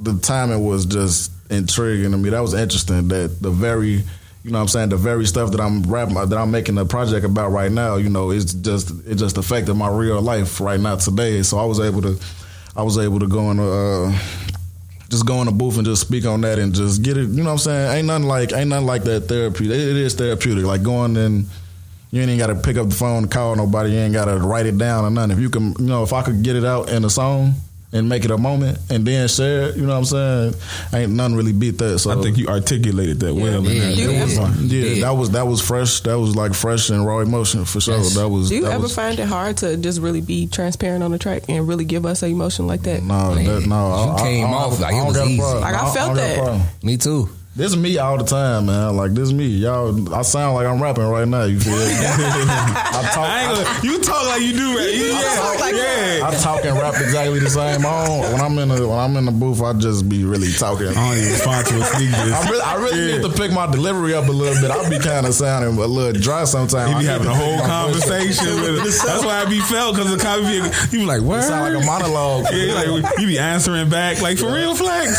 the 0.00 0.18
timing 0.18 0.64
was 0.64 0.84
just 0.84 1.32
intriguing 1.50 2.10
to 2.10 2.18
me. 2.18 2.30
That 2.30 2.40
was 2.40 2.52
interesting. 2.52 3.08
That 3.08 3.40
the 3.40 3.50
very 3.50 4.04
you 4.46 4.52
know 4.52 4.58
what 4.58 4.62
I'm 4.62 4.68
saying 4.68 4.88
the 4.90 4.96
very 4.96 5.26
stuff 5.26 5.50
that 5.50 5.60
I'm 5.60 5.82
rapping 5.82 6.14
that 6.14 6.32
I'm 6.38 6.52
making 6.52 6.78
a 6.78 6.84
project 6.84 7.26
about 7.26 7.50
right 7.50 7.72
now, 7.72 7.96
you 7.96 8.08
know, 8.08 8.30
it's 8.30 8.54
just 8.54 8.92
it 9.04 9.16
just 9.16 9.38
affected 9.38 9.74
my 9.74 9.88
real 9.88 10.22
life 10.22 10.60
right 10.60 10.78
now 10.78 10.94
today. 10.94 11.42
So 11.42 11.58
I 11.58 11.64
was 11.64 11.80
able 11.80 12.00
to 12.02 12.16
I 12.76 12.84
was 12.84 12.96
able 12.96 13.18
to 13.18 13.26
go 13.26 13.50
in 13.50 13.58
uh 13.58 14.16
just 15.10 15.26
go 15.26 15.40
in 15.40 15.46
the 15.46 15.52
booth 15.52 15.78
and 15.78 15.84
just 15.84 16.02
speak 16.02 16.26
on 16.26 16.42
that 16.42 16.60
and 16.60 16.72
just 16.72 17.02
get 17.02 17.16
it, 17.16 17.28
you 17.30 17.42
know 17.42 17.46
what 17.46 17.52
I'm 17.52 17.58
saying? 17.58 17.96
Ain't 17.98 18.06
nothing 18.06 18.28
like 18.28 18.52
ain't 18.52 18.68
nothing 18.68 18.86
like 18.86 19.02
that 19.02 19.22
therapy. 19.22 19.64
It, 19.64 19.72
is 19.72 20.14
therapeutic. 20.14 20.64
Like 20.64 20.84
going 20.84 21.16
and 21.16 21.46
you 22.12 22.22
ain't 22.22 22.38
got 22.38 22.46
to 22.46 22.54
pick 22.54 22.76
up 22.76 22.88
the 22.88 22.94
phone 22.94 23.26
call 23.26 23.56
nobody. 23.56 23.94
You 23.94 23.98
ain't 23.98 24.14
got 24.14 24.26
to 24.26 24.38
write 24.38 24.66
it 24.66 24.78
down 24.78 25.04
or 25.04 25.10
nothing. 25.10 25.32
If 25.32 25.40
you 25.40 25.50
can, 25.50 25.74
you 25.80 25.86
know, 25.86 26.04
if 26.04 26.12
I 26.12 26.22
could 26.22 26.44
get 26.44 26.54
it 26.54 26.64
out 26.64 26.88
in 26.88 27.04
a 27.04 27.10
song 27.10 27.54
and 27.92 28.08
make 28.08 28.24
it 28.24 28.30
a 28.30 28.36
moment 28.36 28.78
and 28.90 29.06
then 29.06 29.28
share 29.28 29.68
it, 29.68 29.76
you 29.76 29.82
know 29.82 29.98
what 29.98 29.98
I'm 29.98 30.04
saying? 30.04 30.54
Ain't 30.92 31.12
nothing 31.12 31.36
really 31.36 31.52
beat 31.52 31.78
that. 31.78 31.98
So 32.00 32.10
I 32.10 32.20
think 32.22 32.36
you 32.36 32.48
articulated 32.48 33.20
that 33.20 33.32
well. 33.34 33.64
in 33.64 33.64
Yeah, 33.64 33.80
that. 33.86 33.96
you 33.96 34.06
That 34.08 34.24
was 34.24 34.38
ever- 34.38 34.46
fun. 34.52 34.68
yeah, 34.68 34.84
Yeah. 34.84 35.00
that 35.06 35.16
was 35.16 35.30
that 35.30 35.46
was 35.46 35.60
fresh. 35.60 36.00
That 36.00 36.18
was 36.18 36.34
like 36.36 36.52
fresh 36.54 36.90
and 36.90 37.06
raw 37.06 37.20
emotion 37.20 37.64
for 37.64 37.80
sure. 37.80 37.96
Yes. 37.98 38.14
That 38.14 38.28
was. 38.28 38.48
do 38.48 38.56
you 38.56 38.66
ever 38.66 38.82
was, 38.82 38.94
find 38.94 39.18
it 39.18 39.26
hard 39.26 39.58
to 39.58 39.76
just 39.76 40.00
really 40.00 40.20
be 40.20 40.46
transparent 40.48 41.04
on 41.04 41.12
the 41.12 41.18
track 41.18 41.44
and 41.48 41.66
really 41.66 41.84
give 41.84 42.04
us 42.04 42.22
an 42.22 42.30
emotion 42.30 42.66
like 42.66 42.82
that? 42.82 43.02
No, 43.02 43.34
that, 43.34 43.66
no. 43.66 43.74
I- 43.92 44.04
You 44.06 44.10
I- 44.12 44.20
came 44.20 44.46
I 44.46 44.48
off 44.52 44.70
have- 44.72 44.80
like 44.80 44.94
I 44.94 44.98
it 45.02 45.06
was 45.06 45.18
easy. 45.28 45.40
Like, 45.42 45.74
I 45.74 45.94
felt 45.94 46.16
don't 46.16 46.16
that. 46.16 46.60
Me 46.82 46.96
too. 46.96 47.28
This 47.56 47.72
is 47.72 47.76
me 47.78 47.96
all 47.96 48.18
the 48.18 48.24
time, 48.24 48.66
man. 48.66 48.96
Like 48.98 49.14
this 49.14 49.28
is 49.28 49.32
me, 49.32 49.46
y'all. 49.46 50.12
I 50.14 50.20
sound 50.20 50.56
like 50.56 50.66
I'm 50.66 50.82
rapping 50.82 51.04
right 51.08 51.26
now. 51.26 51.44
You 51.44 51.58
feel? 51.58 51.72
I 51.74 53.10
talk. 53.14 53.24
I 53.24 53.44
ain't 53.48 53.56
gonna, 53.56 53.80
you 53.94 53.98
talk 54.02 54.26
like 54.26 54.42
you 54.42 54.52
do, 54.52 54.76
right? 54.76 54.92
You, 54.92 55.04
yeah, 55.06 55.34
talk 55.36 55.58
like 55.60 55.74
yeah. 55.74 56.20
I 56.28 56.34
talk 56.36 56.64
and 56.66 56.76
rap 56.76 56.92
exactly 57.00 57.38
the 57.40 57.48
same. 57.48 57.80
I 57.86 58.06
don't, 58.06 58.32
when 58.34 58.40
I'm 58.42 58.58
in 58.58 58.68
the 58.68 58.86
when 58.86 58.98
I'm 58.98 59.16
in 59.16 59.24
the 59.24 59.32
booth, 59.32 59.62
I 59.62 59.72
just 59.72 60.06
be 60.06 60.22
really 60.24 60.52
talking. 60.52 60.88
I 60.88 60.92
don't 60.92 61.16
even 61.16 61.32
respond 61.32 61.66
to 61.68 61.80
a 61.80 61.84
sneak 61.96 62.10
diss. 62.10 62.34
I 62.36 62.50
really, 62.50 62.60
I 62.62 62.74
really 62.76 63.00
Yeah. 63.08 63.16
need 63.16 63.32
to 63.32 63.32
pick 63.40 63.50
my 63.52 63.64
delivery 63.72 64.12
up 64.12 64.28
a 64.28 64.32
little 64.32 64.60
bit. 64.60 64.70
I 64.70 64.90
be 64.90 64.98
kind 64.98 65.24
of 65.24 65.32
sounding 65.32 65.82
a 65.82 65.86
little 65.86 66.12
dry 66.20 66.44
sometimes. 66.44 66.92
I 66.94 66.98
be 67.00 67.06
having 67.06 67.26
a 67.26 67.34
whole 67.34 67.56
my 67.56 67.62
voice 67.88 68.04
up. 68.04 68.20
conversation 68.20 68.54
with 68.60 68.80
us. 68.84 69.02
That's 69.06 69.24
why 69.24 69.40
I 69.40 69.44
be 69.48 69.60
felt 69.60 69.96
because 69.96 70.14
the 70.14 70.22
conversation. 70.22 70.68
You 70.92 70.98
be 70.98 71.06
like, 71.06 71.22
what? 71.22 71.38
It 71.38 71.44
sound 71.44 71.72
like 71.74 71.82
a 71.82 71.86
monologue. 71.86 72.52
Yeah, 72.52 72.74
like 73.00 73.18
you 73.18 73.26
be 73.26 73.38
answering 73.38 73.88
back 73.88 74.20
like 74.20 74.36
for 74.36 74.52
real 74.52 74.74
flex. 74.76 75.16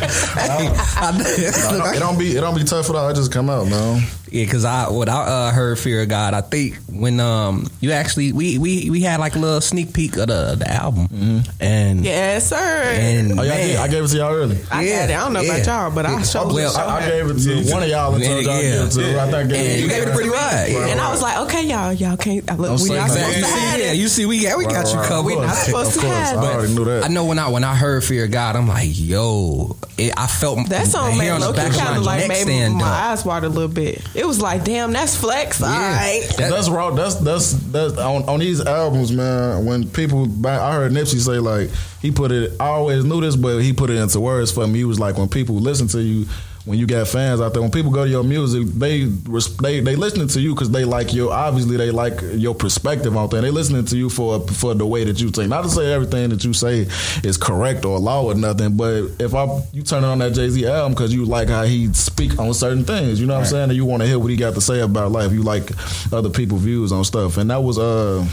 No, 1.78 1.86
it 1.94 1.98
don't 1.98 2.18
be 2.18 2.36
it 2.36 2.40
don't 2.40 2.56
be 2.56 2.64
tough 2.64 2.88
at 2.90 2.96
all. 2.96 3.06
I 3.08 3.12
just 3.12 3.32
come 3.32 3.48
out, 3.50 3.66
man. 3.68 4.02
Yeah, 4.36 4.44
because 4.44 4.64
I 4.64 4.90
what 4.90 5.08
I 5.08 5.14
uh, 5.48 5.50
heard 5.52 5.78
fear 5.78 6.02
of 6.02 6.08
God. 6.08 6.34
I 6.34 6.40
think 6.42 6.76
when 6.90 7.20
um 7.20 7.66
you 7.80 7.92
actually 7.92 8.32
we 8.32 8.58
we 8.58 8.90
we 8.90 9.00
had 9.00 9.18
like 9.20 9.34
a 9.34 9.38
little 9.38 9.60
sneak 9.60 9.94
peek 9.94 10.16
of 10.16 10.26
the 10.28 10.56
the 10.58 10.70
album 10.70 11.42
and 11.60 12.04
Yes, 12.04 12.48
sir. 12.48 12.56
and 12.56 13.38
Oh, 13.38 13.42
yeah, 13.42 13.52
I, 13.52 13.56
man, 13.56 13.66
did. 13.68 13.76
I 13.76 13.88
gave 13.88 14.04
it 14.04 14.08
to 14.08 14.16
y'all 14.16 14.32
early. 14.34 14.58
I 14.70 14.82
yeah, 14.82 14.98
got 15.06 15.10
it. 15.10 15.14
I 15.14 15.20
don't 15.24 15.32
know 15.32 15.40
yeah. 15.40 15.54
about 15.56 15.66
y'all, 15.66 15.94
but 15.94 16.06
I 16.06 16.22
showed 16.22 16.52
Well, 16.52 16.76
I, 16.76 16.96
I 16.98 17.08
gave 17.08 17.30
it 17.30 17.38
to 17.42 17.54
Yeah. 17.54 17.72
one 17.74 17.82
of 17.82 17.88
y'all 17.88 18.14
and 18.14 18.24
told 18.24 18.44
y'all 18.44 18.58
to 18.58 18.62
Yeah. 18.64 18.72
give 18.72 18.86
it 18.86 18.90
to. 18.92 19.00
Yeah. 19.02 19.22
I 19.22 19.24
think 19.24 19.34
I 19.34 19.40
and 19.40 19.50
gave 19.50 19.80
you 19.80 19.88
gave 19.88 20.02
it 20.08 20.14
pretty 20.14 20.30
wide. 20.30 20.66
Yeah. 20.70 20.86
And 20.88 21.00
I 21.00 21.10
was 21.10 21.22
like, 21.22 21.38
okay, 21.48 21.64
y'all, 21.66 21.92
y'all 21.92 22.16
can't. 22.16 22.50
I 22.50 22.54
look, 22.56 22.68
Don't 22.68 22.80
we 22.82 22.88
say 22.88 22.96
not 22.96 23.10
supposed 23.10 23.36
You 23.36 23.42
to 23.42 23.48
see, 23.48 23.58
hide 23.58 23.80
yeah, 23.80 23.92
it. 23.92 23.96
you 23.96 24.08
see, 24.08 24.26
we 24.26 24.42
got 24.42 24.58
we 24.58 24.64
got 24.66 24.86
you 24.92 24.98
Right, 24.98 25.08
covered. 25.08 25.26
We 25.26 25.36
not 25.36 25.54
supposed 25.56 25.88
of 25.88 25.94
to 25.94 26.00
course, 26.00 26.12
hide 26.12 26.36
I 26.36 26.52
already 26.54 26.74
knew 26.74 26.84
that. 26.84 27.04
I 27.04 27.08
know 27.08 27.24
when 27.24 27.38
I 27.38 27.48
when 27.48 27.64
I 27.64 27.74
heard 27.74 28.04
Fear 28.04 28.24
of 28.26 28.30
God, 28.30 28.56
I'm 28.56 28.68
like, 28.68 28.90
yo, 28.92 29.76
I 29.98 30.26
felt 30.26 30.68
That 30.68 30.86
song 30.86 31.12
the 31.12 31.18
made 31.18 31.24
hair 31.26 31.38
Loki 31.38 31.58
kind 31.60 31.74
my 31.76 31.96
of 31.96 32.02
like 32.04 32.20
neck 32.20 32.28
made 32.28 32.42
stand 32.42 32.74
my 32.74 32.84
eyes 32.84 33.24
water 33.24 33.46
a 33.46 33.48
little 33.48 33.68
bit. 33.68 34.02
It 34.14 34.25
was 34.26 34.40
like, 34.40 34.64
damn, 34.64 34.92
that's 34.92 35.16
flex. 35.16 35.62
All 35.62 35.68
right. 35.70 36.22
That- 36.36 36.50
that's 36.50 36.68
raw. 36.68 36.90
That's 36.90 37.14
that's 37.16 37.52
that's 37.52 37.96
on, 37.98 38.28
on 38.28 38.40
these 38.40 38.60
albums, 38.64 39.12
man. 39.12 39.64
When 39.64 39.88
people, 39.88 40.26
back, 40.26 40.60
I 40.60 40.74
heard 40.74 40.92
Nipsey 40.92 41.18
say 41.20 41.38
like 41.38 41.70
he 42.02 42.10
put 42.10 42.32
it. 42.32 42.52
I 42.60 42.66
always 42.66 43.04
knew 43.04 43.20
this, 43.20 43.36
but 43.36 43.58
he 43.58 43.72
put 43.72 43.90
it 43.90 43.96
into 43.96 44.20
words 44.20 44.50
for 44.52 44.66
me. 44.66 44.78
He 44.78 44.84
was 44.84 44.98
like, 45.00 45.16
when 45.16 45.28
people 45.28 45.56
listen 45.56 45.88
to 45.88 46.02
you, 46.02 46.26
when 46.66 46.80
you 46.80 46.86
got 46.86 47.06
fans 47.06 47.40
out 47.40 47.52
there, 47.52 47.62
when 47.62 47.70
people 47.70 47.92
go 47.92 48.04
to 48.04 48.10
your 48.10 48.24
music, 48.24 48.66
they 48.74 49.04
they 49.04 49.78
they 49.78 49.94
listening 49.94 50.26
to 50.26 50.40
you 50.40 50.52
because 50.52 50.68
they 50.68 50.84
like 50.84 51.14
your 51.14 51.32
obviously 51.32 51.76
they 51.76 51.92
like 51.92 52.20
your 52.32 52.56
perspective 52.56 53.16
on 53.16 53.28
things. 53.28 53.42
They 53.42 53.52
listening 53.52 53.84
to 53.84 53.96
you 53.96 54.10
for 54.10 54.40
for 54.48 54.74
the 54.74 54.84
way 54.84 55.04
that 55.04 55.20
you 55.20 55.30
think. 55.30 55.48
Not 55.48 55.62
to 55.62 55.70
say 55.70 55.92
everything 55.92 56.30
that 56.30 56.44
you 56.44 56.52
say 56.52 56.88
is 57.22 57.36
correct 57.36 57.84
or 57.84 58.00
law 58.00 58.24
or 58.24 58.34
nothing, 58.34 58.76
but 58.76 59.04
if 59.20 59.32
I 59.32 59.62
you 59.72 59.84
turn 59.84 60.02
on 60.02 60.18
that 60.18 60.34
Jay 60.34 60.48
Z 60.48 60.66
album 60.66 60.94
because 60.94 61.14
you 61.14 61.24
like 61.24 61.48
how 61.48 61.62
he 61.62 61.92
speak 61.92 62.36
on 62.40 62.52
certain 62.52 62.84
things, 62.84 63.20
you 63.20 63.26
know 63.26 63.34
what 63.34 63.40
I'm 63.40 63.46
saying, 63.46 63.70
and 63.70 63.74
you 63.74 63.84
want 63.84 64.02
to 64.02 64.08
hear 64.08 64.18
what 64.18 64.32
he 64.32 64.36
got 64.36 64.54
to 64.54 64.60
say 64.60 64.80
about 64.80 65.12
life. 65.12 65.30
You 65.30 65.44
like 65.44 65.70
other 66.12 66.30
people 66.30 66.58
views 66.58 66.90
on 66.90 67.04
stuff, 67.04 67.36
and 67.36 67.48
that 67.50 67.62
was 67.62 67.78
uh 67.78 68.26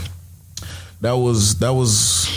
that 1.02 1.12
was 1.12 1.56
that 1.60 1.70
was. 1.70 2.33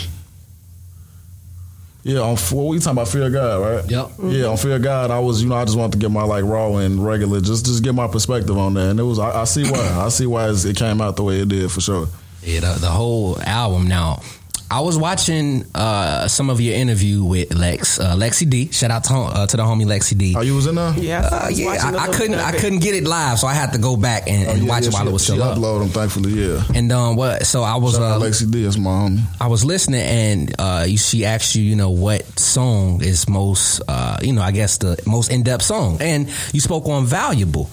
Yeah, 2.04 2.20
on 2.20 2.36
what 2.36 2.66
we 2.68 2.78
talking 2.78 2.92
about 2.92 3.08
Fear 3.08 3.26
of 3.26 3.32
God, 3.32 3.60
right? 3.60 3.90
Yep. 3.90 4.10
Yeah, 4.22 4.46
on 4.46 4.56
Fear 4.56 4.76
of 4.76 4.82
God, 4.82 5.10
I 5.10 5.18
was, 5.18 5.42
you 5.42 5.48
know, 5.48 5.56
I 5.56 5.64
just 5.64 5.76
wanted 5.76 5.92
to 5.92 5.98
get 5.98 6.10
my 6.10 6.22
like 6.22 6.44
raw 6.44 6.76
and 6.76 7.04
regular, 7.04 7.40
just 7.40 7.66
just 7.66 7.82
get 7.82 7.94
my 7.94 8.06
perspective 8.06 8.56
on 8.56 8.74
that, 8.74 8.90
and 8.90 9.00
it 9.00 9.02
was, 9.02 9.18
I, 9.18 9.42
I 9.42 9.44
see 9.44 9.64
why, 9.64 9.78
I 10.04 10.08
see 10.08 10.26
why 10.26 10.48
it 10.48 10.76
came 10.76 11.00
out 11.00 11.16
the 11.16 11.24
way 11.24 11.40
it 11.40 11.48
did 11.48 11.70
for 11.70 11.80
sure. 11.80 12.06
Yeah, 12.42 12.60
the, 12.60 12.78
the 12.80 12.86
whole 12.90 13.40
album. 13.42 13.88
Now, 13.88 14.22
I 14.70 14.80
was 14.80 14.98
watching 14.98 15.64
uh, 15.74 16.28
some 16.28 16.50
of 16.50 16.60
your 16.60 16.74
interview 16.74 17.24
with 17.24 17.54
Lex, 17.54 17.98
uh, 17.98 18.14
Lexi 18.14 18.48
D. 18.48 18.70
Shout 18.70 18.90
out 18.90 19.04
to, 19.04 19.14
uh, 19.14 19.46
to 19.46 19.56
the 19.56 19.62
homie 19.62 19.86
Lexi 19.86 20.16
D. 20.16 20.34
Oh, 20.36 20.42
you 20.42 20.54
was 20.56 20.66
in 20.66 20.74
there? 20.74 20.92
Yeah, 20.98 21.26
so 21.26 21.36
I 21.36 21.38
Uh, 21.38 21.48
yeah, 21.48 21.64
watching 21.66 21.80
a 21.80 21.86
I, 21.86 21.88
I 21.88 21.92
little 22.06 22.14
couldn't. 22.14 22.38
I 22.40 22.52
couldn't 22.52 22.78
get 22.80 22.94
it 22.94 23.04
live, 23.04 23.38
so 23.38 23.46
I 23.46 23.54
had 23.54 23.72
to 23.72 23.78
go 23.78 23.96
back 23.96 24.24
and, 24.28 24.46
Oh, 24.46 24.52
yeah, 24.62 24.68
watch 24.68 24.82
yeah, 24.82 24.88
it 24.88 24.92
while 24.92 25.02
she, 25.04 25.08
it 25.08 25.12
was 25.12 25.24
she 25.24 25.32
still 25.32 25.42
up. 25.42 25.56
uploaded 25.56 25.78
them, 25.80 25.88
thankfully, 25.88 26.32
yeah. 26.32 26.62
And 26.74 26.92
um, 26.92 27.16
what? 27.16 27.46
So 27.46 27.62
I 27.62 27.76
was 27.76 27.94
Shout 27.94 28.02
out 28.02 28.20
uh, 28.20 28.24
Lexi 28.24 28.50
D, 28.50 28.62
that's 28.64 28.76
my 28.76 28.90
homie. 28.90 29.22
I 29.40 29.46
was 29.46 29.64
listening, 29.64 30.02
and 30.02 30.54
uh, 30.58 30.86
she 30.86 31.24
asked 31.24 31.54
you, 31.54 31.62
you 31.62 31.74
know, 31.74 31.88
what 31.90 32.38
song 32.38 33.02
is 33.02 33.26
most, 33.26 33.80
uh, 33.88 34.18
you 34.20 34.34
know, 34.34 34.42
I 34.42 34.50
guess 34.50 34.76
the 34.76 34.98
most 35.06 35.32
in 35.32 35.44
depth 35.44 35.62
song, 35.64 35.96
and 36.02 36.28
you 36.52 36.60
spoke 36.60 36.86
on 36.88 37.06
valuable. 37.06 37.70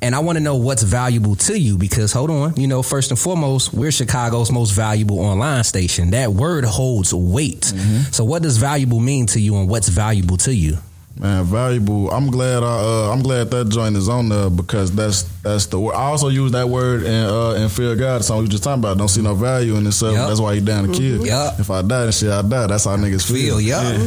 And 0.00 0.14
I 0.14 0.20
want 0.20 0.38
to 0.38 0.44
know 0.44 0.56
what's 0.56 0.82
valuable 0.84 1.34
to 1.36 1.58
you 1.58 1.76
because 1.76 2.12
hold 2.12 2.30
on, 2.30 2.54
you 2.56 2.68
know, 2.68 2.82
first 2.84 3.10
and 3.10 3.18
foremost, 3.18 3.74
we're 3.74 3.90
Chicago's 3.90 4.52
most 4.52 4.70
valuable 4.70 5.18
online 5.18 5.64
station. 5.64 6.10
That 6.10 6.30
word 6.32 6.64
holds 6.64 7.12
weight. 7.12 7.64
So, 8.12 8.24
what 8.24 8.42
does 8.42 8.58
valuable 8.58 9.00
mean 9.00 9.26
to 9.26 9.40
you, 9.40 9.56
and 9.56 9.68
what's 9.68 9.88
valuable 9.88 10.36
to 10.38 10.54
you? 10.54 10.78
Man, 11.18 11.42
valuable. 11.44 12.08
I'm 12.12 12.30
glad. 12.30 12.62
I, 12.62 12.66
uh, 12.66 13.12
I'm 13.12 13.22
glad 13.24 13.50
that 13.50 13.70
joint 13.70 13.96
is 13.96 14.08
on 14.08 14.28
there 14.28 14.48
because 14.48 14.94
that's 14.94 15.24
that's 15.42 15.66
the 15.66 15.80
word. 15.80 15.94
I 15.94 16.02
also 16.04 16.28
use 16.28 16.52
that 16.52 16.68
word 16.68 17.02
in 17.02 17.24
uh, 17.24 17.50
in 17.54 17.68
Fear 17.68 17.92
of 17.92 17.98
God. 17.98 18.20
The 18.20 18.24
song 18.24 18.42
we 18.42 18.48
just 18.48 18.62
talking 18.62 18.80
about. 18.80 18.98
Don't 18.98 19.08
see 19.08 19.20
no 19.22 19.34
value 19.34 19.74
in 19.74 19.86
itself. 19.86 20.14
Yup. 20.14 20.28
That's 20.28 20.38
why 20.40 20.52
you 20.52 20.60
down 20.60 20.86
to 20.86 20.92
kill. 20.96 21.26
Yup. 21.26 21.58
If 21.58 21.72
I 21.72 21.82
die 21.82 22.04
and 22.04 22.14
shit, 22.14 22.30
I 22.30 22.42
die. 22.42 22.68
That's 22.68 22.84
how 22.84 22.96
niggas 22.96 23.26
feel. 23.26 23.58
Feel, 23.58 23.60
yeah. 23.60 23.98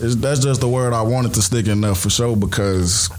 It's, 0.00 0.16
that's 0.16 0.40
just 0.40 0.62
the 0.62 0.68
word 0.68 0.94
I 0.94 1.02
wanted 1.02 1.34
to 1.34 1.42
stick 1.42 1.66
in 1.66 1.82
there 1.82 1.94
for 1.94 2.08
sure 2.08 2.34
because 2.36 3.10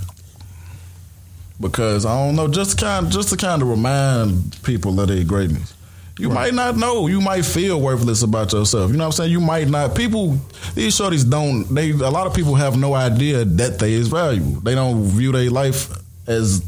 because 1.60 2.06
I 2.06 2.26
don't 2.26 2.36
know 2.36 2.48
just 2.48 2.78
to 2.78 2.86
kind 2.86 3.12
just 3.12 3.30
to 3.30 3.38
kind 3.38 3.62
of 3.62 3.68
remind 3.70 4.62
people 4.64 5.00
of 5.00 5.08
their 5.08 5.24
greatness. 5.24 5.74
You 6.20 6.30
might 6.30 6.54
not 6.54 6.78
know. 6.78 7.08
You 7.08 7.22
might 7.22 7.46
feel 7.46 7.80
worthless 7.80 8.24
about 8.24 8.52
yourself. 8.52 8.90
You 8.90 8.98
know 8.98 9.04
what 9.04 9.08
I'm 9.08 9.12
saying? 9.12 9.32
You 9.32 9.40
might 9.40 9.68
not. 9.68 9.96
People, 9.96 10.38
these 10.74 10.98
shorties 10.98 11.30
don't. 11.30 11.64
They 11.74 11.92
a 11.92 12.10
lot 12.10 12.26
of 12.26 12.34
people 12.34 12.56
have 12.56 12.78
no 12.78 12.96
idea 12.96 13.46
that 13.46 13.78
they 13.78 13.94
is 13.94 14.08
valuable. 14.08 14.60
They 14.62 14.74
don't 14.74 15.04
view 15.04 15.32
their 15.32 15.50
life 15.52 15.90
as 16.28 16.62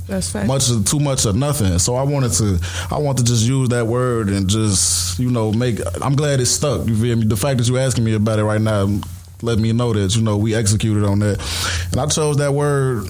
much 0.47 0.69
of 0.69 0.86
too 0.86 0.99
much 0.99 1.25
or 1.25 1.34
nothing. 1.34 1.80
So 1.80 1.95
I 1.95 2.04
wanted 2.04 2.32
to. 2.34 2.60
I 2.91 2.99
want 2.99 3.17
to 3.17 3.23
just 3.23 3.43
use 3.43 3.69
that 3.69 3.88
word 3.88 4.30
and 4.30 4.47
just 4.47 5.19
you 5.19 5.32
know 5.32 5.52
make. 5.52 5.80
I'm 6.02 6.15
glad 6.15 6.39
it 6.39 6.45
stuck. 6.45 6.88
You 6.88 6.95
feel 6.95 7.15
me? 7.17 7.25
The 7.25 7.38
fact 7.38 7.58
that 7.58 7.67
you're 7.67 7.80
asking 7.80 8.04
me 8.04 8.13
about 8.13 8.39
it 8.39 8.43
right 8.43 8.62
now. 8.62 8.99
Let 9.41 9.58
me 9.58 9.71
know 9.71 9.93
that 9.93 10.17
you 10.17 10.21
know 10.21 10.36
we 10.36 10.54
executed 10.54 11.06
on 11.06 11.19
that, 11.19 11.39
and 11.91 12.02
I 12.02 12.08
chose 12.08 12.36
that 12.38 12.54
word. 12.54 13.08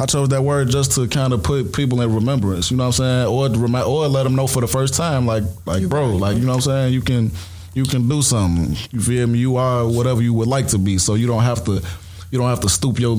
I 0.00 0.06
chose 0.06 0.28
that 0.28 0.42
word 0.42 0.68
just 0.68 0.92
to 0.92 1.08
kind 1.08 1.32
of 1.32 1.42
put 1.42 1.72
people 1.72 2.00
in 2.00 2.14
remembrance. 2.14 2.70
You 2.70 2.76
know 2.76 2.84
what 2.84 3.00
I'm 3.00 3.26
saying, 3.26 3.76
or 3.76 3.84
or 3.84 4.08
let 4.08 4.22
them 4.22 4.36
know 4.36 4.46
for 4.46 4.60
the 4.60 4.68
first 4.68 4.94
time, 4.94 5.26
like 5.26 5.42
like 5.66 5.88
bro, 5.88 6.16
like 6.16 6.36
you 6.36 6.42
know 6.42 6.48
what 6.48 6.54
I'm 6.56 6.60
saying. 6.60 6.92
You 6.94 7.00
can 7.00 7.30
you 7.74 7.84
can 7.84 8.08
do 8.08 8.22
something. 8.22 8.76
You 8.92 9.00
feel 9.00 9.26
me? 9.26 9.38
You 9.38 9.56
are 9.56 9.86
whatever 9.86 10.22
you 10.22 10.34
would 10.34 10.48
like 10.48 10.68
to 10.68 10.78
be. 10.78 10.98
So 10.98 11.14
you 11.14 11.26
don't 11.26 11.42
have 11.42 11.64
to 11.64 11.82
you 12.30 12.38
don't 12.38 12.48
have 12.48 12.60
to 12.60 12.68
stoop 12.68 13.00
your 13.00 13.18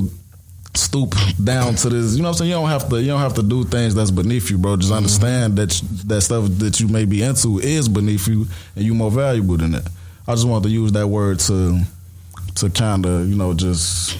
stoop 0.75 1.15
down 1.43 1.75
to 1.75 1.89
this. 1.89 2.15
You 2.15 2.21
know 2.21 2.29
what 2.29 2.35
I'm 2.35 2.37
saying? 2.37 2.49
You 2.51 2.55
don't 2.55 2.69
have 2.69 2.89
to. 2.89 3.01
You 3.01 3.07
don't 3.07 3.19
have 3.19 3.35
to 3.35 3.43
do 3.43 3.63
things 3.65 3.95
that's 3.95 4.11
beneath 4.11 4.49
you, 4.49 4.57
bro. 4.57 4.77
Just 4.77 4.89
mm-hmm. 4.89 4.97
understand 4.97 5.57
that 5.57 5.69
that 6.05 6.21
stuff 6.21 6.45
that 6.59 6.79
you 6.79 6.87
may 6.87 7.05
be 7.05 7.23
into 7.23 7.59
is 7.59 7.89
beneath 7.89 8.27
you, 8.27 8.45
and 8.75 8.85
you 8.85 8.93
more 8.93 9.11
valuable 9.11 9.57
than 9.57 9.71
that. 9.71 9.89
I 10.27 10.33
just 10.33 10.47
wanted 10.47 10.69
to 10.69 10.73
use 10.73 10.91
that 10.93 11.07
word 11.07 11.39
to 11.41 11.81
to 12.55 12.69
kind 12.69 13.05
of 13.05 13.27
you 13.27 13.35
know 13.35 13.53
just 13.53 14.17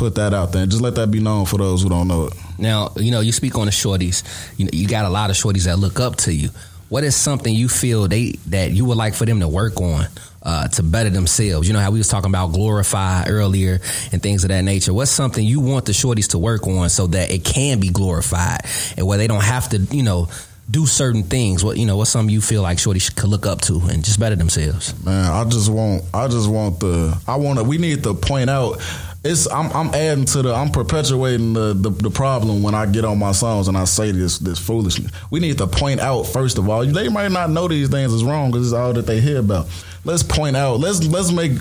put 0.00 0.14
that 0.14 0.32
out 0.32 0.50
there 0.52 0.62
and 0.62 0.70
just 0.70 0.82
let 0.82 0.94
that 0.94 1.10
be 1.10 1.20
known 1.20 1.44
for 1.44 1.58
those 1.58 1.82
who 1.82 1.90
don't 1.90 2.08
know 2.08 2.28
it. 2.28 2.32
Now, 2.58 2.92
you 2.96 3.10
know, 3.10 3.20
you 3.20 3.32
speak 3.32 3.56
on 3.56 3.66
the 3.66 3.70
shorties. 3.70 4.24
You 4.58 4.64
know, 4.64 4.70
you 4.72 4.88
got 4.88 5.04
a 5.04 5.10
lot 5.10 5.28
of 5.28 5.36
shorties 5.36 5.66
that 5.66 5.78
look 5.78 6.00
up 6.00 6.16
to 6.24 6.32
you. 6.34 6.48
What 6.88 7.04
is 7.04 7.14
something 7.14 7.54
you 7.54 7.68
feel 7.68 8.08
they 8.08 8.32
that 8.46 8.72
you 8.72 8.86
would 8.86 8.96
like 8.96 9.14
for 9.14 9.26
them 9.26 9.40
to 9.40 9.46
work 9.46 9.78
on 9.78 10.06
uh, 10.42 10.68
to 10.68 10.82
better 10.82 11.10
themselves? 11.10 11.68
You 11.68 11.74
know 11.74 11.80
how 11.80 11.90
we 11.90 11.98
was 11.98 12.08
talking 12.08 12.30
about 12.30 12.48
glorify 12.48 13.24
earlier 13.28 13.80
and 14.10 14.22
things 14.22 14.42
of 14.42 14.48
that 14.48 14.62
nature. 14.62 14.94
What's 14.94 15.10
something 15.10 15.44
you 15.44 15.60
want 15.60 15.84
the 15.84 15.92
shorties 15.92 16.30
to 16.30 16.38
work 16.38 16.66
on 16.66 16.88
so 16.88 17.06
that 17.08 17.30
it 17.30 17.44
can 17.44 17.78
be 17.78 17.90
glorified 17.90 18.62
and 18.96 19.06
where 19.06 19.18
they 19.18 19.26
don't 19.26 19.44
have 19.44 19.68
to, 19.68 19.78
you 19.78 20.02
know, 20.02 20.28
do 20.70 20.86
certain 20.86 21.24
things? 21.24 21.62
What 21.62 21.76
you 21.76 21.84
know, 21.84 21.98
what's 21.98 22.10
something 22.10 22.32
you 22.32 22.40
feel 22.40 22.62
like 22.62 22.78
shorties 22.78 23.14
could 23.14 23.28
look 23.28 23.44
up 23.44 23.60
to 23.62 23.80
and 23.90 24.02
just 24.02 24.18
better 24.18 24.34
themselves? 24.34 24.94
Man, 25.04 25.30
I 25.30 25.44
just 25.44 25.70
want, 25.70 26.04
I 26.14 26.26
just 26.26 26.48
want 26.48 26.80
the, 26.80 27.20
I 27.28 27.36
want 27.36 27.58
to. 27.58 27.64
We 27.64 27.76
need 27.76 28.02
to 28.04 28.14
point 28.14 28.48
out. 28.48 28.80
It's, 29.22 29.50
I'm, 29.50 29.70
I'm 29.72 29.94
adding 29.94 30.24
to 30.26 30.42
the, 30.42 30.54
I'm 30.54 30.70
perpetuating 30.70 31.52
the, 31.52 31.74
the, 31.74 31.90
the 31.90 32.10
problem 32.10 32.62
when 32.62 32.74
I 32.74 32.86
get 32.86 33.04
on 33.04 33.18
my 33.18 33.32
songs 33.32 33.68
and 33.68 33.76
I 33.76 33.84
say 33.84 34.12
this, 34.12 34.38
this 34.38 34.58
foolishness. 34.58 35.12
We 35.30 35.40
need 35.40 35.58
to 35.58 35.66
point 35.66 36.00
out 36.00 36.22
first 36.22 36.56
of 36.56 36.68
all. 36.68 36.86
They 36.86 37.08
might 37.08 37.30
not 37.30 37.50
know 37.50 37.68
these 37.68 37.90
things 37.90 38.14
is 38.14 38.24
wrong 38.24 38.50
because 38.50 38.68
it's 38.68 38.74
all 38.74 38.94
that 38.94 39.06
they 39.06 39.20
hear 39.20 39.38
about. 39.40 39.68
Let's 40.04 40.22
point 40.22 40.56
out. 40.56 40.80
Let's, 40.80 41.04
let's 41.06 41.30
make, 41.32 41.52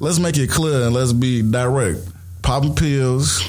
let's 0.00 0.18
make 0.18 0.36
it 0.36 0.50
clear 0.50 0.82
and 0.82 0.94
let's 0.94 1.14
be 1.14 1.40
direct. 1.40 2.00
Popping 2.42 2.74
pills, 2.74 3.42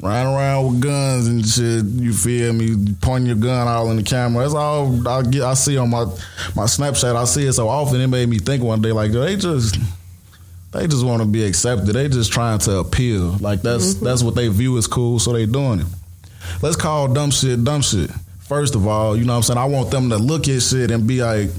riding 0.00 0.32
around 0.32 0.66
with 0.66 0.80
guns 0.82 1.26
and 1.26 1.46
shit. 1.46 1.84
You 1.84 2.12
feel 2.12 2.52
me? 2.52 2.94
Pointing 3.00 3.26
your 3.26 3.36
gun 3.36 3.68
all 3.68 3.90
in 3.90 3.96
the 3.96 4.02
camera. 4.02 4.42
That's 4.42 4.54
all 4.54 5.06
I 5.06 5.22
get. 5.22 5.42
I 5.42 5.54
see 5.54 5.76
on 5.76 5.90
my 5.90 6.04
my 6.54 6.64
Snapchat. 6.64 7.16
I 7.16 7.24
see 7.24 7.46
it 7.46 7.52
so 7.54 7.68
often. 7.68 8.00
It 8.00 8.06
made 8.06 8.28
me 8.28 8.38
think 8.38 8.62
one 8.62 8.80
day 8.82 8.92
like 8.92 9.12
they 9.12 9.36
just 9.36 9.76
they 10.74 10.88
just 10.88 11.06
want 11.06 11.22
to 11.22 11.28
be 11.28 11.44
accepted. 11.44 11.94
They 11.94 12.08
just 12.08 12.32
trying 12.32 12.58
to 12.60 12.78
appeal. 12.78 13.36
Like 13.40 13.62
that's 13.62 13.94
mm-hmm. 13.94 14.04
that's 14.04 14.22
what 14.22 14.34
they 14.34 14.48
view 14.48 14.76
as 14.76 14.86
cool. 14.86 15.18
So 15.20 15.32
they 15.32 15.46
doing 15.46 15.80
it. 15.80 15.86
Let's 16.62 16.76
call 16.76 17.12
dumb 17.12 17.30
shit 17.30 17.62
dumb 17.64 17.82
shit. 17.82 18.10
First 18.40 18.74
of 18.74 18.86
all, 18.86 19.16
you 19.16 19.24
know 19.24 19.32
what 19.32 19.36
I'm 19.38 19.42
saying. 19.44 19.58
I 19.58 19.64
want 19.66 19.90
them 19.90 20.10
to 20.10 20.16
look 20.16 20.48
at 20.48 20.62
shit 20.62 20.90
and 20.90 21.06
be 21.06 21.22
like. 21.22 21.50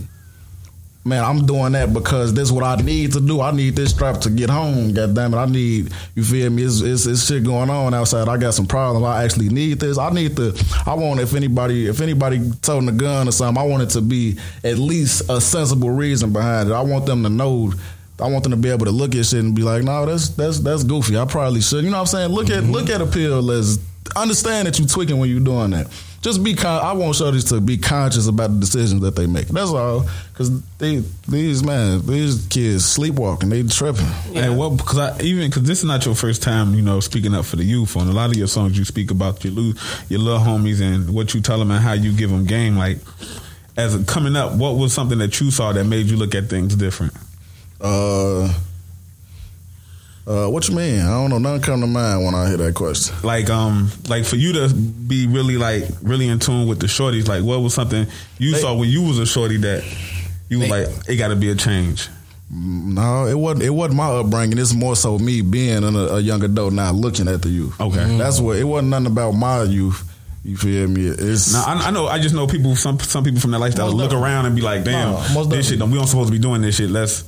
Man, 1.07 1.23
I'm 1.23 1.45
doing 1.45 1.73
that 1.73 1.93
because 1.93 2.33
this 2.33 2.45
is 2.45 2.51
what 2.51 2.63
I 2.63 2.81
need 2.81 3.13
to 3.13 3.21
do. 3.21 3.39
I 3.39 3.51
need 3.51 3.75
this 3.75 3.91
strap 3.91 4.21
to 4.21 4.29
get 4.31 4.49
home. 4.49 4.91
God 4.91 5.13
damn 5.13 5.35
it, 5.35 5.37
I 5.37 5.45
need 5.45 5.93
you 6.15 6.23
feel 6.23 6.49
me. 6.49 6.63
It's, 6.63 6.81
it's, 6.81 7.05
it's 7.05 7.27
shit 7.27 7.43
going 7.43 7.69
on 7.69 7.93
outside. 7.93 8.27
I 8.27 8.37
got 8.37 8.55
some 8.55 8.65
problems. 8.65 9.05
I 9.05 9.23
actually 9.23 9.49
need 9.49 9.79
this. 9.79 9.99
I 9.99 10.09
need 10.09 10.35
to. 10.37 10.59
I 10.87 10.95
want 10.95 11.19
if 11.19 11.35
anybody 11.35 11.85
if 11.85 12.01
anybody 12.01 12.49
toting 12.63 12.89
a 12.89 12.91
gun 12.91 13.27
or 13.27 13.31
something, 13.31 13.63
I 13.63 13.67
want 13.67 13.83
it 13.83 13.89
to 13.91 14.01
be 14.01 14.39
at 14.63 14.79
least 14.79 15.29
a 15.29 15.39
sensible 15.39 15.91
reason 15.91 16.33
behind 16.33 16.71
it. 16.71 16.73
I 16.73 16.81
want 16.81 17.05
them 17.05 17.21
to 17.21 17.29
know. 17.29 17.71
I 18.19 18.29
want 18.29 18.43
them 18.43 18.51
to 18.51 18.57
be 18.57 18.69
able 18.69 18.85
to 18.85 18.91
look 18.91 19.13
at 19.15 19.25
shit 19.25 19.43
and 19.43 19.53
be 19.53 19.61
like, 19.61 19.83
no, 19.83 20.05
that's 20.05 20.29
that's 20.29 20.59
that's 20.59 20.83
goofy. 20.83 21.17
I 21.17 21.25
probably 21.25 21.61
should. 21.61 21.83
You 21.83 21.89
know 21.89 21.97
what 21.97 22.01
I'm 22.01 22.07
saying? 22.07 22.31
Look 22.31 22.49
at 22.49 22.63
mm-hmm. 22.63 22.71
look 22.71 22.89
at 22.89 23.01
a 23.01 23.05
pill 23.05 23.51
as 23.51 23.79
understand 24.15 24.67
that 24.67 24.79
you 24.79 24.85
tweaking 24.85 25.17
when 25.17 25.29
you're 25.29 25.39
doing 25.39 25.71
that. 25.71 25.87
Just 26.21 26.43
be 26.43 26.55
con- 26.55 26.83
I 26.83 26.93
want 26.93 27.15
shorties 27.15 27.49
to 27.49 27.61
be 27.61 27.77
conscious 27.77 28.27
about 28.27 28.51
the 28.51 28.59
decisions 28.59 29.01
that 29.01 29.15
they 29.15 29.27
make. 29.27 29.47
That's 29.47 29.69
all. 29.69 30.07
Cause 30.33 30.61
they 30.77 31.03
these 31.27 31.63
man 31.63 32.05
these 32.05 32.47
kids 32.47 32.85
sleepwalking. 32.85 33.49
They 33.49 33.63
tripping. 33.63 34.07
And 34.33 34.57
what? 34.57 34.77
Because 34.77 34.97
I 34.97 35.21
even 35.21 35.49
because 35.49 35.63
this 35.63 35.79
is 35.79 35.85
not 35.85 36.05
your 36.05 36.15
first 36.15 36.41
time, 36.41 36.73
you 36.73 36.81
know, 36.81 36.99
speaking 36.99 37.35
up 37.35 37.45
for 37.45 37.57
the 37.57 37.63
youth. 37.63 37.95
On 37.95 38.07
a 38.07 38.11
lot 38.11 38.31
of 38.31 38.37
your 38.37 38.47
songs, 38.47 38.77
you 38.77 38.85
speak 38.85 39.11
about 39.11 39.43
your 39.43 39.53
lo- 39.53 39.73
your 40.09 40.19
little 40.19 40.39
homies 40.39 40.81
and 40.81 41.13
what 41.13 41.33
you 41.33 41.41
tell 41.41 41.59
them 41.59 41.69
and 41.69 41.83
how 41.83 41.93
you 41.93 42.11
give 42.11 42.31
them 42.31 42.45
game. 42.45 42.75
Like 42.75 42.97
as 43.77 43.93
a, 43.93 44.03
coming 44.03 44.35
up, 44.35 44.53
what 44.53 44.77
was 44.77 44.93
something 44.93 45.19
that 45.19 45.39
you 45.39 45.51
saw 45.51 45.73
that 45.73 45.83
made 45.83 46.07
you 46.07 46.17
look 46.17 46.33
at 46.33 46.45
things 46.45 46.75
different? 46.75 47.13
Uh, 47.81 48.51
uh, 50.27 50.47
what 50.47 50.67
you 50.67 50.75
mean? 50.75 51.01
I 51.01 51.09
don't 51.09 51.29
know. 51.29 51.37
Nothing 51.37 51.61
come 51.61 51.81
to 51.81 51.87
mind 51.87 52.25
when 52.25 52.33
I 52.33 52.47
hear 52.47 52.57
that 52.57 52.73
question. 52.73 53.15
Like 53.23 53.49
um, 53.49 53.91
like 54.09 54.25
for 54.25 54.37
you 54.37 54.53
to 54.53 54.73
be 54.73 55.27
really 55.27 55.57
like 55.57 55.83
really 56.01 56.27
in 56.27 56.39
tune 56.39 56.67
with 56.67 56.79
the 56.79 56.87
shorties. 56.87 57.27
Like 57.27 57.43
what 57.43 57.61
was 57.61 57.73
something 57.75 58.07
you 58.39 58.51
They- 58.53 58.59
saw 58.59 58.73
when 58.75 58.89
you 58.89 59.03
was 59.03 59.19
a 59.19 59.25
shorty 59.25 59.57
that 59.57 59.83
you 60.49 60.59
were 60.59 60.65
They- 60.65 60.85
like 60.85 61.09
it 61.09 61.17
got 61.17 61.27
to 61.27 61.35
be 61.35 61.49
a 61.51 61.55
change. 61.55 62.09
No, 62.51 63.25
it 63.25 63.33
wasn't. 63.35 63.63
It 63.63 63.71
wasn't 63.71 63.97
my 63.97 64.07
upbringing. 64.07 64.57
It's 64.59 64.73
more 64.73 64.95
so 64.95 65.17
me 65.17 65.41
being 65.41 65.83
a, 65.83 65.87
a 65.87 66.19
young 66.19 66.43
adult 66.43 66.73
now, 66.73 66.91
looking 66.91 67.27
at 67.27 67.41
the 67.41 67.49
youth. 67.49 67.79
Okay. 67.81 68.17
that's 68.17 68.39
what. 68.39 68.57
It 68.57 68.63
wasn't 68.63 68.89
nothing 68.89 69.07
about 69.07 69.31
my 69.31 69.63
youth. 69.63 70.03
You 70.43 70.55
feel 70.55 70.87
me? 70.87 71.07
It's 71.07 71.51
Now 71.53 71.63
I, 71.65 71.87
I 71.87 71.91
know. 71.91 72.05
I 72.05 72.19
just 72.19 72.35
know 72.35 72.45
people. 72.45 72.75
Some 72.75 72.99
some 72.99 73.23
people 73.23 73.39
from 73.41 73.49
that 73.51 73.59
lifestyle 73.59 73.91
look 73.91 74.13
around 74.13 74.45
and 74.45 74.55
be 74.55 74.61
like, 74.61 74.83
"Damn, 74.83 75.33
No, 75.33 75.43
this 75.43 75.69
shit. 75.69 75.81
We 75.81 75.93
don't 75.95 76.05
supposed 76.05 76.27
to 76.27 76.31
be 76.31 76.37
doing 76.39 76.61
this 76.61 76.75
shit. 76.75 76.91
Let's 76.91 77.23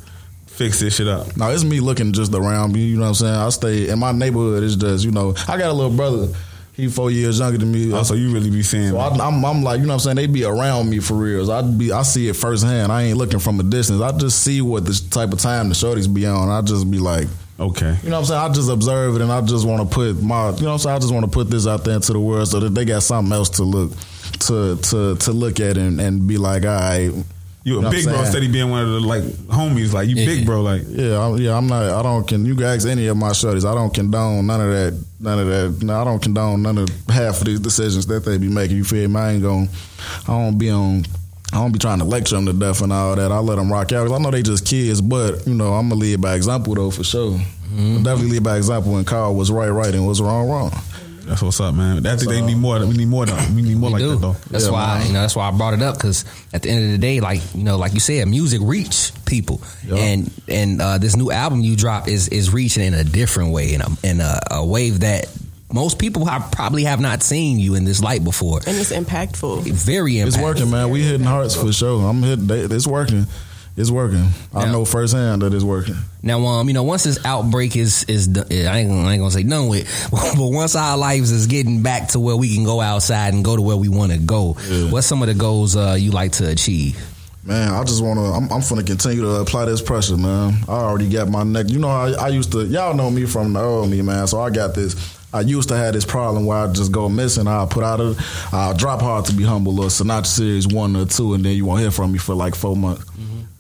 fix 0.58 0.80
this 0.80 0.96
shit 0.96 1.08
up." 1.08 1.38
No, 1.38 1.50
it's 1.50 1.64
me 1.64 1.80
looking 1.80 2.12
just 2.12 2.34
around 2.34 2.74
me. 2.74 2.82
You 2.86 2.98
know 2.98 3.04
what 3.04 3.10
I'm 3.10 3.16
saying? 3.16 3.34
I 3.34 3.50
stay 3.50 3.90
in 3.90 4.00
my 4.00 4.12
neighborhood. 4.12 4.64
It's 4.64 4.76
just 4.76 5.06
you 5.06 5.12
know 5.12 5.34
I 5.48 5.58
got 5.58 5.70
a 5.70 5.74
little 5.74 5.96
brother. 5.96 6.34
He 6.78 6.88
four 6.90 7.10
years 7.10 7.40
younger 7.40 7.58
than 7.58 7.72
me. 7.72 7.92
Oh, 7.92 8.04
so 8.04 8.14
you 8.14 8.32
really 8.32 8.52
be 8.52 8.62
seeing. 8.62 8.92
So 8.92 9.00
I, 9.00 9.10
I'm, 9.10 9.44
I'm 9.44 9.64
like, 9.64 9.80
you 9.80 9.88
know 9.88 9.94
what 9.94 10.06
I'm 10.06 10.16
saying? 10.16 10.16
They 10.18 10.28
be 10.28 10.44
around 10.44 10.92
me 10.92 11.00
for 11.00 11.16
real. 11.16 11.48
So 11.48 11.52
I 11.52 11.64
be, 11.64 11.92
I 11.92 12.04
see 12.04 12.30
it 12.30 12.36
firsthand. 12.36 12.92
I 12.92 13.02
ain't 13.02 13.18
looking 13.18 13.40
from 13.40 13.60
a 13.60 13.64
distance. 13.64 14.00
I 14.00 14.16
just 14.16 14.44
see 14.44 14.62
what 14.62 14.86
the 14.86 14.94
type 15.10 15.34
of 15.34 15.40
time 15.40 15.70
the 15.70 15.74
shorties 15.74 16.14
be 16.14 16.28
on. 16.28 16.50
I 16.50 16.62
just 16.62 16.92
be 16.92 17.00
like, 17.00 17.28
okay. 17.60 17.98
you 18.04 18.12
know 18.12 18.18
what 18.18 18.20
I'm 18.20 18.26
saying? 18.26 18.42
I 18.42 18.54
just 18.54 18.70
observe 18.70 19.16
it 19.16 19.24
and 19.24 19.32
I 19.32 19.42
just 19.42 19.66
want 19.66 19.90
to 19.90 19.92
put 19.92 20.22
my, 20.22 20.52
you 20.52 20.62
know 20.62 20.68
what 20.68 20.74
I'm 20.74 20.78
saying? 20.78 20.96
I 20.98 21.00
just 21.00 21.12
want 21.12 21.26
to 21.26 21.32
put 21.32 21.50
this 21.50 21.66
out 21.66 21.84
there 21.84 21.96
into 21.96 22.14
the 22.14 22.20
world 22.20 22.48
so 22.48 22.60
that 22.60 22.76
they 22.76 22.86
got 22.86 23.02
something 23.02 23.34
else 23.34 23.50
to 23.50 23.64
look, 23.64 23.94
to 24.42 24.78
to 24.78 25.16
to 25.16 25.32
look 25.32 25.60
at 25.60 25.80
and, 25.80 26.00
and 26.00 26.28
be 26.28 26.38
like, 26.38 26.64
all 26.64 26.80
right. 26.80 27.12
You 27.68 27.80
a 27.80 27.82
know 27.82 27.90
big 27.92 28.06
bro, 28.06 28.14
saying? 28.14 28.26
steady 28.28 28.48
being 28.48 28.70
one 28.70 28.82
of 28.84 28.90
the 28.94 29.00
like 29.02 29.24
homies. 29.24 29.92
Like 29.92 30.08
you, 30.08 30.16
Yeah. 30.16 30.26
big 30.26 30.46
bro. 30.46 30.62
Like 30.62 30.84
Yeah, 30.88 31.20
I'm, 31.22 31.38
yeah, 31.38 31.58
I'm 31.58 31.68
not. 31.68 31.84
I 31.84 32.02
don't. 32.02 32.26
Can 32.26 32.46
you 32.46 32.56
guys 32.56 32.86
any 32.86 33.08
of 33.08 33.18
my 33.18 33.32
shorties? 33.32 33.70
I 33.70 33.76
don't 33.76 33.94
condone 33.94 34.48
none 34.48 34.62
of 34.62 34.70
that. 34.72 35.04
None 35.20 35.40
of 35.40 35.48
that. 35.48 35.84
No, 35.86 36.02
I 36.02 36.04
don't 36.06 36.22
condone 36.22 36.62
none 36.62 36.78
of 36.78 36.88
half 37.10 37.40
of 37.42 37.46
these 37.46 37.60
decisions 37.60 38.06
that 38.08 38.24
they 38.24 38.38
be 38.38 38.48
making. 38.48 38.78
You 38.78 38.86
feel 38.86 39.10
me? 39.10 39.20
I 39.20 39.32
ain't 39.34 39.42
going. 39.42 39.68
I 40.28 40.32
don't 40.32 40.58
be 40.58 40.70
on. 40.70 41.06
I 41.52 41.58
don't 41.58 41.72
be 41.74 41.80
trying 41.80 42.00
to 42.00 42.06
lecture 42.06 42.36
them 42.36 42.46
to 42.46 42.54
death 42.54 42.82
and 42.82 42.94
all 42.94 43.16
that. 43.18 43.32
I 43.32 43.40
let 43.40 43.56
them 43.56 43.70
rock 43.72 43.92
out. 43.92 44.08
'Cause 44.08 44.18
I 44.18 44.22
know 44.22 44.32
they 44.32 44.44
just 44.44 44.66
kids, 44.66 45.02
but 45.02 45.46
you 45.46 45.54
know 45.54 45.74
I'm 45.74 45.90
gonna 45.90 46.00
lead 46.00 46.22
by 46.22 46.36
example 46.36 46.74
though 46.76 46.92
for 46.92 47.04
sure. 47.04 47.32
Mm-hmm. 47.32 48.04
Definitely 48.04 48.32
lead 48.32 48.44
by 48.44 48.56
example 48.58 48.94
when 48.94 49.04
Carl 49.04 49.36
was 49.36 49.52
right, 49.52 49.68
right, 49.70 49.94
and 49.94 50.08
was 50.08 50.22
wrong, 50.22 50.48
wrong. 50.50 50.72
That's 51.28 51.42
what's 51.42 51.60
up, 51.60 51.76
man. 51.76 52.06
I 52.06 52.16
think 52.16 52.30
they 52.30 52.42
need 52.42 52.58
more. 52.58 52.80
We 52.86 52.94
need 52.98 53.08
more. 53.08 53.26
Though. 53.26 53.36
We 53.54 53.62
need 53.62 53.78
more 53.78 53.90
We 53.90 53.94
like 53.94 54.02
do. 54.02 54.10
that 54.12 54.22
though. 54.22 54.36
That's 54.50 54.66
Yeah, 54.66 54.72
why 54.72 54.98
man. 55.00 55.08
you 55.08 55.14
know. 55.14 55.22
That's 55.22 55.36
why 55.36 55.48
I 55.48 55.52
brought 55.52 55.74
it 55.74 55.82
up 55.82 55.96
because 55.96 56.26
at 56.54 56.62
the 56.64 56.70
end 56.70 56.86
of 56.86 56.92
the 56.92 56.98
day, 56.98 57.20
like 57.20 57.42
you 57.54 57.64
know, 57.64 57.78
like 57.78 57.94
you 57.94 58.00
said, 58.00 58.28
music 58.28 58.62
reach 58.64 59.12
people, 59.26 59.62
Yeah. 59.86 59.96
and 59.96 60.32
and 60.48 60.82
uh, 60.82 60.98
this 60.98 61.16
new 61.16 61.32
album 61.32 61.62
you 61.62 61.76
drop 61.76 62.08
is 62.08 62.28
is 62.30 62.52
reaching 62.54 62.84
in 62.84 62.94
a 62.94 63.04
different 63.04 63.52
way, 63.52 63.74
in 63.74 63.82
a 63.82 63.88
in 64.04 64.22
a, 64.22 64.40
a 64.52 64.66
wave 64.66 65.02
that 65.02 65.28
most 65.72 66.00
people 66.00 66.24
have 66.26 66.50
probably 66.52 66.86
have 66.86 67.02
not 67.02 67.22
seen 67.22 67.60
you 67.60 67.76
in 67.76 67.84
this 67.84 68.02
light 68.02 68.24
before. 68.24 68.62
and 68.66 68.78
it's 68.78 68.92
impactful. 68.94 69.64
Very 69.70 70.14
impactful. 70.14 70.28
It's 70.28 70.38
working, 70.38 70.70
man. 70.72 70.90
We 70.90 71.02
hitting 71.04 71.26
hearts 71.28 71.56
for 71.56 71.74
sure. 71.74 72.08
I'm 72.10 72.24
hitting. 72.24 72.48
they- 72.48 72.62
It's 72.62 72.88
working. 72.88 73.28
It's 73.78 73.92
working. 73.92 74.28
I 74.56 74.72
know 74.72 74.86
firsthand 74.86 75.44
that 75.44 75.54
it's 75.54 75.64
working. 75.64 75.96
Now, 76.24 76.44
um, 76.48 76.68
you 76.68 76.74
know, 76.74 76.82
once 76.84 77.04
this 77.04 77.24
outbreak 77.24 77.76
is 77.76 78.04
is 78.06 78.28
done, 78.28 78.48
I 78.52 78.80
ain't, 78.80 78.90
gonna- 78.90 79.08
I 79.08 79.14
ain't 79.14 79.22
gonna 79.22 79.30
say 79.32 79.44
done 79.44 79.68
with, 79.68 79.88
but 80.12 80.48
once 80.48 80.76
our 80.76 80.98
lives 80.98 81.32
is 81.32 81.46
getting 81.46 81.84
back 81.84 82.08
to 82.10 82.20
where 82.20 82.36
we 82.36 82.54
can 82.56 82.64
go 82.64 82.82
outside 82.82 83.36
and 83.36 83.46
go 83.46 83.56
to 83.56 83.62
where 83.62 83.78
we 83.78 83.88
want 83.88 84.12
to 84.14 84.18
go, 84.18 84.58
Yeah. 84.68 84.90
what's 84.90 85.06
some 85.06 85.22
of 85.22 85.28
the 85.28 85.36
goals 85.36 85.76
uh, 85.76 85.96
you 85.98 86.10
like 86.10 86.32
to 86.34 86.50
achieve? 86.50 86.98
Man, 87.46 87.72
I 87.72 87.84
just 87.84 88.04
want 88.04 88.18
to. 88.20 88.24
I'm, 88.26 88.44
I'm 88.52 88.62
finna 88.62 88.86
continue 88.86 89.22
to 89.22 89.36
apply 89.36 89.66
this 89.66 89.82
pressure, 89.82 90.18
man. 90.18 90.56
I 90.68 90.72
already 90.72 91.08
got 91.08 91.30
my 91.30 91.44
neck. 91.44 91.70
You 91.70 91.78
know, 91.80 91.88
I, 91.88 92.12
I 92.14 92.28
used 92.30 92.52
to. 92.54 92.66
Y'all 92.66 92.94
know 92.96 93.10
me 93.12 93.26
from 93.26 93.54
the 93.54 93.62
old 93.62 93.90
me, 93.90 94.02
man. 94.02 94.26
So 94.28 94.42
I 94.42 94.50
got 94.50 94.74
this. 94.76 95.16
I 95.34 95.42
used 95.42 95.70
to 95.70 95.78
have 95.78 95.94
this 95.94 96.04
problem 96.06 96.46
where 96.46 96.58
I 96.58 96.68
just 96.74 96.92
go 96.92 97.08
missing. 97.10 97.48
I'll 97.48 97.68
put 97.68 97.84
out 97.84 98.00
a, 98.02 98.16
I'll 98.52 98.74
drop 98.74 99.02
hard 99.02 99.26
to 99.26 99.34
be 99.34 99.44
humble 99.44 99.80
or 99.82 99.88
Sinatra 99.88 100.26
series 100.26 100.68
one 100.68 100.96
or 100.96 101.06
two, 101.06 101.36
and 101.36 101.46
then 101.46 101.56
you 101.56 101.64
won't 101.64 101.80
hear 101.80 101.92
from 101.92 102.12
me 102.12 102.18
for 102.18 102.34
like 102.34 102.56
four 102.56 102.76
months. 102.76 103.06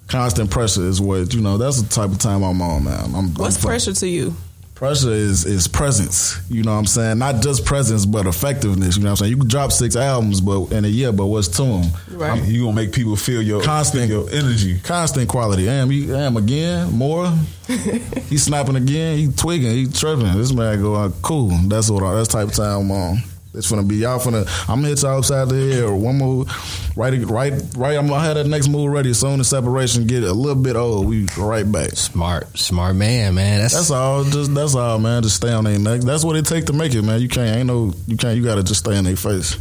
Constant 0.07 0.49
pressure 0.49 0.83
is 0.87 1.01
what 1.01 1.33
you 1.33 1.41
know. 1.41 1.57
That's 1.57 1.81
the 1.81 1.89
type 1.89 2.11
of 2.11 2.19
time 2.19 2.43
I'm 2.43 2.61
on, 2.61 2.85
man. 2.85 3.15
I'm, 3.15 3.33
What's 3.33 3.57
I'm, 3.57 3.67
pressure 3.67 3.93
to 3.93 4.07
you? 4.07 4.33
Pressure 4.73 5.11
is 5.11 5.43
is 5.45 5.67
presence. 5.67 6.39
You 6.49 6.61
know 6.63 6.71
what 6.71 6.77
I'm 6.77 6.85
saying? 6.85 7.17
Not 7.17 7.41
just 7.41 7.65
presence, 7.65 8.05
but 8.05 8.25
effectiveness. 8.25 8.95
You 8.95 9.03
know 9.03 9.07
what 9.07 9.11
I'm 9.11 9.15
saying? 9.17 9.31
You 9.31 9.37
can 9.37 9.47
drop 9.47 9.71
six 9.71 9.95
albums, 9.95 10.39
but 10.39 10.71
in 10.71 10.85
a 10.85 10.87
year, 10.87 11.11
but 11.11 11.25
what's 11.25 11.47
to 11.49 11.63
them? 11.63 11.85
Right. 12.11 12.43
You 12.43 12.65
gonna 12.65 12.75
make 12.75 12.93
people 12.93 13.15
feel 13.15 13.41
your 13.41 13.61
Constant- 13.63 14.07
feel 14.07 14.25
your 14.25 14.29
energy. 14.29 14.79
Constant 14.79 15.27
quality. 15.27 15.65
Damn, 15.65 15.89
he 15.89 16.05
damn 16.05 16.37
again, 16.37 16.91
more. 16.93 17.33
he 17.67 18.37
snapping 18.37 18.75
again. 18.75 19.17
He 19.17 19.31
twigging. 19.31 19.71
He 19.71 19.87
tripping. 19.87 20.37
This 20.37 20.53
man 20.53 20.79
go 20.79 20.93
going 20.93 21.13
cool. 21.21 21.49
That's 21.67 21.89
what. 21.89 22.03
I, 22.03 22.13
that's 22.13 22.29
type 22.29 22.47
of 22.49 22.53
time 22.53 22.81
I'm 22.81 22.91
on. 22.91 23.17
It's 23.57 23.69
gonna 23.69 23.83
be 23.83 23.97
y'all 23.97 24.19
finna. 24.19 24.47
I'm 24.69 24.77
gonna 24.81 24.89
hit 24.89 25.01
y'all 25.01 25.17
upside 25.17 25.49
the 25.49 25.55
head 25.55 25.83
or 25.83 25.95
one 25.95 26.17
move. 26.17 26.47
Right, 26.95 27.13
right, 27.25 27.53
right. 27.75 27.97
I'm 27.97 28.07
gonna 28.07 28.21
have 28.21 28.35
that 28.35 28.47
next 28.47 28.69
move 28.69 28.91
ready. 28.91 29.09
As 29.11 29.19
soon 29.19 29.39
as 29.39 29.47
separation 29.47 30.07
get 30.07 30.23
a 30.23 30.31
little 30.33 30.61
bit 30.61 30.75
old, 30.75 31.07
we 31.07 31.27
right 31.37 31.69
back. 31.69 31.91
Smart, 31.91 32.57
smart 32.57 32.95
man, 32.95 33.35
man. 33.35 33.59
That's, 33.59 33.73
That's 33.73 33.91
all. 33.91 34.23
Just 34.23 34.53
that's 34.53 34.75
all, 34.75 34.99
man. 34.99 35.23
Just 35.23 35.35
stay 35.35 35.51
on 35.51 35.63
their 35.63 35.79
neck. 35.79 36.01
That's 36.01 36.23
what 36.23 36.35
it 36.35 36.45
take 36.45 36.65
to 36.65 36.73
make 36.73 36.93
it, 36.93 37.01
man. 37.01 37.21
You 37.21 37.27
can't. 37.27 37.57
Ain't 37.57 37.67
no. 37.67 37.93
You 38.07 38.17
can't. 38.17 38.37
You 38.37 38.43
gotta 38.43 38.63
just 38.63 38.81
stay 38.85 38.95
in 38.95 39.03
their 39.03 39.15
face. 39.15 39.57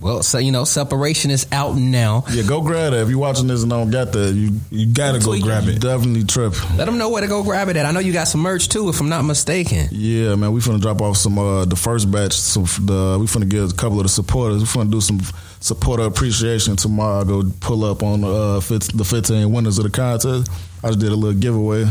Well, 0.00 0.22
so 0.22 0.38
you 0.38 0.50
know, 0.52 0.64
separation 0.64 1.30
is 1.30 1.46
out 1.52 1.76
now. 1.76 2.24
Yeah, 2.30 2.42
go 2.42 2.60
grab 2.62 2.92
that. 2.92 3.02
If 3.02 3.08
you're 3.10 3.18
watching 3.18 3.46
this 3.46 3.62
and 3.62 3.70
don't 3.70 3.90
got 3.90 4.12
that, 4.12 4.32
you 4.34 4.58
You 4.70 4.86
gotta 4.86 5.18
go 5.18 5.26
Tweaking. 5.26 5.46
grab 5.46 5.64
you 5.64 5.72
it. 5.72 5.80
definitely 5.80 6.24
trip. 6.24 6.54
Let 6.76 6.86
them 6.86 6.96
know 6.98 7.08
where 7.10 7.20
to 7.20 7.28
go 7.28 7.42
grab 7.42 7.68
it 7.68 7.76
at. 7.76 7.84
I 7.86 7.90
know 7.92 8.00
you 8.00 8.12
got 8.12 8.24
some 8.28 8.40
merch 8.40 8.68
too, 8.68 8.88
if 8.88 9.00
I'm 9.00 9.08
not 9.08 9.22
mistaken. 9.24 9.88
Yeah, 9.90 10.34
man, 10.36 10.52
we 10.52 10.60
finna 10.60 10.80
drop 10.80 11.00
off 11.02 11.16
some 11.16 11.38
uh 11.38 11.64
the 11.66 11.76
first 11.76 12.10
batch. 12.10 12.32
Some 12.32 12.64
the 12.86 13.18
we 13.20 13.26
finna 13.26 13.48
give 13.48 13.70
a 13.70 13.74
couple 13.74 13.98
of 13.98 14.04
the 14.04 14.08
supporters. 14.08 14.60
We 14.60 14.66
finna 14.66 14.90
do 14.90 15.00
some 15.00 15.20
supporter 15.60 16.04
appreciation 16.04 16.76
tomorrow. 16.76 17.24
Go 17.24 17.42
pull 17.60 17.84
up 17.84 18.02
on 18.02 18.22
the 18.22 18.28
uh, 18.28 18.60
the 18.60 19.04
fifteen 19.04 19.52
winners 19.52 19.78
of 19.78 19.84
the 19.84 19.90
contest. 19.90 20.50
I 20.82 20.88
just 20.88 21.00
did 21.00 21.12
a 21.12 21.14
little 21.14 21.38
giveaway, 21.38 21.84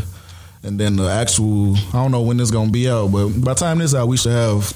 and 0.64 0.80
then 0.80 0.96
the 0.96 1.08
actual. 1.10 1.76
I 1.90 2.02
don't 2.02 2.10
know 2.12 2.22
when 2.24 2.38
this 2.38 2.50
gonna 2.50 2.72
be 2.72 2.90
out, 2.90 3.12
but 3.12 3.28
by 3.30 3.54
the 3.54 3.60
time 3.60 3.78
this 3.78 3.94
out, 3.94 4.08
we 4.08 4.18
should 4.18 4.32
have. 4.32 4.74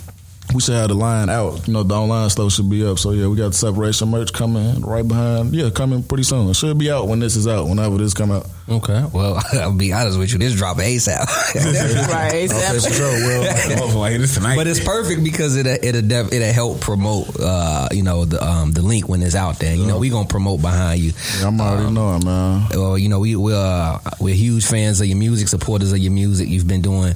We 0.53 0.61
should 0.61 0.75
have 0.75 0.89
the 0.89 0.93
line 0.93 1.29
out. 1.29 1.67
You 1.67 1.73
know, 1.73 1.83
the 1.83 1.95
online 1.95 2.29
stuff 2.29 2.51
should 2.51 2.69
be 2.69 2.85
up. 2.85 2.99
So 2.99 3.11
yeah, 3.11 3.27
we 3.27 3.35
got 3.35 3.47
the 3.49 3.53
separation 3.53 4.09
merch 4.09 4.31
coming 4.33 4.81
right 4.81 5.07
behind. 5.07 5.53
Yeah, 5.55 5.69
coming 5.71 6.03
pretty 6.03 6.23
soon. 6.23 6.49
It 6.49 6.55
should 6.55 6.77
be 6.77 6.91
out 6.91 7.07
when 7.07 7.19
this 7.19 7.35
is 7.35 7.47
out. 7.47 7.67
Whenever 7.67 7.97
this 7.97 8.13
come 8.13 8.31
out. 8.31 8.45
Okay. 8.69 9.03
Well, 9.13 9.41
I'll 9.53 9.73
be 9.73 9.91
honest 9.93 10.17
with 10.19 10.31
you. 10.31 10.37
This 10.39 10.53
drop 10.55 10.77
ASAP. 10.77 11.25
right. 12.09 12.51
Okay, 12.51 12.79
for 12.79 12.93
sure. 12.93 13.11
Well, 13.11 13.79
Oh, 13.95 13.99
like 13.99 14.17
this 14.17 14.35
tonight. 14.35 14.55
But 14.55 14.67
it's 14.67 14.83
perfect 14.83 15.23
because 15.23 15.57
it 15.57 15.65
it'll 15.65 16.01
def- 16.01 16.31
it'll 16.31 16.53
help 16.53 16.79
promote 16.81 17.39
uh 17.39 17.89
you 17.91 18.03
know 18.03 18.25
the 18.25 18.41
um 18.43 18.71
the 18.71 18.81
link 18.81 19.09
when 19.09 19.21
it's 19.23 19.35
out 19.35 19.59
there. 19.59 19.75
You 19.75 19.85
know 19.85 19.97
we 19.97 20.09
gonna 20.09 20.27
promote 20.27 20.61
behind 20.61 21.01
you. 21.01 21.13
I'm 21.41 21.59
already 21.59 21.91
knowing, 21.91 22.23
man. 22.25 22.67
Well, 22.71 22.97
you 22.97 23.09
know 23.09 23.19
we 23.19 23.35
we 23.35 23.53
uh 23.53 23.97
we're 24.19 24.35
huge 24.35 24.65
fans 24.65 25.01
of 25.01 25.07
your 25.07 25.17
music, 25.17 25.47
supporters 25.47 25.91
of 25.91 25.97
your 25.99 26.11
music. 26.11 26.47
You've 26.47 26.67
been 26.67 26.81
doing. 26.81 27.15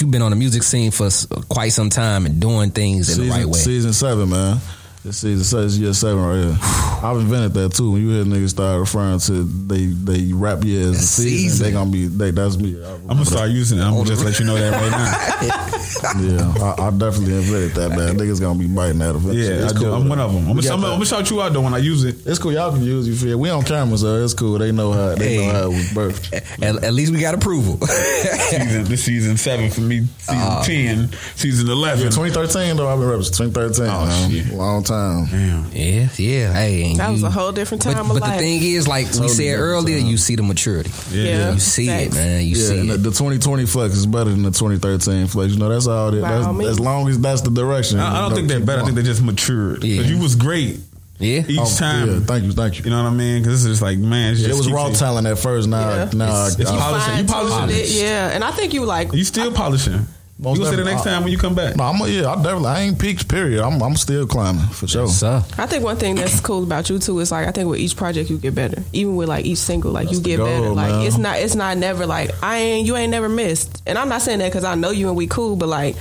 You've 0.00 0.10
been 0.10 0.22
on 0.22 0.30
the 0.30 0.36
music 0.36 0.62
scene 0.62 0.90
for 0.90 1.08
quite 1.48 1.72
some 1.72 1.90
time 1.90 2.26
and 2.26 2.40
doing 2.40 2.70
things 2.70 3.16
in 3.16 3.24
the 3.24 3.30
right 3.30 3.46
way. 3.46 3.58
Season 3.58 3.92
seven, 3.92 4.30
man. 4.30 4.58
This 5.04 5.18
season 5.18 5.42
seven, 5.42 5.64
it's 5.66 5.76
year 5.78 5.92
seven 5.94 6.22
right 6.24 6.44
here. 6.44 6.56
I've 7.02 7.16
invented 7.16 7.54
that 7.54 7.74
too. 7.74 7.90
When 7.90 8.02
you 8.02 8.10
hear 8.10 8.24
niggas 8.24 8.50
start 8.50 8.78
referring 8.78 9.18
to 9.18 9.42
they 9.42 9.86
they 9.86 10.32
rap 10.32 10.62
years 10.62 10.86
and 10.86 10.96
season, 10.96 11.38
Season. 11.50 11.66
they 11.66 11.72
gonna 11.72 11.90
be 11.90 12.06
they, 12.06 12.30
that's 12.30 12.56
me. 12.56 12.80
I'm 12.84 13.08
gonna 13.08 13.24
start 13.24 13.50
using 13.50 13.78
it. 13.78 13.82
I'm 13.82 13.94
gonna 13.94 14.06
just 14.06 14.24
let 14.24 14.38
you 14.38 14.44
know 14.44 14.54
that 14.54 14.72
right 14.72 14.90
now. 14.90 15.68
Yeah, 16.18 16.52
I, 16.60 16.88
I 16.88 16.90
definitely 16.90 17.34
invented 17.36 17.72
that, 17.72 17.90
man. 17.90 18.16
Niggas 18.18 18.40
gonna 18.40 18.58
be 18.58 18.66
biting 18.66 19.00
at 19.02 19.14
it. 19.14 19.22
Yeah, 19.22 19.64
it's 19.64 19.74
I 19.74 19.78
do. 19.78 19.92
I'm 19.92 20.08
one 20.08 20.18
of 20.18 20.32
them. 20.32 20.48
I'm 20.48 20.56
gonna, 20.56 20.62
got 20.62 20.72
I'm, 20.72 20.80
gonna, 20.80 20.94
I'm 20.94 20.98
that. 21.00 21.06
gonna 21.10 21.22
shout 21.22 21.30
you 21.30 21.40
out 21.40 21.52
though 21.52 21.60
when 21.60 21.74
I 21.74 21.78
use 21.78 22.02
it. 22.04 22.26
It's 22.26 22.38
cool. 22.40 22.52
Y'all 22.52 22.72
can 22.72 22.82
use 22.82 23.06
you 23.06 23.14
feel. 23.14 23.38
We 23.38 23.50
on 23.50 23.62
camera, 23.62 23.96
so 23.96 24.16
it's 24.16 24.34
cool. 24.34 24.58
They 24.58 24.72
know 24.72 24.92
how 24.92 25.14
they 25.14 25.36
Hey. 25.36 25.46
know 25.46 25.52
how 25.52 25.64
it 25.64 25.68
was 25.68 25.90
birthed. 25.92 26.32
At, 26.62 26.82
at 26.82 26.92
least 26.94 27.12
we 27.12 27.20
got 27.20 27.34
approval. 27.34 27.78
Season, 27.86 28.84
this 28.84 29.04
season 29.04 29.36
seven 29.36 29.70
for 29.70 29.80
me. 29.82 30.00
Season 30.18 30.42
ah. 30.42 30.62
ten, 30.64 31.12
season 31.36 31.70
eleven. 31.70 32.00
Yeah, 32.04 32.10
2013 32.10 32.76
though. 32.76 32.88
I've 32.88 32.98
been 32.98 33.08
rapping 33.08 33.22
since 33.24 33.38
2013. 33.38 33.86
Oh, 33.86 34.06
man. 34.06 34.30
shit. 34.30 34.52
Long 34.54 34.82
time. 34.82 34.91
Damn. 35.30 35.66
yeah, 35.72 36.08
yeah. 36.16 36.52
Hey, 36.52 36.90
and 36.90 36.96
That 37.00 37.10
was 37.10 37.22
a 37.22 37.30
whole 37.30 37.52
different 37.52 37.82
time 37.82 37.94
But, 37.94 38.00
of 38.02 38.08
but 38.08 38.22
life. 38.22 38.32
the 38.38 38.44
thing 38.44 38.62
is, 38.62 38.86
like 38.86 39.06
we 39.14 39.28
said 39.28 39.58
earlier, 39.58 39.98
time. 39.98 40.06
you 40.08 40.16
see 40.16 40.36
the 40.36 40.42
maturity. 40.42 40.90
Yeah. 41.10 41.52
You 41.52 41.58
see 41.60 41.86
Thanks. 41.86 42.14
it, 42.16 42.18
man. 42.18 42.40
You 42.46 42.56
Yeah, 42.56 42.66
see 42.68 42.78
and 42.80 42.90
it. 42.90 43.02
the 43.02 43.10
2020 43.10 43.66
flex 43.66 43.94
is 43.96 44.06
better 44.06 44.30
than 44.30 44.42
the 44.42 44.50
2013 44.50 45.26
flex. 45.26 45.52
You 45.52 45.58
know, 45.58 45.68
that's 45.68 45.86
all. 45.86 46.10
That, 46.10 46.20
that's, 46.20 46.46
all 46.46 46.66
as 46.66 46.80
long 46.80 47.08
as 47.08 47.18
that's 47.20 47.40
the 47.42 47.50
direction. 47.50 47.98
I, 48.00 48.16
I 48.16 48.20
don't 48.22 48.30
you 48.30 48.36
think 48.36 48.48
they're 48.48 48.58
keep 48.58 48.66
better. 48.66 48.82
I 48.82 48.84
think 48.84 48.96
they 48.96 49.02
just 49.02 49.22
matured. 49.22 49.84
Yeah. 49.84 50.02
You 50.02 50.18
was 50.18 50.34
great 50.36 50.78
Yeah. 51.18 51.44
each 51.46 51.58
Oh, 51.60 51.76
time. 51.76 52.08
Yeah, 52.08 52.20
thank 52.20 52.44
you, 52.44 52.52
thank 52.52 52.78
you. 52.78 52.84
You 52.84 52.90
know 52.90 53.02
what 53.04 53.10
I 53.12 53.14
mean? 53.14 53.42
Because 53.42 53.64
it's 53.64 53.72
just 53.72 53.82
like 53.82 53.98
man, 53.98 54.32
it's 54.34 54.42
it 54.42 54.54
was 54.54 54.70
raw 54.70 54.84
saying- 54.86 54.96
talent 54.96 55.26
at 55.26 55.38
first. 55.38 55.68
Now, 55.68 55.88
Yeah. 55.90 56.10
now 56.14 56.46
It's- 56.46 56.58
it's 56.60 56.70
I, 56.70 56.74
I, 56.76 56.78
polishing. 56.80 57.18
You 57.18 57.24
Fine-tuned 57.28 57.50
polishing. 57.60 57.80
it, 57.80 57.88
yeah. 58.02 58.30
And 58.34 58.42
I 58.44 58.50
think 58.50 58.74
you 58.74 58.84
like 58.84 59.12
You 59.12 59.24
still 59.24 59.52
polishing. 59.52 60.06
Most 60.42 60.58
you 60.58 60.64
gonna 60.64 60.70
say 60.70 60.76
the 60.76 60.82
definitely. 60.82 60.92
next 60.92 61.04
time 61.04 61.22
when 61.22 61.32
you 61.32 61.38
come 61.38 61.54
back? 61.54 61.76
no, 61.76 61.84
I'm 61.84 62.00
a, 62.00 62.08
yeah, 62.08 62.30
I 62.32 62.34
definitely 62.34 62.66
I 62.66 62.80
ain't 62.80 62.98
peaked. 62.98 63.28
Period. 63.28 63.62
I'm 63.62 63.80
I'm 63.80 63.94
still 63.96 64.26
climbing 64.26 64.66
for 64.68 64.88
sure. 64.88 65.06
So 65.06 65.36
I 65.56 65.66
think 65.66 65.84
one 65.84 65.96
thing 65.96 66.16
that's 66.16 66.40
cool 66.40 66.64
about 66.64 66.90
you 66.90 66.98
too 66.98 67.18
is 67.20 67.30
like 67.30 67.46
I 67.46 67.52
think 67.52 67.68
with 67.68 67.78
each 67.78 67.96
project 67.96 68.28
you 68.28 68.38
get 68.38 68.54
better. 68.54 68.82
Even 68.92 69.14
with 69.14 69.28
like 69.28 69.44
each 69.44 69.58
single, 69.58 69.92
like 69.92 70.06
That's 70.06 70.18
you 70.18 70.24
get 70.24 70.38
goal, 70.38 70.46
better. 70.46 70.70
Like 70.70 70.90
man. 70.90 71.06
it's 71.06 71.16
not 71.16 71.38
it's 71.38 71.54
not 71.54 71.78
never 71.78 72.06
like 72.06 72.30
I 72.42 72.58
ain't 72.58 72.86
you 72.86 72.96
ain't 72.96 73.10
never 73.12 73.28
missed. 73.28 73.82
And 73.86 73.96
I'm 73.96 74.08
not 74.08 74.22
saying 74.22 74.40
that 74.40 74.48
because 74.48 74.64
I 74.64 74.74
know 74.74 74.90
you 74.90 75.06
and 75.08 75.16
we 75.16 75.28
cool, 75.28 75.54
but 75.54 75.68
like 75.68 75.94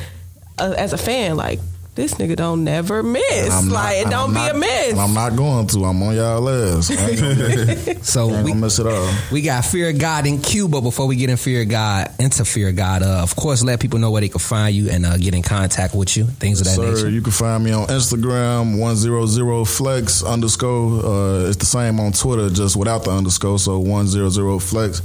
uh, 0.58 0.74
as 0.78 0.94
a 0.94 0.98
fan, 0.98 1.38
like 1.38 1.60
this 1.94 2.14
nigga 2.14 2.38
don't 2.38 2.64
never 2.64 3.04
miss. 3.04 3.50
Not- 3.50 3.66
like 3.66 3.98
it 3.98 4.02
and 4.04 4.12
don't 4.12 4.30
I'm 4.30 4.34
be 4.34 4.40
not- 4.40 4.56
a 4.56 4.60
miss. 4.60 4.98
I'm 4.98 5.14
not 5.14 5.36
going 5.36 5.68
to. 5.68 5.84
I'm 5.86 6.02
on 6.04 6.16
y'all 6.16 6.50
ass. 6.50 6.90
I 6.90 7.10
ain't 7.10 7.20
gonna, 7.20 8.04
So 8.04 8.30
I 8.30 8.34
ain't 8.36 8.46
we 8.46 8.52
gonna 8.52 8.62
mess 8.62 8.80
it 8.80 8.88
up. 8.88 9.32
we 9.32 9.42
got 9.42 9.66
Fear 9.66 9.90
of 9.90 10.00
God 10.00 10.26
in 10.26 10.42
Cuba. 10.42 10.80
Before 10.82 11.06
we 11.06 11.18
get 11.18 11.30
in 11.30 11.36
Fear 11.38 11.64
of 11.64 11.70
God, 11.70 12.10
into 12.18 12.46
Fear 12.46 12.70
of 12.70 12.76
God, 12.78 13.04
uh, 13.04 13.20
of 13.22 13.36
course, 13.36 13.62
let 13.64 13.80
people 13.82 14.00
know 14.00 14.10
where 14.10 14.22
they 14.22 14.30
can 14.30 14.40
find 14.40 14.74
you 14.74 14.90
and 14.90 15.06
uh, 15.06 15.18
get 15.18 15.36
in 15.36 15.42
contact 15.44 15.94
with 15.94 16.16
you, 16.16 16.26
things 16.26 16.62
of 16.62 16.68
that 16.68 16.76
Sir, 16.76 16.94
nature. 16.94 17.10
you 17.10 17.22
can 17.22 17.34
find 17.34 17.64
me 17.64 17.72
on 17.74 17.88
Instagram, 17.88 18.80
100 18.80 19.66
flex 19.66 20.24
underscore. 20.24 21.06
Uh, 21.06 21.48
it's 21.50 21.58
the 21.58 21.66
same 21.66 22.00
on 22.00 22.14
Twitter, 22.14 22.50
just 22.50 22.78
without 22.78 23.04
the 23.04 23.12
underscore, 23.12 23.60
so 23.60 23.80
100 23.80 24.60
flex. 24.62 25.02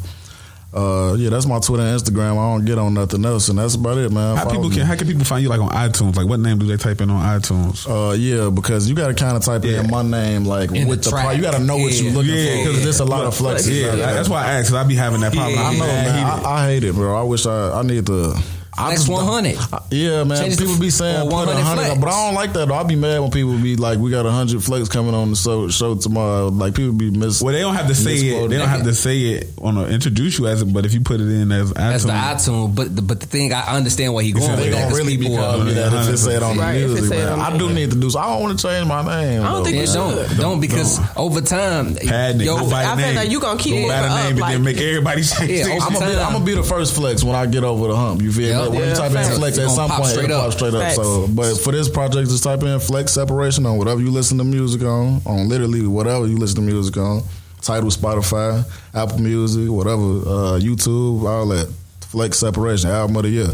Uh, 0.76 1.14
yeah, 1.14 1.30
that's 1.30 1.46
my 1.46 1.58
Twitter 1.58 1.82
and 1.82 1.98
Instagram. 1.98 2.32
I 2.32 2.52
don't 2.54 2.64
get 2.66 2.76
on 2.76 2.92
nothing 2.92 3.24
else, 3.24 3.48
and 3.48 3.58
that's 3.58 3.74
about 3.76 3.96
it, 3.96 4.12
man. 4.12 4.36
How 4.36 4.42
Follow 4.44 4.56
people 4.56 4.68
me. 4.70 4.76
can 4.76 4.84
how 4.86 4.94
can 4.94 5.06
people 5.06 5.24
find 5.24 5.42
you 5.42 5.48
like 5.48 5.60
on 5.60 5.70
iTunes? 5.70 6.16
Like 6.16 6.26
what 6.28 6.38
name 6.40 6.58
do 6.58 6.66
they 6.66 6.76
type 6.76 7.00
in 7.00 7.08
on 7.10 7.22
iTunes? 7.40 7.88
Uh, 7.88 8.12
yeah, 8.12 8.50
because 8.50 8.86
you 8.88 8.94
got 8.94 9.08
to 9.08 9.14
kind 9.14 9.36
of 9.36 9.42
type 9.42 9.64
Yeah. 9.64 9.80
in 9.80 9.90
my 9.90 10.02
name 10.02 10.44
like 10.44 10.70
In 10.72 10.86
with 10.86 11.02
the 11.02 11.10
the, 11.10 11.16
pro- 11.16 11.30
you 11.30 11.40
got 11.40 11.54
to 11.54 11.60
know 11.60 11.78
what 11.78 11.92
you're 11.94 12.12
looking 12.12 12.34
Yeah, 12.34 12.56
for 12.56 12.68
because 12.68 12.84
there's 12.84 13.00
a 13.00 13.04
lot 13.06 13.24
of 13.24 13.40
Look, 13.40 13.56
flexes. 13.56 13.80
Yeah, 13.82 13.96
that's 13.96 14.28
why 14.28 14.44
I 14.44 14.52
asked. 14.58 14.68
Cause 14.68 14.74
I 14.76 14.84
be 14.86 14.94
having 14.96 15.20
that 15.22 15.32
problem. 15.32 15.54
Yeah, 15.54 15.62
I 15.66 15.72
know, 15.72 15.78
Mad 15.78 16.04
man. 16.06 16.36
heated. 16.36 16.46
I, 16.46 16.52
I 16.52 16.66
hate 16.66 16.84
it, 16.84 16.94
bro. 16.94 17.18
I 17.18 17.22
wish 17.22 17.46
I 17.46 17.78
I 17.78 17.82
need 17.82 18.04
to. 18.06 18.36
I 18.78 18.86
Flex 18.86 19.00
just- 19.00 19.08
100. 19.12 19.56
I- 19.72 19.78
yeah, 19.90 20.24
man. 20.24 20.38
Change 20.38 20.56
the- 20.56 20.64
people 20.64 20.78
be 20.80 20.90
saying 20.90 21.28
100 21.30 21.54
100, 21.54 21.84
flex. 21.86 22.00
but 22.00 22.08
I 22.12 22.26
don't 22.26 22.34
like 22.34 22.52
that. 22.54 22.68
though. 22.68 22.74
I 22.74 22.82
be 22.82 22.96
mad 22.96 23.20
when 23.20 23.30
people 23.30 23.52
be 23.56 23.76
like, 23.76 23.98
"We 23.98 24.10
got 24.10 24.26
hundred 24.26 24.62
flex 24.62 24.88
coming 24.88 25.14
on 25.14 25.30
the 25.30 25.36
show, 25.36 25.68
show 25.68 25.94
tomorrow." 25.94 26.48
Like 26.48 26.74
people 26.74 26.92
be 26.92 27.10
miss. 27.10 27.40
Well, 27.42 27.52
they 27.54 27.60
don't 27.60 27.74
have 27.74 27.88
to 27.88 27.94
say 27.94 28.14
it. 28.16 28.48
They 28.50 28.56
don't 28.58 28.68
have 28.68 28.84
to 28.84 28.94
say 28.94 29.20
it 29.22 29.50
on 29.62 29.76
a, 29.78 29.84
introduce 29.86 30.38
you 30.38 30.46
as 30.46 30.62
it. 30.62 30.72
But 30.72 30.84
if 30.84 30.94
you 30.94 31.00
put 31.00 31.20
it 31.20 31.28
in 31.28 31.50
as 31.52 31.72
That's 31.72 32.04
the 32.04 32.10
iTunes, 32.12 32.36
iTunes, 32.36 32.74
but 32.74 32.94
the, 32.96 33.02
but 33.02 33.20
the 33.20 33.26
thing 33.26 33.52
I 33.52 33.74
understand 33.76 34.12
where 34.14 34.22
he 34.24 34.32
going 34.32 34.44
said 34.46 34.56
with 34.56 34.64
they 34.64 34.70
that 34.70 34.78
don't 34.80 34.88
'cause 34.90 34.98
really 34.98 35.16
be 35.16 35.26
people, 35.28 35.38
calling 35.38 35.66
me 35.66 35.72
that 35.74 35.92
if 35.92 36.26
it 36.26 36.42
on 36.42 36.56
the 36.56 36.62
Right, 36.62 36.76
music, 36.76 37.10
man. 37.10 37.40
I 37.40 37.56
do 37.56 37.70
need 37.70 37.90
to 37.90 37.96
do 37.96 38.10
so. 38.10 38.18
I 38.18 38.28
don't 38.28 38.42
want 38.42 38.58
to 38.58 38.66
change 38.66 38.86
my 38.86 39.02
name. 39.02 39.42
I 39.42 39.44
don't 39.44 39.58
though. 39.58 39.64
think 39.64 39.76
Yeah, 39.76 39.82
you 39.82 39.92
don't 39.92 40.28
should. 40.28 40.38
don't 40.38 40.60
because 40.60 41.00
over 41.16 41.40
time, 41.40 41.94
Pad 41.94 42.36
nigga, 42.38 42.44
yo, 42.44 42.58
go 42.58 42.70
buy 42.70 42.84
I 42.84 42.94
the 42.96 43.02
feel 43.02 43.14
like 43.14 43.30
you 43.30 43.40
gonna 43.40 43.58
keep 43.58 43.74
go 43.82 43.88
buy 43.88 44.00
the 44.00 44.06
it 44.06 44.10
up, 44.10 44.24
name 44.34 44.42
and 44.42 44.52
then 44.54 44.62
make 44.64 44.78
everybody 44.78 45.22
change 45.22 45.50
Yeah, 45.50 45.64
things. 45.64 45.82
over 45.82 45.86
I'm 45.86 45.92
gonna, 45.94 46.06
be, 46.06 46.12
time. 46.16 46.26
I'm 46.26 46.32
gonna 46.34 46.44
be 46.44 46.54
the 46.54 46.62
first 46.62 46.94
flex 46.94 47.24
when 47.24 47.34
I 47.36 47.46
get 47.46 47.64
over 47.64 47.88
the 47.88 47.96
hump. 47.96 48.20
You 48.22 48.32
feel 48.32 48.46
Yep. 48.48 48.65
Me? 48.70 48.78
When 48.78 48.88
Yeah, 48.88 48.94
you 48.94 48.96
type 49.00 49.12
facts. 49.12 49.28
in 49.30 49.34
flex, 49.36 49.58
at 49.58 49.70
some 49.70 49.88
pop 49.88 49.98
point 49.98 50.10
straight 50.10 50.24
it'll 50.26 50.36
up. 50.36 50.44
pop 50.44 50.52
straight 50.52 50.74
up. 50.74 50.82
Facts. 50.82 50.96
So, 50.96 51.28
but 51.28 51.54
for 51.58 51.72
this 51.72 51.88
project, 51.88 52.28
just 52.30 52.44
type 52.44 52.62
in 52.62 52.78
flex 52.80 53.12
separation 53.12 53.66
on 53.66 53.78
whatever 53.78 54.00
you 54.00 54.10
listen 54.10 54.38
to 54.38 54.44
music 54.44 54.82
on, 54.82 55.20
on 55.26 55.48
literally 55.48 55.86
whatever 55.86 56.26
you 56.26 56.36
listen 56.36 56.56
to 56.56 56.62
music 56.62 56.96
on. 56.96 57.22
Title 57.62 57.90
Spotify, 57.90 58.64
Apple 58.94 59.18
Music, 59.18 59.68
whatever, 59.70 60.02
uh, 60.02 60.58
YouTube, 60.60 61.26
all 61.28 61.46
that. 61.48 61.72
Flex 62.02 62.38
separation, 62.38 62.88
album 62.90 63.16
of 63.16 63.22
the 63.24 63.30
year. 63.30 63.48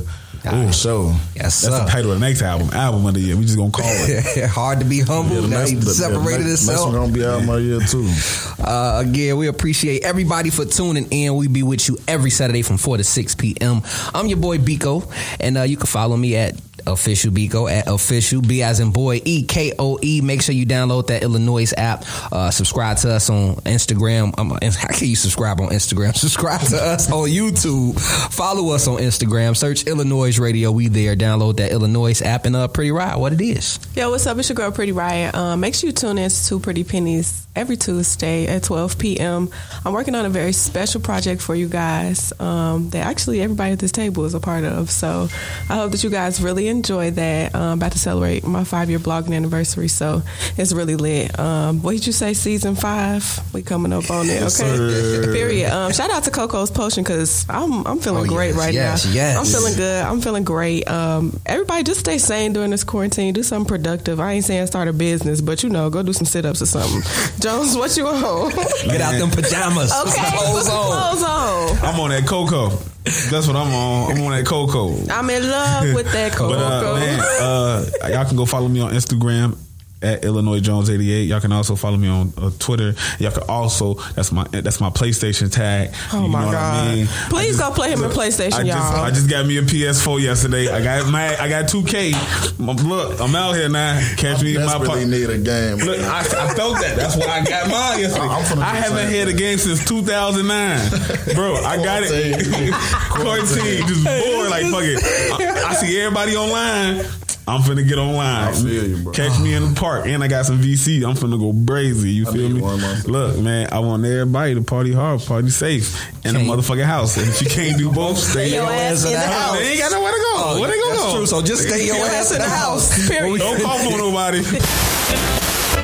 Ooh, 0.44 0.72
so 0.72 1.14
yes, 1.36 1.62
That's 1.62 1.62
sir. 1.62 1.70
the 1.84 1.90
title 1.90 2.12
of 2.12 2.18
the 2.20 2.26
next 2.26 2.42
album. 2.42 2.70
Album 2.72 3.06
of 3.06 3.14
the 3.14 3.20
year. 3.20 3.36
We 3.36 3.44
just 3.44 3.56
gonna 3.56 3.70
call 3.70 3.84
it. 3.86 4.44
Hard 4.50 4.80
to 4.80 4.84
be 4.84 5.00
humble. 5.00 5.36
the 5.42 5.48
now 5.48 5.58
next- 5.58 5.70
he 5.70 5.76
the- 5.76 5.84
the 5.84 5.94
separated 5.94 6.46
next- 6.46 6.66
himself. 6.66 6.68
Next 6.68 6.82
one 6.86 6.94
gonna 6.94 7.12
be 7.12 7.24
album 7.24 7.48
of 7.50 7.56
the 7.56 7.62
year 7.62 7.80
too. 7.80 8.08
Uh, 8.62 9.02
again, 9.04 9.36
we 9.38 9.48
appreciate 9.48 10.04
everybody 10.04 10.48
for 10.48 10.64
tuning 10.64 11.08
in. 11.10 11.34
We 11.34 11.48
be 11.48 11.64
with 11.64 11.88
you 11.88 11.98
every 12.06 12.30
Saturday 12.30 12.62
from 12.62 12.76
4 12.76 12.98
to 12.98 13.04
6 13.04 13.34
p.m. 13.34 13.82
I'm 14.14 14.28
your 14.28 14.38
boy 14.38 14.58
Biko, 14.58 15.02
and 15.40 15.58
uh, 15.58 15.62
you 15.62 15.76
can 15.76 15.86
follow 15.86 16.16
me 16.16 16.36
at 16.36 16.54
official 16.86 17.30
Biko 17.30 17.70
at 17.70 17.86
official 17.86 18.42
B 18.42 18.62
as 18.62 18.80
in 18.80 18.90
boy 18.90 19.20
E 19.24 19.44
K 19.44 19.72
O 19.78 19.98
E. 20.02 20.20
Make 20.20 20.42
sure 20.42 20.54
you 20.54 20.66
download 20.66 21.08
that 21.08 21.22
Illanoize 21.22 21.72
app. 21.76 22.04
Uh, 22.32 22.50
subscribe 22.50 22.96
to 22.98 23.12
us 23.12 23.30
on 23.30 23.56
Instagram. 23.56 24.34
How 24.74 24.88
can 24.88 25.08
you 25.08 25.16
subscribe 25.16 25.60
on 25.60 25.68
Instagram? 25.68 26.14
Subscribe 26.22 26.60
to 26.60 26.76
us 26.76 27.10
on 27.10 27.28
YouTube. 27.28 27.98
Follow 28.32 28.72
us 28.74 28.86
on 28.86 28.98
Instagram. 28.98 29.56
Search 29.56 29.84
Illanoize 29.84 30.38
Radio. 30.40 30.70
We 30.70 30.88
there. 30.88 31.16
Download 31.16 31.56
that 31.56 31.72
Illanoize 31.72 32.24
app 32.24 32.46
and 32.46 32.54
uh, 32.54 32.68
Pretty 32.68 32.92
Riot. 32.92 33.18
What 33.18 33.32
it 33.32 33.40
is. 33.40 33.78
Yo, 33.94 34.10
what's 34.10 34.26
up? 34.26 34.38
It's 34.38 34.48
your 34.48 34.56
girl, 34.56 34.72
Pretty 34.72 34.92
Riot. 34.92 35.34
Um, 35.34 35.60
make 35.60 35.74
sure 35.74 35.88
you 35.88 35.92
tune 35.92 36.18
in 36.18 36.30
to 36.30 36.60
Pretty 36.60 36.84
Pennies 36.84 37.46
every 37.54 37.76
Tuesday 37.76 38.46
at 38.46 38.62
12 38.62 38.98
p.m. 38.98 39.50
I'm 39.84 39.92
working 39.92 40.14
on 40.14 40.24
a 40.24 40.30
very 40.30 40.52
special 40.52 41.00
project 41.00 41.42
for 41.42 41.54
you 41.54 41.68
guys 41.68 42.32
um, 42.40 42.90
that 42.90 43.06
actually 43.06 43.42
everybody 43.42 43.72
at 43.72 43.78
this 43.78 43.92
table 43.92 44.24
is 44.24 44.34
a 44.34 44.40
part 44.40 44.64
of. 44.64 44.90
So 44.90 45.28
I 45.68 45.76
hope 45.76 45.92
that 45.92 46.02
you 46.02 46.10
guys 46.10 46.42
really 46.42 46.68
enjoy 46.72 47.12
that. 47.12 47.54
Um, 47.54 47.78
about 47.78 47.92
to 47.92 47.98
celebrate 47.98 48.44
my 48.44 48.64
five 48.64 48.90
year 48.90 48.98
blogging 48.98 49.34
anniversary, 49.34 49.88
so 49.88 50.22
it's 50.56 50.72
really 50.72 50.96
lit. 50.96 51.38
Um, 51.38 51.82
what 51.82 51.92
did 51.92 52.06
you 52.06 52.12
say? 52.12 52.34
Season 52.34 52.74
five? 52.74 53.22
We 53.54 53.62
coming 53.62 53.92
up 53.92 54.10
on 54.10 54.28
it, 54.28 54.40
okay? 54.42 54.48
sir. 54.48 55.32
Period. 55.32 55.70
Um, 55.70 55.92
shout 55.92 56.10
out 56.10 56.24
to 56.24 56.30
Coco's 56.30 56.70
Potion 56.70 57.04
because 57.04 57.46
I'm 57.48 57.86
I'm 57.86 57.98
feeling 58.00 58.24
Oh, 58.24 58.26
great 58.28 58.48
yes, 58.54 58.56
right 58.58 58.74
yes, 58.74 59.04
now. 59.06 59.12
yes. 59.12 59.36
I'm 59.38 59.44
feeling 59.46 59.74
good. 59.76 60.02
I'm 60.04 60.20
feeling 60.20 60.44
great. 60.44 60.88
Um, 60.90 61.38
everybody 61.46 61.82
just 61.84 62.00
stay 62.00 62.18
sane 62.18 62.52
during 62.52 62.70
this 62.70 62.84
quarantine. 62.84 63.32
Do 63.34 63.42
something 63.42 63.68
productive. 63.68 64.18
I 64.20 64.32
ain't 64.32 64.44
saying 64.44 64.66
start 64.66 64.88
a 64.88 64.92
business, 64.92 65.40
but 65.40 65.62
you 65.62 65.68
know, 65.68 65.90
go 65.90 66.02
do 66.02 66.12
some 66.12 66.26
sit 66.26 66.44
ups 66.44 66.60
or 66.62 66.66
something. 66.66 67.02
Jones, 67.40 67.76
what 67.76 67.96
you 67.96 68.06
on? 68.08 68.52
okay. 68.52 68.64
Get 68.88 69.00
out 69.00 69.12
them 69.18 69.30
pajamas. 69.30 69.92
Put 69.92 70.08
some 70.12 70.24
Put 70.52 70.62
some 70.64 70.76
on. 70.76 70.86
clothes 70.90 71.22
on. 71.22 71.78
I'm 71.84 72.00
on 72.00 72.10
that 72.10 72.26
cocoa. 72.26 72.70
That's 73.04 73.46
what 73.46 73.56
I'm 73.56 73.72
on. 73.74 74.12
I'm 74.12 74.22
on 74.22 74.30
that 74.32 74.46
cocoa. 74.46 74.94
I'm 75.10 75.28
in 75.30 75.48
love 75.48 75.94
with 75.94 76.12
that 76.12 76.32
cocoa. 76.32 76.54
But 76.54 76.84
uh, 76.86 76.94
man, 76.94 77.20
uh, 77.40 78.08
y'all 78.08 78.24
can 78.24 78.36
go 78.36 78.46
follow 78.46 78.68
me 78.68 78.80
on 78.80 78.92
Instagram 78.92 79.56
at 80.02 80.24
Illinois 80.24 80.60
Jones 80.60 80.90
88. 80.90 81.24
Y'all 81.24 81.40
can 81.40 81.52
also 81.52 81.76
follow 81.76 81.96
me 81.96 82.08
on 82.08 82.32
uh, 82.36 82.50
Twitter. 82.58 82.94
Y'all 83.18 83.30
can 83.32 83.42
also 83.48 83.94
that's 84.14 84.32
my 84.32 84.44
that's 84.50 84.80
my 84.80 84.90
PlayStation 84.90 85.50
tag. 85.50 85.94
Oh 86.12 86.22
You 86.24 86.28
my 86.28 86.40
know 86.40 86.46
what 86.46 86.52
God! 86.52 86.88
I 86.88 86.94
mean? 86.94 87.06
Please 87.30 87.60
I 87.60 87.68
go 87.68 87.74
play 87.74 87.90
him 87.92 88.02
in 88.04 88.10
PlayStation, 88.10 88.52
I 88.54 88.62
just, 88.64 88.66
y'all. 88.66 89.04
I 89.04 89.10
just 89.10 89.28
got 89.30 89.46
me 89.46 89.58
a 89.58 89.62
PS4 89.62 90.20
yesterday. 90.22 90.68
I 90.68 90.82
got 90.82 91.10
my 91.10 91.36
I 91.40 91.48
got 91.48 91.66
2K. 91.66 92.58
Look, 92.88 93.20
I'm 93.20 93.34
out 93.34 93.54
here 93.54 93.68
now. 93.68 94.00
Catch 94.16 94.42
me 94.42 94.56
in 94.56 94.60
my 94.64 94.72
Desperately 94.78 95.04
pocket. 95.04 95.08
need 95.08 95.30
a 95.30 95.38
game. 95.38 95.76
Look, 95.78 95.98
I, 96.00 96.20
I 96.20 96.54
felt 96.54 96.80
that. 96.80 96.96
That's 96.96 97.16
why 97.16 97.26
I 97.26 97.44
got 97.44 97.70
mine 97.70 98.00
yesterday. 98.00 98.26
I'm 98.26 98.58
I 98.60 98.74
haven't 98.74 99.08
had 99.10 99.28
a 99.28 99.32
game 99.32 99.58
since 99.58 99.84
2009, 99.84 101.34
bro. 101.34 101.54
I 101.56 101.76
got 101.76 102.02
it. 102.04 102.10
Quarantine, 103.10 103.86
just 103.86 104.04
bored. 104.04 104.50
Like 104.50 104.66
fuck 104.66 104.82
it. 104.84 104.98
I, 105.02 105.70
I 105.70 105.74
see 105.74 105.98
everybody 106.00 106.36
online. 106.36 107.04
I'm 107.46 107.60
finna 107.62 107.86
get 107.86 107.98
online. 107.98 108.48
I 108.48 108.52
feel 108.52 108.86
you, 108.86 109.02
bro. 109.02 109.12
Catch 109.12 109.40
me 109.40 109.52
in 109.54 109.74
the 109.74 109.80
park, 109.80 110.06
and 110.06 110.22
I 110.22 110.28
got 110.28 110.46
some 110.46 110.60
VC. 110.60 111.04
I'm 111.04 111.16
finna 111.16 111.38
go 111.40 111.52
brazy. 111.52 112.14
You 112.14 112.28
I 112.28 112.32
feel 112.32 112.48
me? 112.48 112.60
one 112.60 112.80
myself. 112.80 113.06
Look, 113.08 113.38
man, 113.40 113.68
I 113.72 113.80
want 113.80 114.04
everybody 114.04 114.54
to 114.54 114.62
party 114.62 114.92
hard, 114.92 115.20
party 115.22 115.50
safe, 115.50 116.08
in 116.24 116.36
a 116.36 116.38
Can't- 116.38 116.48
motherfucking 116.50 116.84
house. 116.84 117.16
And 117.16 117.28
if 117.28 117.42
you 117.42 117.48
can't 117.48 117.76
do 117.78 117.90
both, 117.90 118.16
stay 118.18 118.52
your 118.54 118.70
ass 118.70 119.04
in 119.04 119.12
the 119.12 119.18
house. 119.18 119.58
They 119.58 119.70
ain't 119.72 119.80
got 119.80 119.90
nowhere 119.90 120.12
to 120.12 120.18
go. 120.18 120.32
Oh, 120.36 120.60
Where 120.60 120.70
they 120.70 120.78
gonna 120.78 120.90
that's 120.94 121.04
go? 121.04 121.16
true. 121.16 121.26
So 121.26 121.42
just 121.42 121.66
stay 121.68 121.84
your 121.86 121.96
ass 121.96 122.30
in 122.32 122.38
the 122.38 122.48
house. 122.48 123.08
Period. 123.08 123.38
Don't 123.40 123.60
call 123.60 123.78
on 123.92 123.98
nobody. 123.98 124.42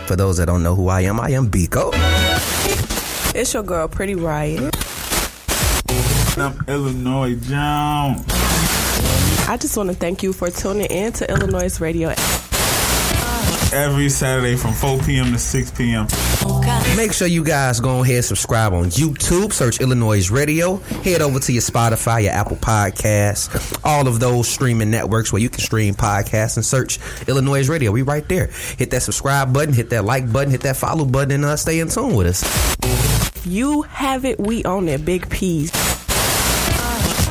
For 0.06 0.14
those 0.16 0.36
that 0.36 0.46
don't 0.46 0.62
know 0.62 0.76
who 0.76 0.88
I 0.88 1.00
am, 1.02 1.18
I 1.18 1.30
am 1.30 1.50
Biko. 1.50 1.90
It's 3.34 3.52
your 3.52 3.62
girl, 3.64 3.88
Pretty 3.88 4.14
Riot. 4.14 4.74
I'm 6.38 6.54
Illinois 6.68 7.34
Jones. 7.34 8.24
I 9.48 9.56
just 9.56 9.78
want 9.78 9.88
to 9.88 9.94
thank 9.96 10.22
you 10.22 10.34
for 10.34 10.50
tuning 10.50 10.86
in 10.90 11.10
to 11.14 11.26
Illanoize 11.26 11.80
Radio. 11.80 12.10
every 13.72 14.10
Saturday 14.10 14.56
from 14.56 14.74
4 14.74 14.98
p.m. 14.98 15.32
to 15.32 15.38
6 15.38 15.70
p.m. 15.70 16.06
Make 16.98 17.14
sure 17.14 17.26
you 17.26 17.42
guys 17.42 17.80
go 17.80 18.02
ahead 18.02 18.16
and 18.16 18.24
subscribe 18.26 18.74
on 18.74 18.90
YouTube. 18.90 19.54
Search 19.54 19.78
Illanoize 19.78 20.30
Radio. 20.30 20.76
Head 20.76 21.22
over 21.22 21.38
to 21.40 21.52
your 21.52 21.62
Spotify, 21.62 22.24
your 22.24 22.32
Apple 22.32 22.58
Podcasts, 22.58 23.80
all 23.84 24.06
of 24.06 24.20
those 24.20 24.48
streaming 24.48 24.90
networks 24.90 25.32
where 25.32 25.40
you 25.40 25.48
can 25.48 25.60
stream 25.60 25.94
podcasts 25.94 26.58
and 26.58 26.64
search 26.64 26.98
Illanoize 27.24 27.70
Radio. 27.70 27.90
We 27.90 28.02
right 28.02 28.28
there. 28.28 28.50
Hit 28.76 28.90
that 28.90 29.02
subscribe 29.02 29.54
button, 29.54 29.72
hit 29.72 29.88
that 29.90 30.04
like 30.04 30.30
button, 30.30 30.50
hit 30.50 30.60
that 30.60 30.76
follow 30.76 31.06
button, 31.06 31.32
and 31.32 31.44
uh, 31.46 31.56
stay 31.56 31.80
in 31.80 31.88
tune 31.88 32.14
with 32.14 32.26
us. 32.26 33.46
You 33.46 33.80
have 33.82 34.26
it, 34.26 34.38
we 34.38 34.62
own 34.66 34.88
it. 34.88 35.06
Big 35.06 35.30
P's. 35.30 35.97